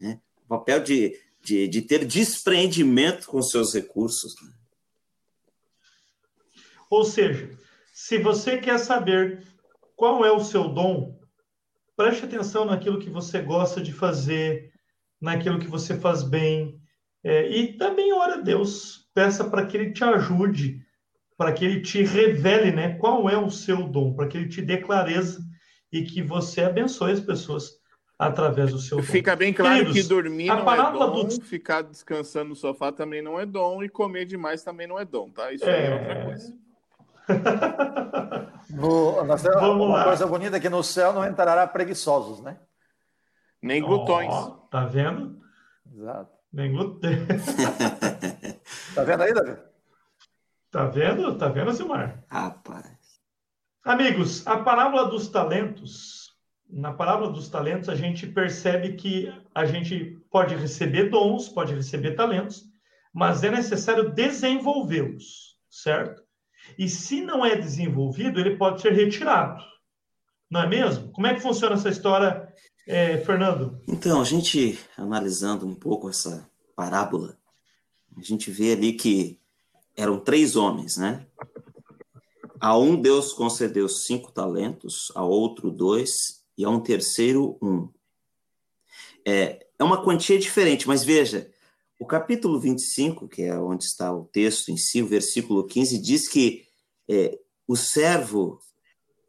Né? 0.00 0.20
O 0.44 0.48
papel 0.48 0.82
de, 0.82 1.20
de, 1.42 1.68
de 1.68 1.82
ter 1.82 2.04
desprendimento 2.04 3.26
com 3.26 3.42
seus 3.42 3.74
recursos. 3.74 4.34
Né? 4.42 4.52
Ou 6.88 7.04
seja, 7.04 7.50
se 7.92 8.18
você 8.18 8.58
quer 8.58 8.78
saber 8.78 9.46
qual 9.94 10.24
é 10.24 10.30
o 10.30 10.44
seu 10.44 10.68
dom, 10.68 11.18
preste 11.96 12.24
atenção 12.24 12.64
naquilo 12.64 13.00
que 13.00 13.10
você 13.10 13.40
gosta 13.40 13.80
de 13.80 13.92
fazer, 13.92 14.72
naquilo 15.20 15.58
que 15.58 15.68
você 15.68 15.98
faz 15.98 16.22
bem. 16.22 16.80
É, 17.26 17.48
e 17.48 17.72
também 17.72 18.12
ora 18.12 18.34
a 18.34 18.40
Deus, 18.40 19.10
peça 19.12 19.42
para 19.42 19.66
que 19.66 19.76
Ele 19.76 19.92
te 19.92 20.04
ajude, 20.04 20.80
para 21.36 21.52
que 21.52 21.64
Ele 21.64 21.80
te 21.80 22.04
revele 22.04 22.70
né, 22.70 22.96
qual 22.98 23.28
é 23.28 23.36
o 23.36 23.50
seu 23.50 23.82
dom, 23.88 24.14
para 24.14 24.28
que 24.28 24.38
Ele 24.38 24.48
te 24.48 24.62
dê 24.62 24.76
clareza 24.76 25.40
e 25.92 26.04
que 26.04 26.22
você 26.22 26.62
abençoe 26.62 27.10
as 27.10 27.18
pessoas 27.18 27.72
através 28.16 28.70
do 28.70 28.78
seu 28.78 28.98
dom. 28.98 29.02
Fica 29.02 29.34
bem 29.34 29.52
claro 29.52 29.78
Queridos, 29.78 30.02
que 30.02 30.08
dormir 30.08 30.46
não 30.46 30.72
é 30.72 30.92
dom, 30.92 31.24
do... 31.24 31.40
ficar 31.40 31.82
descansando 31.82 32.50
no 32.50 32.54
sofá 32.54 32.92
também 32.92 33.20
não 33.20 33.40
é 33.40 33.44
dom, 33.44 33.82
e 33.82 33.88
comer 33.88 34.24
demais 34.24 34.62
também 34.62 34.86
não 34.86 34.96
é 34.96 35.04
dom, 35.04 35.28
tá? 35.28 35.52
Isso 35.52 35.64
é, 35.64 35.86
é 35.88 35.94
outra 35.94 36.24
coisa. 36.26 36.54
No, 38.70 39.24
nós 39.24 39.42
temos 39.42 39.60
Vamos 39.60 39.84
uma 39.84 39.96
lá. 39.96 40.04
coisa 40.04 40.26
bonita 40.28 40.60
que 40.60 40.68
no 40.68 40.80
céu 40.84 41.12
não 41.12 41.26
entrará 41.26 41.66
preguiçosos, 41.66 42.40
né? 42.40 42.56
Nem 43.60 43.82
glutões. 43.82 44.32
Oh, 44.32 44.50
tá 44.70 44.86
vendo? 44.86 45.40
Exato. 45.92 46.35
Nem 46.56 46.72
glutões. 46.72 47.18
tá 48.94 49.04
vendo 49.04 49.22
aí, 49.22 49.34
Davi? 49.34 49.58
Tá 50.70 50.86
vendo? 50.86 51.36
Tá 51.36 51.48
vendo, 51.48 51.70
Silmar? 51.74 52.24
Rapaz. 52.28 53.20
Amigos, 53.84 54.46
a 54.46 54.56
parábola 54.56 55.10
dos 55.10 55.28
talentos, 55.28 56.34
na 56.66 56.94
parábola 56.94 57.30
dos 57.30 57.50
talentos, 57.50 57.90
a 57.90 57.94
gente 57.94 58.26
percebe 58.26 58.94
que 58.94 59.30
a 59.54 59.66
gente 59.66 60.18
pode 60.30 60.54
receber 60.56 61.10
dons, 61.10 61.46
pode 61.46 61.74
receber 61.74 62.14
talentos, 62.14 62.64
mas 63.12 63.44
é 63.44 63.50
necessário 63.50 64.14
desenvolvê-los, 64.14 65.58
certo? 65.68 66.22
E 66.78 66.88
se 66.88 67.20
não 67.20 67.44
é 67.44 67.54
desenvolvido, 67.54 68.40
ele 68.40 68.56
pode 68.56 68.80
ser 68.80 68.94
retirado. 68.94 69.62
Não 70.50 70.62
é 70.62 70.66
mesmo? 70.66 71.12
Como 71.12 71.26
é 71.26 71.34
que 71.34 71.40
funciona 71.40 71.74
essa 71.74 71.90
história, 71.90 72.48
é, 72.86 73.18
Fernando? 73.18 73.80
Então, 73.88 74.20
a 74.20 74.24
gente 74.24 74.78
analisando 74.96 75.66
um 75.66 75.74
pouco 75.74 76.08
essa 76.08 76.48
parábola, 76.76 77.36
a 78.16 78.22
gente 78.22 78.50
vê 78.50 78.72
ali 78.72 78.92
que 78.92 79.40
eram 79.96 80.20
três 80.20 80.54
homens, 80.54 80.96
né? 80.96 81.26
A 82.60 82.78
um 82.78 83.00
Deus 83.00 83.32
concedeu 83.32 83.88
cinco 83.88 84.30
talentos, 84.32 85.10
a 85.14 85.24
outro 85.24 85.70
dois 85.70 86.44
e 86.56 86.64
a 86.64 86.70
um 86.70 86.80
terceiro 86.80 87.58
um. 87.60 87.88
É, 89.26 89.66
é 89.78 89.84
uma 89.84 90.02
quantia 90.02 90.38
diferente, 90.38 90.86
mas 90.86 91.02
veja, 91.02 91.50
o 91.98 92.06
capítulo 92.06 92.60
25, 92.60 93.26
que 93.26 93.42
é 93.42 93.58
onde 93.58 93.84
está 93.84 94.12
o 94.14 94.24
texto 94.24 94.70
em 94.70 94.76
si, 94.76 95.02
o 95.02 95.06
versículo 95.06 95.64
15, 95.64 95.98
diz 95.98 96.28
que 96.28 96.64
é, 97.08 97.38
o 97.66 97.74
servo, 97.74 98.60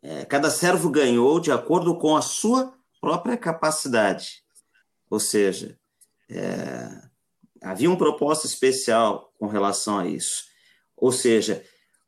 é, 0.02 0.24
cada 0.26 0.50
servo 0.50 0.90
ganhou 0.90 1.40
de 1.40 1.52
acordo 1.52 1.98
com 1.98 2.16
a 2.16 2.22
sua 2.22 2.77
própria 3.00 3.38
capacidade. 3.38 4.44
Ou 5.10 5.20
seja, 5.20 5.78
é, 6.30 7.02
havia 7.62 7.90
um 7.90 7.96
propósito 7.96 8.48
especial 8.48 9.34
com 9.40 9.48
relação 9.48 10.00
a 10.00 10.08
isso. 10.08 10.46
Ou 10.96 11.12
seja, 11.12 11.64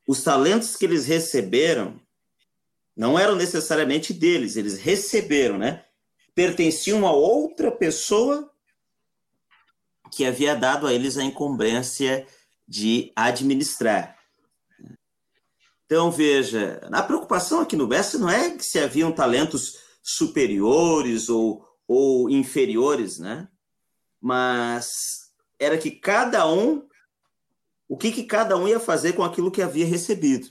os 0.06 0.22
talentos 0.22 0.76
que 0.76 0.84
eles 0.84 1.06
receberam 1.06 2.00
não 2.96 3.18
eram 3.18 3.36
necessariamente 3.36 4.12
deles, 4.12 4.56
eles 4.56 4.78
receberam, 4.78 5.56
né? 5.56 5.84
Pertenciam 6.34 7.06
a 7.06 7.12
outra 7.12 7.70
pessoa 7.70 8.50
que 10.12 10.24
havia 10.24 10.56
dado 10.56 10.86
a 10.86 10.92
eles 10.92 11.16
a 11.16 11.22
incumbência 11.22 12.26
de 12.66 13.12
administrar. 13.14 14.18
Então, 15.86 16.10
veja, 16.10 16.80
a 16.92 17.02
preocupação 17.02 17.60
aqui 17.60 17.74
no 17.74 17.86
Bessa 17.86 18.18
não 18.18 18.30
é 18.30 18.50
que 18.50 18.64
se 18.64 18.78
haviam 18.78 19.10
talentos 19.10 19.78
superiores 20.10 21.28
ou, 21.28 21.66
ou 21.86 22.28
inferiores, 22.28 23.18
né? 23.18 23.48
Mas 24.20 25.32
era 25.58 25.78
que 25.78 25.90
cada 25.90 26.50
um, 26.50 26.88
o 27.88 27.96
que, 27.96 28.10
que 28.12 28.24
cada 28.24 28.56
um 28.56 28.66
ia 28.66 28.80
fazer 28.80 29.12
com 29.12 29.22
aquilo 29.22 29.50
que 29.50 29.62
havia 29.62 29.86
recebido. 29.86 30.48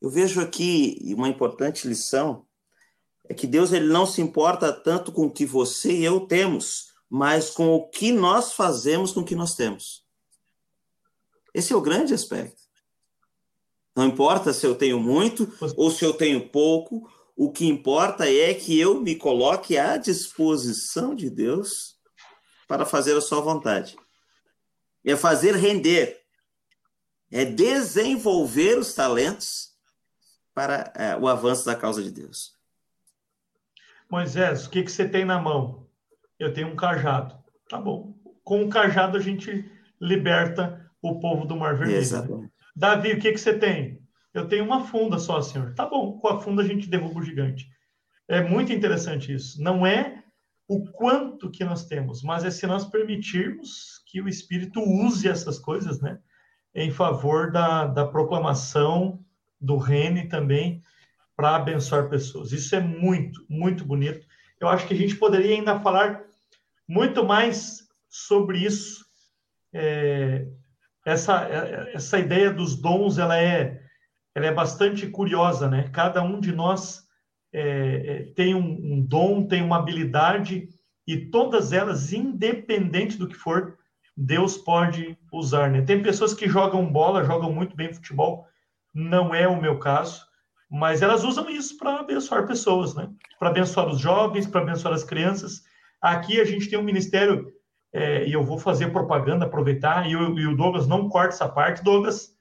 Eu 0.00 0.10
vejo 0.10 0.40
aqui 0.40 1.00
uma 1.16 1.28
importante 1.28 1.86
lição, 1.86 2.46
é 3.26 3.32
que 3.32 3.46
Deus 3.46 3.72
ele 3.72 3.86
não 3.86 4.06
se 4.06 4.20
importa 4.20 4.72
tanto 4.72 5.10
com 5.12 5.26
o 5.26 5.30
que 5.30 5.46
você 5.46 5.92
e 5.92 6.04
eu 6.04 6.26
temos, 6.26 6.92
mas 7.08 7.50
com 7.50 7.74
o 7.74 7.88
que 7.88 8.12
nós 8.12 8.52
fazemos 8.52 9.12
com 9.12 9.20
o 9.20 9.24
que 9.24 9.34
nós 9.34 9.54
temos. 9.54 10.04
Esse 11.54 11.72
é 11.72 11.76
o 11.76 11.80
grande 11.80 12.12
aspecto. 12.12 12.62
Não 13.96 14.06
importa 14.06 14.52
se 14.52 14.66
eu 14.66 14.74
tenho 14.74 14.98
muito 14.98 15.50
ou 15.76 15.90
se 15.90 16.04
eu 16.04 16.12
tenho 16.12 16.48
pouco, 16.48 17.08
o 17.36 17.50
que 17.50 17.66
importa 17.66 18.28
é 18.30 18.54
que 18.54 18.78
eu 18.78 19.00
me 19.00 19.16
coloque 19.16 19.76
à 19.76 19.96
disposição 19.96 21.14
de 21.14 21.28
Deus 21.28 21.96
para 22.68 22.84
fazer 22.84 23.16
a 23.16 23.20
sua 23.20 23.40
vontade. 23.40 23.96
É 25.04 25.16
fazer 25.16 25.54
render, 25.54 26.18
é 27.30 27.44
desenvolver 27.44 28.78
os 28.78 28.94
talentos 28.94 29.74
para 30.54 30.92
é, 30.94 31.16
o 31.16 31.28
avanço 31.28 31.66
da 31.66 31.74
causa 31.74 32.02
de 32.02 32.10
Deus. 32.10 32.54
Moisés, 34.08 34.66
o 34.66 34.70
que, 34.70 34.82
que 34.82 34.90
você 34.90 35.08
tem 35.08 35.24
na 35.24 35.40
mão? 35.40 35.84
eu 36.38 36.52
tenho 36.52 36.68
um 36.68 36.76
cajado. 36.76 37.36
Tá 37.68 37.78
bom. 37.78 38.14
Com 38.42 38.64
o 38.64 38.68
cajado 38.68 39.16
a 39.16 39.20
gente 39.20 39.70
liberta 40.00 40.90
o 41.00 41.18
povo 41.20 41.46
do 41.46 41.56
Mar 41.56 41.76
Vermelho. 41.76 41.98
Exatamente. 41.98 42.52
Davi, 42.74 43.12
o 43.12 43.20
que, 43.20 43.32
que 43.32 43.38
você 43.38 43.56
tem? 43.56 44.02
Eu 44.34 44.48
tenho 44.48 44.64
uma 44.64 44.84
funda 44.84 45.18
só, 45.18 45.40
senhor. 45.40 45.72
Tá 45.74 45.86
bom, 45.86 46.18
com 46.18 46.28
a 46.28 46.40
funda 46.40 46.62
a 46.62 46.66
gente 46.66 46.88
derruba 46.88 47.20
o 47.20 47.22
gigante. 47.22 47.68
É 48.26 48.42
muito 48.42 48.72
interessante 48.72 49.32
isso. 49.32 49.62
Não 49.62 49.86
é 49.86 50.24
o 50.66 50.84
quanto 50.90 51.50
que 51.50 51.64
nós 51.64 51.86
temos, 51.86 52.22
mas 52.22 52.44
é 52.44 52.50
se 52.50 52.66
nós 52.66 52.84
permitirmos 52.84 54.02
que 54.06 54.20
o 54.20 54.28
Espírito 54.28 54.80
use 54.80 55.28
essas 55.28 55.58
coisas, 55.58 56.00
né? 56.00 56.18
Em 56.74 56.90
favor 56.90 57.52
da, 57.52 57.86
da 57.86 58.06
proclamação 58.06 59.24
do 59.60 59.76
reino 59.76 60.18
e 60.18 60.28
também 60.28 60.82
para 61.36 61.56
abençoar 61.56 62.08
pessoas. 62.08 62.52
Isso 62.52 62.74
é 62.74 62.80
muito, 62.80 63.44
muito 63.48 63.84
bonito. 63.84 64.26
Eu 64.58 64.68
acho 64.68 64.86
que 64.86 64.94
a 64.94 64.96
gente 64.96 65.16
poderia 65.16 65.54
ainda 65.54 65.80
falar 65.80 66.22
muito 66.88 67.24
mais 67.24 67.86
sobre 68.08 68.58
isso. 68.58 69.04
É, 69.72 70.46
essa, 71.04 71.44
essa 71.92 72.18
ideia 72.18 72.50
dos 72.50 72.76
dons, 72.76 73.18
ela 73.18 73.36
é, 73.36 73.83
ela 74.34 74.46
é 74.46 74.52
bastante 74.52 75.06
curiosa, 75.06 75.68
né? 75.68 75.88
Cada 75.92 76.22
um 76.22 76.40
de 76.40 76.52
nós 76.52 77.04
é, 77.52 77.60
é, 78.06 78.22
tem 78.34 78.54
um, 78.54 78.94
um, 78.94 79.00
dom, 79.00 79.46
tem 79.46 79.62
uma 79.62 79.78
habilidade, 79.78 80.68
e 81.06 81.16
todas 81.26 81.72
elas, 81.72 82.12
independente 82.12 83.16
do 83.16 83.28
que 83.28 83.34
for, 83.34 83.78
Deus 84.16 84.56
pode 84.56 85.16
usar. 85.32 85.70
Né? 85.70 85.82
Tem 85.82 86.02
pessoas 86.02 86.34
que 86.34 86.48
jogam 86.48 86.90
bola, 86.90 87.24
jogam 87.24 87.52
muito 87.52 87.76
bem 87.76 87.92
futebol, 87.92 88.46
não 88.92 89.34
é 89.34 89.46
o 89.46 89.60
meu 89.60 89.78
caso, 89.78 90.24
mas 90.68 91.02
elas 91.02 91.22
usam 91.22 91.48
isso 91.48 91.76
para 91.78 92.00
abençoar 92.00 92.46
pessoas, 92.46 92.94
né? 92.94 93.08
para 93.38 93.50
abençoar 93.50 93.88
os 93.88 94.00
jovens, 94.00 94.46
para 94.46 94.62
abençoar 94.62 94.94
as 94.94 95.04
crianças. 95.04 95.62
Aqui 96.00 96.40
a 96.40 96.44
gente 96.44 96.68
tem 96.68 96.78
um 96.78 96.82
ministério, 96.82 97.52
é, 97.92 98.26
e 98.26 98.32
eu 98.32 98.42
vou 98.42 98.58
fazer 98.58 98.90
propaganda, 98.90 99.44
aproveitar, 99.44 100.08
e, 100.10 100.16
o, 100.16 100.38
e 100.38 100.46
o 100.46 100.56
Douglas 100.56 100.88
não 100.88 101.08
corta 101.08 101.34
essa 101.34 101.48
parte. 101.48 101.84
Douglas, 101.84 102.33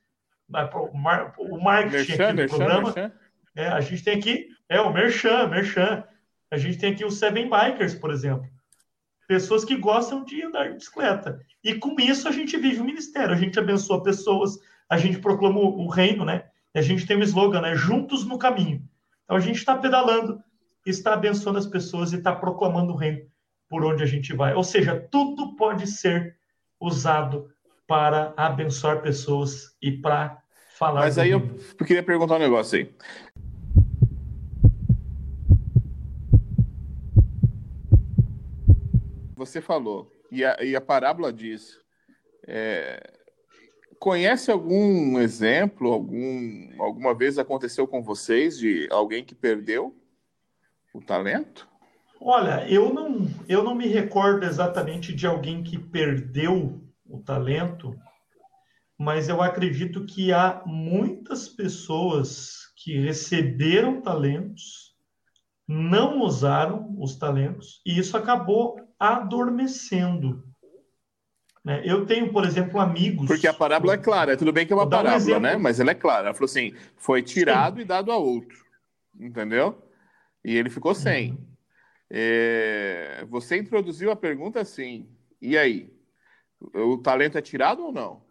o 0.50 1.62
marketing 1.62 2.14
aqui 2.14 2.34
do 2.34 2.48
programa, 2.48 3.14
é, 3.56 3.68
a 3.68 3.82
gente 3.82 4.04
tem 4.04 4.18
aqui 4.18 4.48
é 4.70 4.82
o 4.82 4.91
Merchan, 4.91 5.48
Merchan. 5.48 6.04
A 6.50 6.58
gente 6.58 6.78
tem 6.78 6.94
aqui 6.94 7.06
os 7.06 7.20
Seven 7.20 7.50
Bikers, 7.50 7.96
por 7.96 8.12
exemplo. 8.12 8.50
Pessoas 9.28 9.64
que 9.64 9.76
gostam 9.76 10.24
de 10.24 10.41
andar 10.44 10.70
de 10.70 10.76
bicicleta. 10.76 11.39
E 11.64 11.76
com 11.76 11.96
isso 12.00 12.28
a 12.28 12.32
gente 12.32 12.58
vive 12.58 12.82
o 12.82 12.84
ministério, 12.84 13.34
a 13.34 13.38
gente 13.38 13.58
abençoa 13.58 14.04
pessoas, 14.04 14.58
a 14.89 14.98
gente 14.98 15.20
proclama 15.20 15.60
o 15.60 15.88
reino, 15.88 16.26
né? 16.26 16.46
E 16.74 16.80
a 16.80 16.82
gente 16.82 17.06
tem 17.06 17.18
um 17.18 17.22
slogan, 17.22 17.62
né? 17.62 17.76
Juntos 17.76 18.26
no 18.26 18.38
caminho. 18.38 18.84
Então 19.24 19.38
a 19.38 19.39
gente 19.39 19.58
está 19.58 19.78
pedalando, 19.78 20.41
está 20.86 21.14
abençoando 21.14 21.60
as 21.60 21.68
pessoas 21.68 22.12
e 22.14 22.18
está 22.18 22.36
proclamando 22.36 22.94
o 22.94 22.98
reino 22.98 23.26
por 23.70 23.86
onde 23.86 24.04
a 24.04 24.08
gente 24.08 24.34
vai. 24.34 24.54
Ou 24.54 24.64
seja, 24.64 25.00
tudo 25.12 25.56
pode 25.56 25.88
ser 25.88 26.36
usado 26.80 27.50
para 27.88 28.34
abençoar 28.38 29.01
pessoas 29.01 29.75
e 29.81 29.91
para 29.91 30.41
falar. 30.77 31.01
Mas 31.01 31.17
aí 31.17 31.31
eu 31.31 31.41
queria 31.86 32.03
perguntar 32.03 32.36
um 32.36 32.39
negócio 32.39 32.79
aí. 32.79 32.93
você 39.45 39.61
falou, 39.61 40.11
e 40.31 40.43
a, 40.43 40.63
e 40.63 40.75
a 40.75 40.81
parábola 40.81 41.31
diz, 41.31 41.79
é, 42.47 43.13
conhece 43.99 44.49
algum 44.49 45.19
exemplo, 45.19 45.91
algum, 45.91 46.69
alguma 46.79 47.13
vez 47.13 47.38
aconteceu 47.38 47.88
com 47.88 48.01
vocês 48.01 48.57
de 48.57 48.88
alguém 48.89 49.23
que 49.23 49.36
perdeu 49.36 49.95
o 50.93 51.01
talento? 51.01 51.67
Olha, 52.19 52.65
eu 52.69 52.93
não, 52.93 53.27
eu 53.49 53.63
não 53.63 53.75
me 53.75 53.88
recordo 53.88 54.45
exatamente 54.45 55.13
de 55.13 55.27
alguém 55.27 55.61
que 55.61 55.77
perdeu 55.77 56.81
o 57.06 57.22
talento, 57.22 57.95
mas 58.97 59.28
eu 59.28 59.41
acredito 59.41 60.06
que 60.06 60.32
há 60.32 60.62
muitas 60.66 61.47
pessoas 61.49 62.72
que 62.76 62.99
receberam 62.99 64.01
talentos, 64.01 64.95
não 65.68 66.22
usaram 66.22 66.93
os 66.97 67.16
talentos, 67.16 67.82
e 67.86 67.97
isso 67.97 68.16
acabou 68.18 68.78
adormecendo. 68.99 70.43
Né? 71.64 71.82
Eu 71.86 72.06
tenho, 72.06 72.32
por 72.32 72.45
exemplo, 72.45 72.80
amigos. 72.80 73.28
Porque 73.28 73.47
a 73.47 73.54
parábola 73.54 73.93
é 73.93 73.97
clara, 73.97 74.36
tudo 74.36 74.51
bem 74.51 74.68
que 74.68 74.74
é 74.74 74.76
uma 74.76 74.89
parábola, 74.89 75.38
um 75.38 75.39
né? 75.39 75.56
Mas 75.56 75.80
ela 75.80 75.91
é 75.91 75.95
clara. 75.95 76.28
Ela 76.28 76.34
falou 76.34 76.45
assim: 76.45 76.74
foi 76.97 77.22
tirado 77.22 77.78
Sim. 77.78 77.82
e 77.84 77.86
dado 77.86 78.12
a 78.12 78.18
outro. 78.18 78.66
Entendeu? 79.18 79.82
E 80.43 80.56
ele 80.56 80.70
ficou 80.70 80.93
sem. 80.93 81.32
Uhum. 81.32 81.47
É... 82.10 83.26
Você 83.30 83.58
introduziu 83.58 84.12
a 84.12 84.16
pergunta 84.16 84.60
assim: 84.60 85.08
e 85.41 85.58
aí? 85.58 85.93
O 86.74 86.97
talento 86.97 87.38
é 87.38 87.41
tirado 87.41 87.84
ou 87.84 87.91
não? 87.91 88.22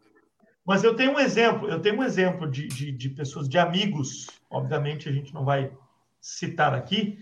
Mas 0.65 0.85
eu 0.85 0.95
tenho 0.95 1.13
um 1.13 1.19
exemplo, 1.19 1.69
eu 1.69 1.81
tenho 1.81 1.97
um 1.97 2.05
exemplo 2.05 2.49
de, 2.49 2.69
de, 2.69 2.93
de 2.93 3.11
pessoas, 3.11 3.49
de 3.49 3.59
amigos, 3.59 4.29
obviamente 4.49 5.09
a 5.09 5.13
gente 5.13 5.35
não 5.35 5.45
vai 5.45 5.73
citar 6.21 6.73
aqui, 6.73 7.19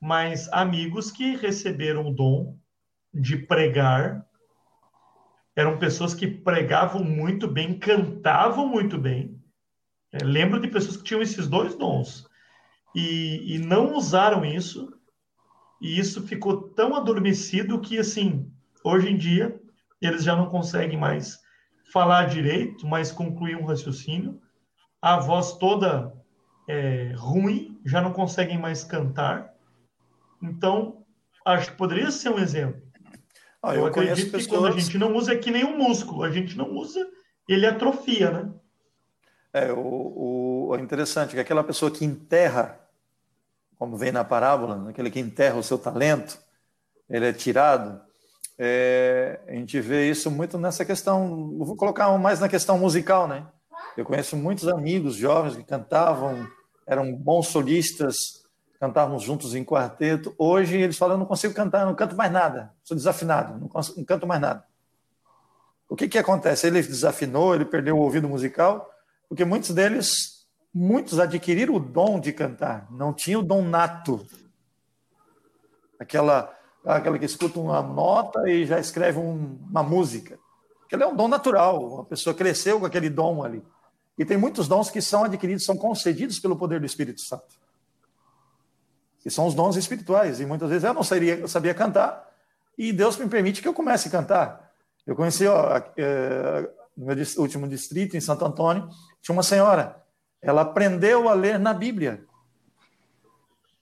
mas 0.00 0.48
amigos 0.52 1.10
que 1.10 1.36
receberam 1.36 2.06
o 2.08 2.14
dom 2.14 2.58
de 3.14 3.36
pregar. 3.36 4.26
Eram 5.54 5.78
pessoas 5.78 6.14
que 6.14 6.26
pregavam 6.26 7.04
muito 7.04 7.46
bem, 7.46 7.78
cantavam 7.78 8.66
muito 8.66 8.98
bem. 8.98 9.40
É, 10.12 10.24
lembro 10.24 10.58
de 10.60 10.68
pessoas 10.68 10.96
que 10.96 11.04
tinham 11.04 11.22
esses 11.22 11.46
dois 11.46 11.76
dons 11.76 12.26
e, 12.94 13.54
e 13.54 13.58
não 13.58 13.94
usaram 13.94 14.44
isso. 14.44 14.92
E 15.80 15.98
isso 15.98 16.26
ficou 16.26 16.70
tão 16.70 16.94
adormecido 16.94 17.80
que, 17.80 17.98
assim, 17.98 18.50
hoje 18.84 19.08
em 19.08 19.16
dia, 19.16 19.58
eles 20.06 20.24
já 20.24 20.34
não 20.34 20.46
conseguem 20.46 20.98
mais 20.98 21.40
falar 21.92 22.26
direito, 22.26 22.86
mas 22.86 23.12
concluir 23.12 23.56
um 23.56 23.64
raciocínio. 23.64 24.40
A 25.02 25.18
voz 25.18 25.52
toda 25.52 26.12
é, 26.68 27.12
ruim, 27.16 27.80
já 27.84 28.00
não 28.00 28.12
conseguem 28.12 28.58
mais 28.58 28.84
cantar. 28.84 29.52
Então, 30.42 31.04
acho 31.44 31.72
que 31.72 31.76
poderia 31.76 32.10
ser 32.10 32.30
um 32.30 32.38
exemplo. 32.38 32.80
Ah, 33.62 33.74
eu, 33.74 33.80
eu 33.80 33.86
acredito 33.86 34.30
pessoas... 34.30 34.46
que 34.46 34.52
quando 34.52 34.66
a 34.66 34.78
gente 34.78 34.96
não 34.96 35.14
usa 35.14 35.32
é 35.32 35.36
que 35.36 35.50
nem 35.50 35.64
um 35.64 35.76
músculo, 35.76 36.22
a 36.22 36.30
gente 36.30 36.56
não 36.56 36.70
usa, 36.70 37.06
ele 37.48 37.66
atrofia, 37.66 38.30
né? 38.30 38.52
É, 39.52 39.72
o, 39.72 40.68
o, 40.68 40.76
é 40.76 40.80
interessante 40.80 41.34
que 41.34 41.40
aquela 41.40 41.64
pessoa 41.64 41.90
que 41.90 42.04
enterra, 42.04 42.80
como 43.76 43.96
vem 43.96 44.12
na 44.12 44.24
parábola, 44.24 44.88
aquele 44.88 45.10
que 45.10 45.18
enterra 45.18 45.56
o 45.56 45.62
seu 45.62 45.76
talento, 45.76 46.38
ele 47.08 47.26
é 47.26 47.32
tirado. 47.32 48.00
É, 48.62 49.40
a 49.48 49.54
gente 49.54 49.80
vê 49.80 50.10
isso 50.10 50.30
muito 50.30 50.58
nessa 50.58 50.84
questão, 50.84 51.56
vou 51.56 51.74
colocar 51.76 52.10
mais 52.18 52.40
na 52.40 52.46
questão 52.46 52.76
musical, 52.78 53.26
né? 53.26 53.46
Eu 53.96 54.04
conheço 54.04 54.36
muitos 54.36 54.68
amigos 54.68 55.14
jovens 55.16 55.56
que 55.56 55.64
cantavam, 55.64 56.46
eram 56.86 57.10
bons 57.10 57.48
solistas, 57.48 58.16
cantávamos 58.78 59.22
juntos 59.22 59.54
em 59.54 59.64
quarteto. 59.64 60.34
Hoje 60.36 60.76
eles 60.76 60.98
falam: 60.98 61.16
não 61.16 61.24
consigo 61.24 61.54
cantar, 61.54 61.86
não 61.86 61.94
canto 61.94 62.14
mais 62.14 62.30
nada, 62.30 62.70
sou 62.84 62.94
desafinado, 62.94 63.58
não, 63.58 63.66
consigo, 63.66 63.96
não 63.96 64.04
canto 64.04 64.26
mais 64.26 64.42
nada. 64.42 64.62
O 65.88 65.96
que, 65.96 66.06
que 66.06 66.18
acontece? 66.18 66.66
Ele 66.66 66.82
desafinou, 66.82 67.54
ele 67.54 67.64
perdeu 67.64 67.96
o 67.96 68.00
ouvido 68.02 68.28
musical, 68.28 68.90
porque 69.26 69.42
muitos 69.42 69.70
deles, 69.70 70.46
muitos 70.72 71.18
adquiriram 71.18 71.76
o 71.76 71.80
dom 71.80 72.20
de 72.20 72.30
cantar, 72.30 72.86
não 72.90 73.14
tinham 73.14 73.40
o 73.40 73.44
dom 73.44 73.62
nato. 73.62 74.22
Aquela, 75.98 76.54
aquela 76.84 77.18
que 77.18 77.24
escuta 77.24 77.58
uma 77.58 77.82
nota 77.82 78.48
e 78.48 78.66
já 78.66 78.78
escreve 78.78 79.18
um, 79.18 79.58
uma 79.68 79.82
música. 79.82 80.38
Aquele 80.84 81.02
é 81.02 81.06
um 81.06 81.14
dom 81.14 81.28
natural, 81.28 82.00
a 82.00 82.04
pessoa 82.04 82.34
cresceu 82.34 82.80
com 82.80 82.86
aquele 82.86 83.08
dom 83.08 83.44
ali. 83.44 83.62
E 84.18 84.24
tem 84.24 84.36
muitos 84.36 84.68
dons 84.68 84.90
que 84.90 85.00
são 85.00 85.24
adquiridos, 85.24 85.64
são 85.64 85.76
concedidos 85.76 86.38
pelo 86.38 86.56
poder 86.56 86.80
do 86.80 86.86
Espírito 86.86 87.20
Santo 87.20 87.60
que 89.20 89.30
são 89.30 89.46
os 89.46 89.54
dons 89.54 89.76
espirituais. 89.76 90.40
E 90.40 90.46
muitas 90.46 90.68
vezes 90.68 90.84
eu 90.84 90.94
não 90.94 91.02
sabia, 91.02 91.36
eu 91.36 91.48
sabia 91.48 91.74
cantar, 91.74 92.28
e 92.76 92.92
Deus 92.92 93.16
me 93.16 93.28
permite 93.28 93.60
que 93.60 93.68
eu 93.68 93.74
comece 93.74 94.08
a 94.08 94.10
cantar. 94.10 94.72
Eu 95.06 95.14
conheci, 95.14 95.46
ó, 95.46 95.82
é, 95.96 96.70
no 96.96 97.06
meu 97.06 97.16
último 97.38 97.68
distrito, 97.68 98.16
em 98.16 98.20
Santo 98.20 98.44
Antônio, 98.44 98.88
tinha 99.20 99.34
uma 99.34 99.42
senhora. 99.42 100.02
Ela 100.40 100.62
aprendeu 100.62 101.28
a 101.28 101.34
ler 101.34 101.58
na 101.58 101.74
Bíblia. 101.74 102.24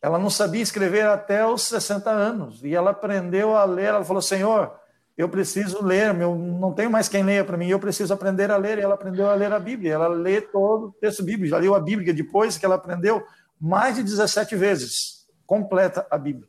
Ela 0.00 0.18
não 0.18 0.30
sabia 0.30 0.62
escrever 0.62 1.06
até 1.06 1.44
os 1.46 1.62
60 1.62 2.10
anos. 2.10 2.62
E 2.62 2.74
ela 2.74 2.90
aprendeu 2.90 3.56
a 3.56 3.64
ler. 3.64 3.86
Ela 3.86 4.04
falou: 4.04 4.22
Senhor, 4.22 4.72
eu 5.16 5.28
preciso 5.28 5.82
ler, 5.84 6.14
meu, 6.14 6.36
não 6.36 6.72
tenho 6.72 6.90
mais 6.90 7.08
quem 7.08 7.24
leia 7.24 7.44
para 7.44 7.56
mim, 7.56 7.68
eu 7.68 7.80
preciso 7.80 8.14
aprender 8.14 8.50
a 8.50 8.56
ler. 8.56 8.78
E 8.78 8.82
ela 8.82 8.94
aprendeu 8.94 9.28
a 9.28 9.34
ler 9.34 9.52
a 9.52 9.58
Bíblia. 9.58 9.94
Ela 9.94 10.08
lê 10.08 10.40
todo 10.40 10.86
o 10.86 10.92
texto 10.92 11.24
bíblico. 11.24 11.50
Já 11.50 11.58
leu 11.58 11.74
a 11.74 11.80
Bíblia 11.80 12.14
depois 12.14 12.56
que 12.56 12.64
ela 12.64 12.76
aprendeu 12.76 13.24
mais 13.60 13.96
de 13.96 14.02
17 14.02 14.54
vezes 14.54 15.26
completa 15.44 16.06
a 16.10 16.18
Bíblia. 16.18 16.46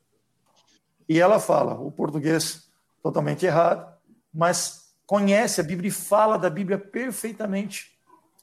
E 1.07 1.19
ela 1.19 1.39
fala 1.39 1.73
o 1.73 1.89
português 1.89 2.69
totalmente 3.01 3.45
errado, 3.45 3.91
mas 4.31 4.93
conhece 5.07 5.59
a 5.61 5.63
Bíblia 5.63 5.87
e 5.87 5.91
fala 5.91 6.37
da 6.37 6.49
Bíblia 6.49 6.77
perfeitamente. 6.77 7.97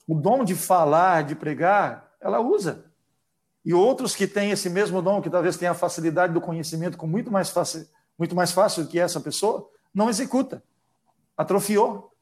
O 0.08 0.14
dom 0.14 0.42
de 0.42 0.54
falar, 0.54 1.22
de 1.22 1.36
pregar, 1.36 2.10
ela 2.20 2.40
usa. 2.40 2.85
E 3.66 3.74
outros 3.74 4.14
que 4.14 4.28
têm 4.28 4.52
esse 4.52 4.70
mesmo 4.70 5.02
dom, 5.02 5.20
que 5.20 5.28
talvez 5.28 5.56
tenham 5.56 5.72
a 5.72 5.74
facilidade 5.74 6.32
do 6.32 6.40
conhecimento 6.40 6.96
com 6.96 7.04
muito 7.04 7.32
mais 7.32 7.50
fácil, 7.50 7.84
muito 8.16 8.32
mais 8.32 8.52
fácil 8.52 8.84
do 8.84 8.88
que 8.88 8.96
essa 8.96 9.20
pessoa, 9.20 9.68
não 9.92 10.08
executa. 10.08 10.62
Atrofiou. 11.36 12.12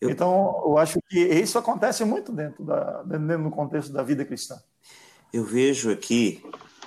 Eu... 0.00 0.08
Então, 0.08 0.62
eu 0.64 0.78
acho 0.78 0.98
que 1.10 1.18
isso 1.18 1.58
acontece 1.58 2.06
muito 2.06 2.32
dentro, 2.32 2.64
da, 2.64 3.02
dentro 3.02 3.44
do 3.44 3.50
contexto 3.50 3.92
da 3.92 4.02
vida 4.02 4.24
cristã. 4.24 4.58
Eu 5.30 5.44
vejo 5.44 5.90
aqui, 5.90 6.42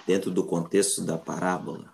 dentro 0.08 0.32
do 0.32 0.44
contexto 0.44 1.06
da 1.06 1.20
parábola, 1.20 1.94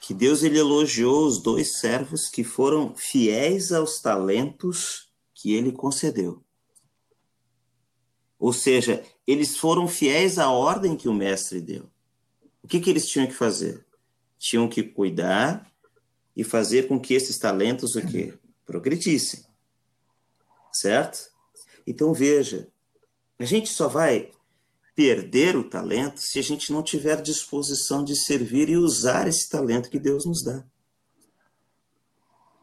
que 0.00 0.14
Deus 0.14 0.44
ele 0.44 0.60
elogiou 0.60 1.26
os 1.26 1.42
dois 1.42 1.80
servos 1.80 2.28
que 2.28 2.44
foram 2.44 2.94
fiéis 2.94 3.72
aos 3.72 4.00
talentos 4.00 5.10
que 5.34 5.52
ele 5.54 5.72
concedeu. 5.72 6.40
Ou 8.38 8.52
seja, 8.52 9.02
eles 9.26 9.56
foram 9.56 9.86
fiéis 9.86 10.38
à 10.38 10.50
ordem 10.50 10.96
que 10.96 11.08
o 11.08 11.14
mestre 11.14 11.60
deu. 11.60 11.88
O 12.62 12.68
que, 12.68 12.80
que 12.80 12.90
eles 12.90 13.06
tinham 13.08 13.26
que 13.26 13.34
fazer? 13.34 13.84
Tinham 14.38 14.68
que 14.68 14.82
cuidar 14.82 15.70
e 16.36 16.42
fazer 16.42 16.88
com 16.88 16.98
que 16.98 17.14
esses 17.14 17.38
talentos 17.38 17.94
o 17.94 18.06
quê? 18.06 18.34
progredissem. 18.64 19.44
Certo? 20.72 21.30
Então 21.86 22.14
veja, 22.14 22.68
a 23.38 23.44
gente 23.44 23.68
só 23.68 23.88
vai 23.88 24.30
perder 24.94 25.56
o 25.56 25.68
talento 25.68 26.20
se 26.20 26.38
a 26.38 26.42
gente 26.42 26.72
não 26.72 26.82
tiver 26.82 27.20
disposição 27.20 28.04
de 28.04 28.16
servir 28.16 28.68
e 28.68 28.76
usar 28.76 29.26
esse 29.26 29.48
talento 29.48 29.90
que 29.90 29.98
Deus 29.98 30.24
nos 30.24 30.42
dá. 30.42 30.64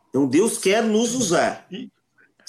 Então 0.09 0.27
Deus 0.27 0.57
quer 0.57 0.83
nos 0.83 1.13
usar. 1.13 1.67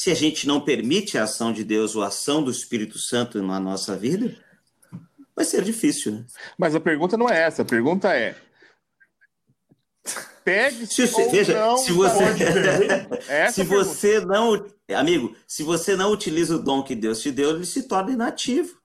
Se 0.01 0.11
a 0.11 0.15
gente 0.15 0.49
não 0.49 0.63
permite 0.63 1.19
a 1.19 1.25
ação 1.25 1.53
de 1.53 1.63
Deus 1.63 1.95
ou 1.95 2.03
a 2.03 2.07
ação 2.07 2.43
do 2.43 2.51
Espírito 2.51 2.99
Santo 2.99 3.43
na 3.43 3.61
nossa 3.61 3.95
vida, 3.95 4.35
vai 5.37 5.45
ser 5.45 5.63
difícil, 5.63 6.13
né? 6.13 6.27
Mas 6.57 6.75
a 6.75 6.81
pergunta 6.81 7.19
não 7.19 7.29
é 7.29 7.43
essa, 7.43 7.61
a 7.61 7.67
pergunta 7.67 8.11
é 8.17 8.35
pede 10.43 10.87
se 10.87 11.07
você, 11.07 11.29
veja, 11.29 11.53
não, 11.53 11.77
se 11.77 11.93
você 11.93 12.25
se 13.53 13.63
você 13.63 14.21
não, 14.21 14.67
amigo, 14.97 15.37
se 15.47 15.63
você 15.63 15.95
não 15.95 16.11
utiliza 16.13 16.57
o 16.57 16.63
dom 16.63 16.83
que 16.83 16.95
Deus 16.95 17.21
te 17.21 17.31
deu, 17.31 17.51
ele 17.51 17.67
se 17.67 17.83
torna 17.83 18.11
inativo. 18.11 18.81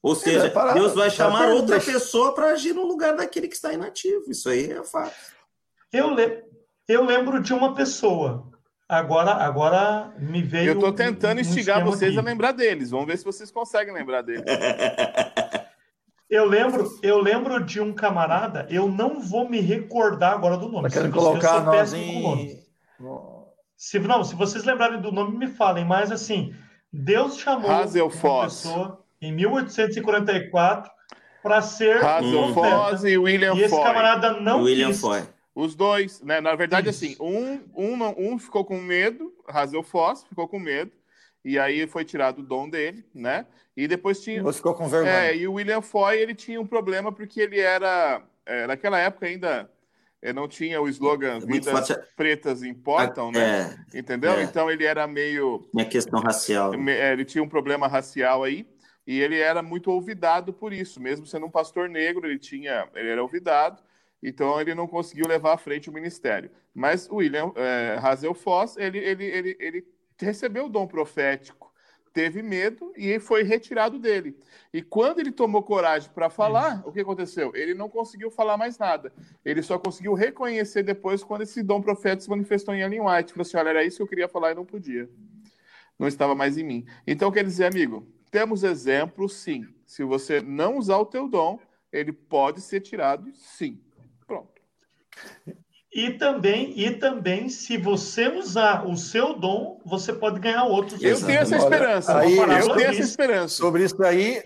Ou 0.00 0.12
é, 0.12 0.16
seja, 0.16 0.46
é, 0.46 0.74
Deus 0.74 0.94
vai 0.94 1.10
chamar 1.10 1.48
outra 1.48 1.80
pessoa 1.80 2.32
para 2.32 2.52
agir 2.52 2.72
no 2.72 2.86
lugar 2.86 3.16
daquele 3.16 3.48
que 3.48 3.56
está 3.56 3.72
inativo. 3.72 4.30
Isso 4.30 4.48
aí 4.48 4.70
é 4.70 4.84
fato. 4.84 5.16
Eu, 5.92 6.14
le... 6.14 6.44
eu 6.86 7.04
lembro 7.04 7.42
de 7.42 7.52
uma 7.52 7.74
pessoa. 7.74 8.54
Agora, 8.88 9.32
agora 9.32 10.14
me 10.18 10.42
veio. 10.42 10.68
Eu 10.68 10.74
estou 10.74 10.92
tentando 10.92 11.38
um, 11.38 11.40
instigar 11.40 11.84
vocês 11.84 12.16
aqui. 12.16 12.18
a 12.18 12.30
lembrar 12.30 12.52
deles. 12.52 12.90
Vamos 12.90 13.06
ver 13.06 13.18
se 13.18 13.24
vocês 13.24 13.50
conseguem 13.50 13.92
lembrar 13.92 14.22
deles. 14.22 14.44
Eu 16.28 16.44
lembro, 16.44 16.90
eu 17.04 17.20
lembro 17.20 17.64
de 17.64 17.80
um 17.80 17.92
camarada, 17.92 18.66
eu 18.68 18.88
não 18.88 19.20
vou 19.20 19.48
me 19.48 19.60
recordar 19.60 20.32
agora 20.32 20.56
do 20.56 20.68
nome. 20.68 20.90
Querem 20.90 21.08
colocar 21.08 21.60
nós 21.60 21.92
em... 21.92 22.60
Se, 23.76 24.00
não, 24.00 24.24
se 24.24 24.34
vocês 24.34 24.64
lembrarem 24.64 25.00
do 25.00 25.12
nome, 25.12 25.38
me 25.38 25.46
falem. 25.46 25.84
Mas 25.84 26.10
assim, 26.10 26.52
Deus 26.92 27.38
chamou 27.38 27.70
Hazel 27.70 28.06
uma 28.08 28.42
pessoa 28.44 29.04
em 29.20 29.32
1844 29.32 30.90
para 31.42 31.62
ser 31.62 32.04
Hazel 32.04 32.52
Foz 32.52 33.04
e 33.04 33.16
William 33.16 33.54
E 33.54 33.60
esse 33.60 33.74
Foy. 33.74 33.84
camarada 33.84 34.40
não 34.40 34.62
William 34.62 34.88
quis. 34.88 35.00
Foy. 35.00 35.22
Os 35.56 35.74
dois, 35.74 36.20
né? 36.20 36.38
Na 36.38 36.54
verdade, 36.54 36.90
assim, 36.90 37.16
um, 37.18 37.62
um, 37.74 37.96
não, 37.96 38.14
um 38.18 38.38
ficou 38.38 38.62
com 38.62 38.78
medo, 38.78 39.32
Hazel 39.48 39.82
Foz 39.82 40.22
ficou 40.22 40.46
com 40.46 40.58
medo, 40.58 40.92
e 41.42 41.58
aí 41.58 41.86
foi 41.86 42.04
tirado 42.04 42.40
o 42.40 42.42
dom 42.42 42.68
dele, 42.68 43.02
né? 43.14 43.46
E 43.74 43.88
depois 43.88 44.20
tinha. 44.20 44.42
Você 44.42 44.58
ficou 44.58 44.74
com 44.74 44.86
vergonha. 44.86 45.14
É, 45.14 45.34
e 45.34 45.48
o 45.48 45.54
William 45.54 45.80
Foy, 45.80 46.18
ele 46.18 46.34
tinha 46.34 46.60
um 46.60 46.66
problema 46.66 47.10
porque 47.10 47.40
ele 47.40 47.58
era. 47.58 48.20
É, 48.44 48.66
naquela 48.66 48.98
época 48.98 49.26
ainda 49.26 49.70
é, 50.20 50.30
não 50.30 50.46
tinha 50.46 50.78
o 50.78 50.88
slogan 50.88 51.38
é 51.38 51.40
Vidas 51.40 51.90
pretas 52.14 52.62
importam, 52.62 53.32
né? 53.32 53.78
É, 53.94 53.98
Entendeu? 53.98 54.32
É. 54.32 54.42
Então 54.42 54.70
ele 54.70 54.84
era 54.84 55.06
meio. 55.06 55.66
Tinha 55.70 55.86
questão 55.86 56.20
racial. 56.20 56.74
Ele 56.74 57.24
tinha 57.24 57.42
um 57.42 57.48
problema 57.48 57.88
racial 57.88 58.44
aí. 58.44 58.66
E 59.06 59.20
ele 59.20 59.38
era 59.38 59.62
muito 59.62 59.90
olvidado 59.90 60.52
por 60.52 60.72
isso, 60.72 61.00
mesmo 61.00 61.24
sendo 61.26 61.46
um 61.46 61.50
pastor 61.50 61.88
negro, 61.88 62.26
ele 62.26 62.40
tinha, 62.40 62.88
ele 62.92 63.08
era 63.08 63.22
olvidado, 63.22 63.80
então 64.22 64.60
ele 64.60 64.74
não 64.74 64.86
conseguiu 64.86 65.26
levar 65.26 65.54
à 65.54 65.58
frente 65.58 65.90
o 65.90 65.92
ministério. 65.92 66.50
Mas 66.74 67.08
o 67.08 67.16
William 67.16 67.52
é, 67.56 67.98
Hazel 68.02 68.34
Foss, 68.34 68.76
ele, 68.76 68.98
ele, 68.98 69.24
ele, 69.24 69.56
ele 69.58 69.86
recebeu 70.18 70.66
o 70.66 70.68
dom 70.68 70.86
profético, 70.86 71.72
teve 72.12 72.42
medo 72.42 72.92
e 72.96 73.18
foi 73.20 73.42
retirado 73.42 73.98
dele. 73.98 74.38
E 74.72 74.80
quando 74.82 75.18
ele 75.18 75.30
tomou 75.30 75.62
coragem 75.62 76.10
para 76.14 76.30
falar, 76.30 76.82
o 76.86 76.90
que 76.90 77.00
aconteceu? 77.00 77.52
Ele 77.54 77.74
não 77.74 77.90
conseguiu 77.90 78.30
falar 78.30 78.56
mais 78.56 78.78
nada. 78.78 79.12
Ele 79.44 79.60
só 79.62 79.78
conseguiu 79.78 80.14
reconhecer 80.14 80.82
depois 80.82 81.22
quando 81.22 81.42
esse 81.42 81.62
dom 81.62 81.82
profético 81.82 82.22
se 82.22 82.30
manifestou 82.30 82.74
em 82.74 82.80
Ellen 82.80 83.02
White. 83.02 83.32
Falou 83.32 83.42
assim: 83.42 83.56
olha, 83.58 83.68
era 83.68 83.84
isso 83.84 83.98
que 83.98 84.02
eu 84.02 84.06
queria 84.06 84.28
falar 84.28 84.52
e 84.52 84.54
não 84.54 84.64
podia. 84.64 85.08
Não 85.98 86.08
estava 86.08 86.34
mais 86.34 86.56
em 86.56 86.64
mim. 86.64 86.86
Então, 87.06 87.30
quer 87.30 87.44
dizer, 87.44 87.66
amigo, 87.66 88.06
temos 88.30 88.64
exemplos, 88.64 89.34
sim. 89.34 89.66
Se 89.84 90.02
você 90.02 90.40
não 90.40 90.78
usar 90.78 90.98
o 90.98 91.06
teu 91.06 91.28
dom, 91.28 91.58
ele 91.92 92.12
pode 92.12 92.60
ser 92.60 92.80
tirado, 92.80 93.30
sim. 93.34 93.80
E 95.96 96.10
também, 96.10 96.78
e 96.78 96.90
também, 96.90 97.48
se 97.48 97.78
você 97.78 98.28
usar 98.28 98.86
o 98.86 98.98
seu 98.98 99.32
dom, 99.38 99.80
você 99.82 100.12
pode 100.12 100.38
ganhar 100.38 100.64
outros. 100.64 101.02
Eu 101.02 101.18
tenho 101.18 101.38
essa 101.38 101.56
esperança. 101.56 102.18
Aí, 102.18 102.36
eu 102.36 102.76
tenho 102.76 102.90
essa 102.90 103.00
esperança. 103.00 103.56
Sobre 103.56 103.82
isso 103.82 104.02
aí, 104.02 104.42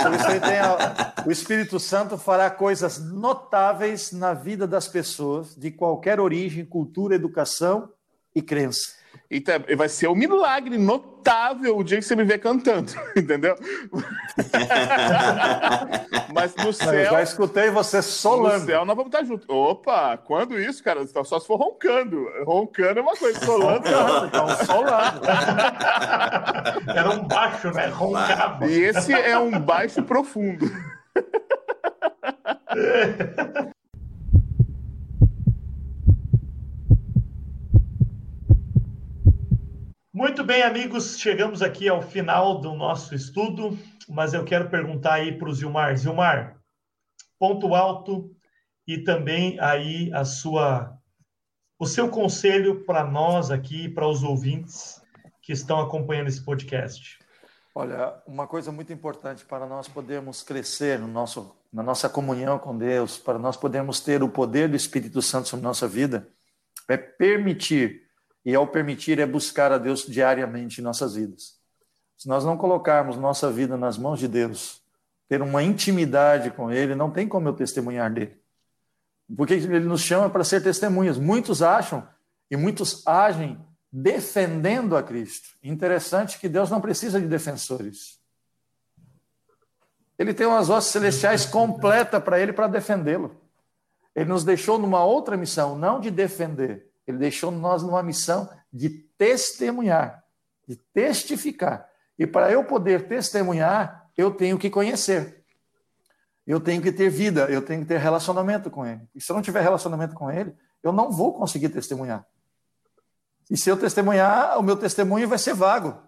sobre 0.00 0.16
isso 0.16 0.26
aí 0.26 0.58
a, 0.58 1.12
o 1.28 1.30
Espírito 1.30 1.78
Santo 1.78 2.16
fará 2.16 2.48
coisas 2.48 2.98
notáveis 2.98 4.10
na 4.10 4.32
vida 4.32 4.66
das 4.66 4.88
pessoas, 4.88 5.54
de 5.54 5.70
qualquer 5.70 6.18
origem, 6.18 6.64
cultura, 6.64 7.14
educação 7.14 7.90
e 8.34 8.40
crença. 8.40 8.96
Então, 9.30 9.54
vai 9.76 9.88
ser 9.88 10.08
um 10.08 10.14
milagre 10.14 10.78
notável 10.78 11.76
o 11.76 11.84
dia 11.84 11.98
que 11.98 12.04
você 12.04 12.14
me 12.14 12.24
ver 12.24 12.38
cantando, 12.38 12.92
entendeu? 13.16 13.56
Mas 16.32 16.54
no 16.56 16.72
céu. 16.72 16.94
Eu 16.94 17.10
já 17.10 17.22
escutei 17.22 17.70
você 17.70 18.02
solando. 18.02 18.60
No 18.60 18.66
céu 18.66 18.84
nós 18.84 18.96
vamos 18.96 19.12
estar 19.12 19.24
juntos. 19.24 19.46
Opa, 19.48 20.16
quando 20.16 20.60
isso, 20.60 20.82
cara? 20.82 21.06
Só 21.24 21.40
se 21.40 21.46
for 21.46 21.56
roncando. 21.56 22.26
Roncando 22.44 23.00
é 23.00 23.02
uma 23.02 23.16
coisa, 23.16 23.44
solando. 23.44 23.88
então, 24.26 24.48
solando. 24.64 25.20
Era 26.94 27.10
um 27.10 27.26
baixo, 27.26 27.70
né? 27.72 27.86
Roncava. 27.86 28.66
E 28.66 28.80
esse 28.80 29.12
é 29.12 29.38
um 29.38 29.58
baixo 29.58 30.02
profundo. 30.02 30.70
Muito 40.16 40.42
bem, 40.42 40.62
amigos, 40.62 41.18
chegamos 41.18 41.60
aqui 41.60 41.90
ao 41.90 42.00
final 42.00 42.58
do 42.58 42.72
nosso 42.72 43.14
estudo, 43.14 43.78
mas 44.08 44.32
eu 44.32 44.46
quero 44.46 44.70
perguntar 44.70 45.12
aí 45.12 45.36
para 45.36 45.46
o 45.46 45.52
Zilmar. 45.52 45.94
Zilmar, 45.94 46.58
ponto 47.38 47.74
alto 47.74 48.34
e 48.88 48.96
também 48.96 49.60
aí 49.60 50.10
a 50.14 50.24
sua, 50.24 50.96
o 51.78 51.84
seu 51.84 52.08
conselho 52.08 52.82
para 52.86 53.04
nós 53.04 53.50
aqui, 53.50 53.90
para 53.90 54.08
os 54.08 54.22
ouvintes 54.22 55.02
que 55.42 55.52
estão 55.52 55.80
acompanhando 55.80 56.28
esse 56.28 56.42
podcast. 56.42 57.18
Olha, 57.74 58.14
uma 58.26 58.46
coisa 58.46 58.72
muito 58.72 58.90
importante 58.94 59.44
para 59.44 59.66
nós 59.66 59.86
podermos 59.86 60.42
crescer 60.42 60.98
no 60.98 61.08
nosso, 61.08 61.54
na 61.70 61.82
nossa 61.82 62.08
comunhão 62.08 62.58
com 62.58 62.74
Deus, 62.74 63.18
para 63.18 63.38
nós 63.38 63.58
podermos 63.58 64.00
ter 64.00 64.22
o 64.22 64.30
poder 64.30 64.66
do 64.66 64.76
Espírito 64.76 65.20
Santo 65.20 65.48
sobre 65.48 65.62
nossa 65.62 65.86
vida, 65.86 66.26
é 66.88 66.96
permitir 66.96 68.05
e 68.46 68.54
ao 68.54 68.64
permitir 68.64 69.18
é 69.18 69.26
buscar 69.26 69.72
a 69.72 69.76
Deus 69.76 70.06
diariamente 70.06 70.80
em 70.80 70.84
nossas 70.84 71.16
vidas. 71.16 71.56
Se 72.16 72.28
nós 72.28 72.44
não 72.44 72.56
colocarmos 72.56 73.16
nossa 73.16 73.50
vida 73.50 73.76
nas 73.76 73.98
mãos 73.98 74.20
de 74.20 74.28
Deus, 74.28 74.80
ter 75.28 75.42
uma 75.42 75.64
intimidade 75.64 76.52
com 76.52 76.70
Ele, 76.70 76.94
não 76.94 77.10
tem 77.10 77.26
como 77.26 77.48
eu 77.48 77.52
testemunhar 77.52 78.08
dele. 78.12 78.40
Porque 79.36 79.54
Ele 79.54 79.80
nos 79.80 80.00
chama 80.00 80.30
para 80.30 80.44
ser 80.44 80.62
testemunhas. 80.62 81.18
Muitos 81.18 81.60
acham 81.60 82.06
e 82.48 82.56
muitos 82.56 83.04
agem 83.04 83.58
defendendo 83.92 84.96
a 84.96 85.02
Cristo. 85.02 85.48
Interessante 85.60 86.38
que 86.38 86.48
Deus 86.48 86.70
não 86.70 86.80
precisa 86.80 87.20
de 87.20 87.26
defensores. 87.26 88.20
Ele 90.16 90.32
tem 90.32 90.46
umas 90.46 90.68
vozes 90.68 90.90
celestiais 90.90 91.44
completas 91.44 92.22
para 92.22 92.38
Ele 92.38 92.52
para 92.52 92.68
defendê-lo. 92.68 93.36
Ele 94.14 94.30
nos 94.30 94.44
deixou 94.44 94.78
numa 94.78 95.04
outra 95.04 95.36
missão, 95.36 95.76
não 95.76 95.98
de 95.98 96.12
defender, 96.12 96.85
ele 97.06 97.18
deixou 97.18 97.50
nós 97.50 97.82
numa 97.82 98.02
missão 98.02 98.48
de 98.72 98.90
testemunhar, 98.90 100.24
de 100.66 100.76
testificar. 100.76 101.88
E 102.18 102.26
para 102.26 102.50
eu 102.50 102.64
poder 102.64 103.06
testemunhar, 103.06 104.10
eu 104.16 104.30
tenho 104.30 104.58
que 104.58 104.70
conhecer. 104.70 105.44
Eu 106.46 106.60
tenho 106.60 106.80
que 106.80 106.92
ter 106.92 107.10
vida, 107.10 107.46
eu 107.50 107.60
tenho 107.60 107.82
que 107.82 107.88
ter 107.88 107.98
relacionamento 107.98 108.70
com 108.70 108.86
ele. 108.86 109.02
E 109.14 109.20
se 109.20 109.30
eu 109.30 109.34
não 109.34 109.42
tiver 109.42 109.60
relacionamento 109.60 110.14
com 110.14 110.30
ele, 110.30 110.54
eu 110.82 110.92
não 110.92 111.10
vou 111.10 111.34
conseguir 111.34 111.68
testemunhar. 111.68 112.24
E 113.50 113.56
se 113.56 113.68
eu 113.68 113.76
testemunhar, 113.76 114.58
o 114.58 114.62
meu 114.62 114.76
testemunho 114.76 115.28
vai 115.28 115.38
ser 115.38 115.54
vago, 115.54 116.00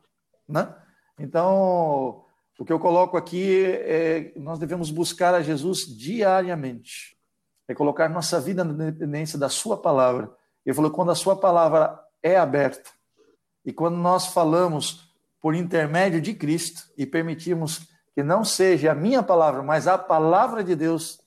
né? 0.49 0.75
Então, 1.19 2.25
o 2.59 2.65
que 2.65 2.73
eu 2.73 2.79
coloco 2.79 3.17
aqui 3.17 3.65
é 3.65 4.33
nós 4.37 4.59
devemos 4.59 4.91
buscar 4.91 5.35
a 5.35 5.43
Jesus 5.43 5.81
diariamente. 5.81 7.17
É 7.67 7.75
colocar 7.75 8.09
nossa 8.09 8.41
vida 8.41 8.65
na 8.65 8.73
dependência 8.73 9.39
da 9.39 9.49
sua 9.49 9.77
palavra 9.77 10.33
ele 10.69 10.75
falou: 10.75 10.91
quando 10.91 11.11
a 11.11 11.15
sua 11.15 11.35
palavra 11.35 11.99
é 12.23 12.37
aberta 12.37 12.91
E 13.65 13.73
quando 13.73 13.97
nós 13.97 14.27
falamos 14.27 15.09
por 15.41 15.55
intermédio 15.55 16.21
de 16.21 16.35
Cristo 16.35 16.83
e 16.97 17.07
permitimos 17.07 17.89
que 18.15 18.23
não 18.23 18.45
seja 18.45 18.93
a 18.93 18.95
minha 18.95 19.23
palavra, 19.23 19.63
mas 19.63 19.87
a 19.87 19.97
palavra 19.97 20.63
de 20.63 20.77
Deus 20.77 21.21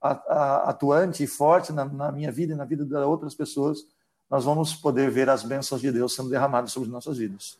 atuante 0.00 1.22
e 1.22 1.26
forte 1.26 1.72
na, 1.72 1.84
na 1.84 2.12
minha 2.12 2.30
vida 2.30 2.52
e 2.52 2.56
na 2.56 2.64
vida 2.64 2.84
de 2.84 2.94
outras 2.94 3.34
pessoas, 3.34 3.86
nós 4.28 4.44
vamos 4.44 4.74
poder 4.74 5.10
ver 5.10 5.30
as 5.30 5.44
bênçãos 5.44 5.80
de 5.80 5.92
Deus 5.92 6.14
sendo 6.14 6.28
derramadas 6.28 6.72
sobre 6.72 6.90
nossas 6.90 7.18
vidas. 7.18 7.56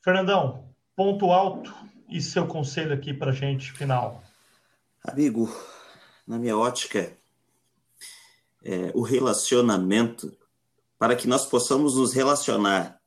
Fernandão, 0.00 0.64
ponto 0.96 1.30
alto 1.32 1.74
e 2.08 2.22
seu 2.22 2.46
conselho 2.46 2.94
aqui 2.94 3.12
para 3.12 3.32
gente 3.32 3.72
final. 3.72 4.22
Amigo, 5.04 5.52
na 6.26 6.38
minha 6.38 6.56
ótica, 6.56 7.12
é, 8.62 8.92
o 8.94 9.02
relacionamento, 9.02 10.36
para 10.98 11.16
que 11.16 11.26
nós 11.26 11.46
possamos 11.46 11.96
nos 11.96 12.12
relacionar 12.12 13.00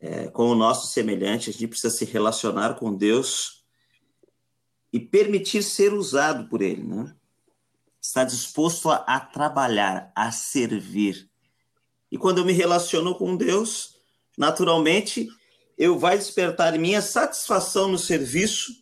é, 0.00 0.26
com 0.28 0.48
o 0.48 0.54
nosso 0.54 0.88
semelhante, 0.88 1.50
a 1.50 1.52
gente 1.52 1.68
precisa 1.68 1.94
se 1.94 2.04
relacionar 2.04 2.74
com 2.74 2.92
Deus 2.92 3.64
e 4.92 4.98
permitir 4.98 5.62
ser 5.62 5.92
usado 5.92 6.48
por 6.48 6.60
Ele, 6.60 6.82
né? 6.82 7.14
Estar 8.00 8.24
disposto 8.24 8.90
a, 8.90 8.96
a 8.96 9.20
trabalhar, 9.20 10.12
a 10.14 10.32
servir. 10.32 11.30
E 12.10 12.18
quando 12.18 12.38
eu 12.38 12.44
me 12.44 12.52
relaciono 12.52 13.14
com 13.14 13.36
Deus, 13.36 13.96
naturalmente, 14.36 15.28
eu 15.78 15.98
vai 15.98 16.18
despertar 16.18 16.74
em 16.74 16.78
mim 16.78 16.94
a 16.94 17.02
satisfação 17.02 17.88
no 17.88 17.98
serviço, 17.98 18.72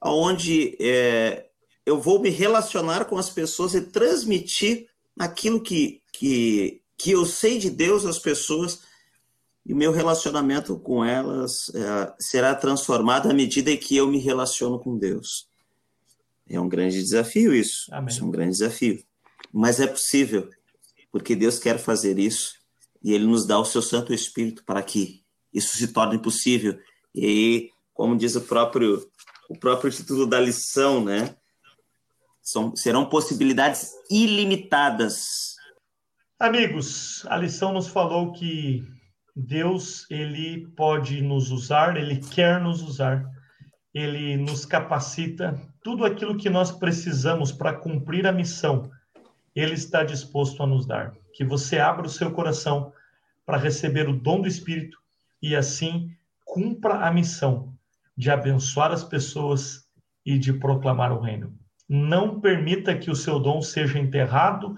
onde 0.00 0.76
é, 0.78 1.48
eu 1.84 1.98
vou 1.98 2.20
me 2.20 2.28
relacionar 2.28 3.06
com 3.06 3.16
as 3.16 3.30
pessoas 3.30 3.74
e 3.74 3.80
transmitir 3.80 4.88
aquilo 5.18 5.60
que, 5.60 6.00
que, 6.12 6.80
que 6.96 7.10
eu 7.10 7.24
sei 7.26 7.58
de 7.58 7.70
Deus 7.70 8.04
às 8.04 8.18
pessoas 8.18 8.80
e 9.64 9.72
o 9.72 9.76
meu 9.76 9.92
relacionamento 9.92 10.78
com 10.78 11.04
elas 11.04 11.70
é, 11.74 12.14
será 12.18 12.54
transformado 12.54 13.30
à 13.30 13.34
medida 13.34 13.76
que 13.76 13.96
eu 13.96 14.08
me 14.08 14.18
relaciono 14.18 14.78
com 14.78 14.96
Deus. 14.96 15.48
É 16.48 16.58
um 16.58 16.68
grande 16.68 16.98
desafio 16.98 17.54
isso. 17.54 17.86
Amém. 17.92 18.08
Isso 18.08 18.22
é 18.22 18.26
um 18.26 18.30
grande 18.30 18.52
desafio. 18.52 19.04
Mas 19.52 19.80
é 19.80 19.86
possível, 19.86 20.48
porque 21.12 21.36
Deus 21.36 21.58
quer 21.58 21.78
fazer 21.78 22.18
isso 22.18 22.54
e 23.02 23.12
Ele 23.12 23.26
nos 23.26 23.46
dá 23.46 23.58
o 23.58 23.64
seu 23.64 23.82
Santo 23.82 24.14
Espírito 24.14 24.64
para 24.64 24.82
que 24.82 25.22
isso 25.52 25.76
se 25.76 25.88
torne 25.88 26.18
possível. 26.18 26.78
E 27.14 27.26
aí, 27.26 27.70
como 27.92 28.16
diz 28.16 28.36
o 28.36 28.40
próprio 28.40 29.06
o 29.48 29.58
próprio 29.58 29.90
título 29.90 30.26
da 30.26 30.38
lição, 30.38 31.02
né? 31.02 31.34
São, 32.48 32.74
serão 32.74 33.04
possibilidades 33.04 33.92
ilimitadas. 34.10 35.54
Amigos, 36.40 37.22
a 37.26 37.36
lição 37.36 37.74
nos 37.74 37.88
falou 37.88 38.32
que 38.32 38.82
Deus 39.36 40.10
ele 40.10 40.66
pode 40.68 41.20
nos 41.20 41.50
usar, 41.50 41.98
ele 41.98 42.16
quer 42.16 42.58
nos 42.58 42.80
usar, 42.80 43.22
ele 43.92 44.38
nos 44.38 44.64
capacita, 44.64 45.60
tudo 45.84 46.06
aquilo 46.06 46.38
que 46.38 46.48
nós 46.48 46.72
precisamos 46.72 47.52
para 47.52 47.74
cumprir 47.74 48.26
a 48.26 48.32
missão, 48.32 48.90
ele 49.54 49.74
está 49.74 50.02
disposto 50.02 50.62
a 50.62 50.66
nos 50.66 50.86
dar. 50.86 51.14
Que 51.34 51.44
você 51.44 51.78
abra 51.78 52.06
o 52.06 52.10
seu 52.10 52.30
coração 52.30 52.94
para 53.44 53.58
receber 53.58 54.08
o 54.08 54.18
dom 54.18 54.40
do 54.40 54.48
Espírito 54.48 54.96
e 55.42 55.54
assim 55.54 56.16
cumpra 56.46 57.06
a 57.06 57.12
missão 57.12 57.74
de 58.16 58.30
abençoar 58.30 58.90
as 58.90 59.04
pessoas 59.04 59.86
e 60.24 60.38
de 60.38 60.54
proclamar 60.54 61.12
o 61.12 61.20
reino. 61.20 61.67
Não 61.88 62.40
permita 62.40 62.96
que 62.96 63.10
o 63.10 63.16
seu 63.16 63.38
dom 63.38 63.62
seja 63.62 63.98
enterrado, 63.98 64.76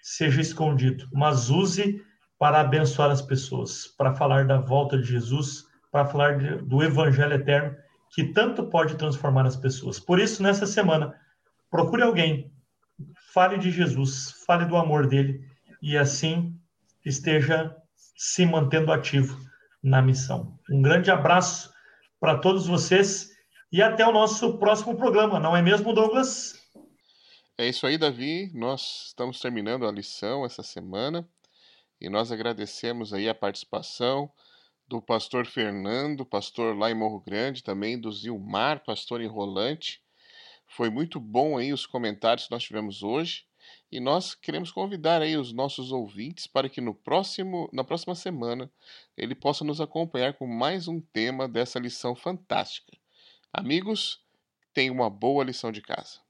seja 0.00 0.40
escondido, 0.40 1.08
mas 1.12 1.50
use 1.50 2.02
para 2.38 2.60
abençoar 2.60 3.10
as 3.10 3.22
pessoas, 3.22 3.86
para 3.86 4.14
falar 4.14 4.46
da 4.46 4.58
volta 4.58 4.96
de 4.98 5.04
Jesus, 5.04 5.64
para 5.90 6.06
falar 6.06 6.38
de, 6.38 6.56
do 6.62 6.82
evangelho 6.82 7.34
eterno 7.34 7.76
que 8.10 8.24
tanto 8.24 8.64
pode 8.64 8.96
transformar 8.96 9.46
as 9.46 9.56
pessoas. 9.56 9.98
Por 9.98 10.18
isso, 10.18 10.42
nessa 10.42 10.66
semana, 10.66 11.14
procure 11.70 12.02
alguém, 12.02 12.50
fale 13.32 13.58
de 13.58 13.70
Jesus, 13.70 14.42
fale 14.46 14.64
do 14.64 14.76
amor 14.76 15.06
dele 15.06 15.44
e 15.82 15.96
assim 15.96 16.58
esteja 17.04 17.74
se 18.16 18.46
mantendo 18.46 18.92
ativo 18.92 19.38
na 19.82 20.00
missão. 20.00 20.58
Um 20.70 20.80
grande 20.80 21.10
abraço 21.10 21.70
para 22.18 22.38
todos 22.38 22.66
vocês 22.66 23.35
e 23.76 23.82
até 23.82 24.06
o 24.06 24.10
nosso 24.10 24.56
próximo 24.56 24.96
programa, 24.96 25.38
não 25.38 25.54
é 25.54 25.60
mesmo, 25.60 25.92
Douglas? 25.92 26.54
É 27.58 27.68
isso 27.68 27.86
aí, 27.86 27.98
Davi. 27.98 28.50
Nós 28.54 29.08
estamos 29.08 29.38
terminando 29.38 29.86
a 29.86 29.92
lição 29.92 30.46
essa 30.46 30.62
semana. 30.62 31.28
E 32.00 32.08
nós 32.08 32.32
agradecemos 32.32 33.12
aí 33.12 33.28
a 33.28 33.34
participação 33.34 34.32
do 34.88 35.02
pastor 35.02 35.44
Fernando, 35.44 36.24
pastor 36.24 36.74
lá 36.74 36.90
em 36.90 36.94
Morro 36.94 37.20
Grande, 37.20 37.62
também 37.62 38.00
do 38.00 38.10
Zilmar, 38.10 38.82
pastor 38.82 39.20
em 39.20 39.26
Rolante. 39.26 40.02
Foi 40.66 40.88
muito 40.88 41.20
bom 41.20 41.58
aí 41.58 41.70
os 41.70 41.84
comentários 41.84 42.46
que 42.46 42.52
nós 42.52 42.62
tivemos 42.62 43.02
hoje. 43.02 43.44
E 43.92 44.00
nós 44.00 44.34
queremos 44.34 44.72
convidar 44.72 45.20
aí 45.20 45.36
os 45.36 45.52
nossos 45.52 45.92
ouvintes 45.92 46.46
para 46.46 46.70
que 46.70 46.80
no 46.80 46.94
próximo, 46.94 47.68
na 47.74 47.84
próxima 47.84 48.14
semana 48.14 48.72
ele 49.18 49.34
possa 49.34 49.66
nos 49.66 49.82
acompanhar 49.82 50.32
com 50.32 50.46
mais 50.46 50.88
um 50.88 50.98
tema 50.98 51.46
dessa 51.46 51.78
lição 51.78 52.16
fantástica. 52.16 52.96
Amigos, 53.52 54.20
tenham 54.74 54.94
uma 54.94 55.10
boa 55.10 55.44
lição 55.44 55.72
de 55.72 55.80
casa. 55.80 56.20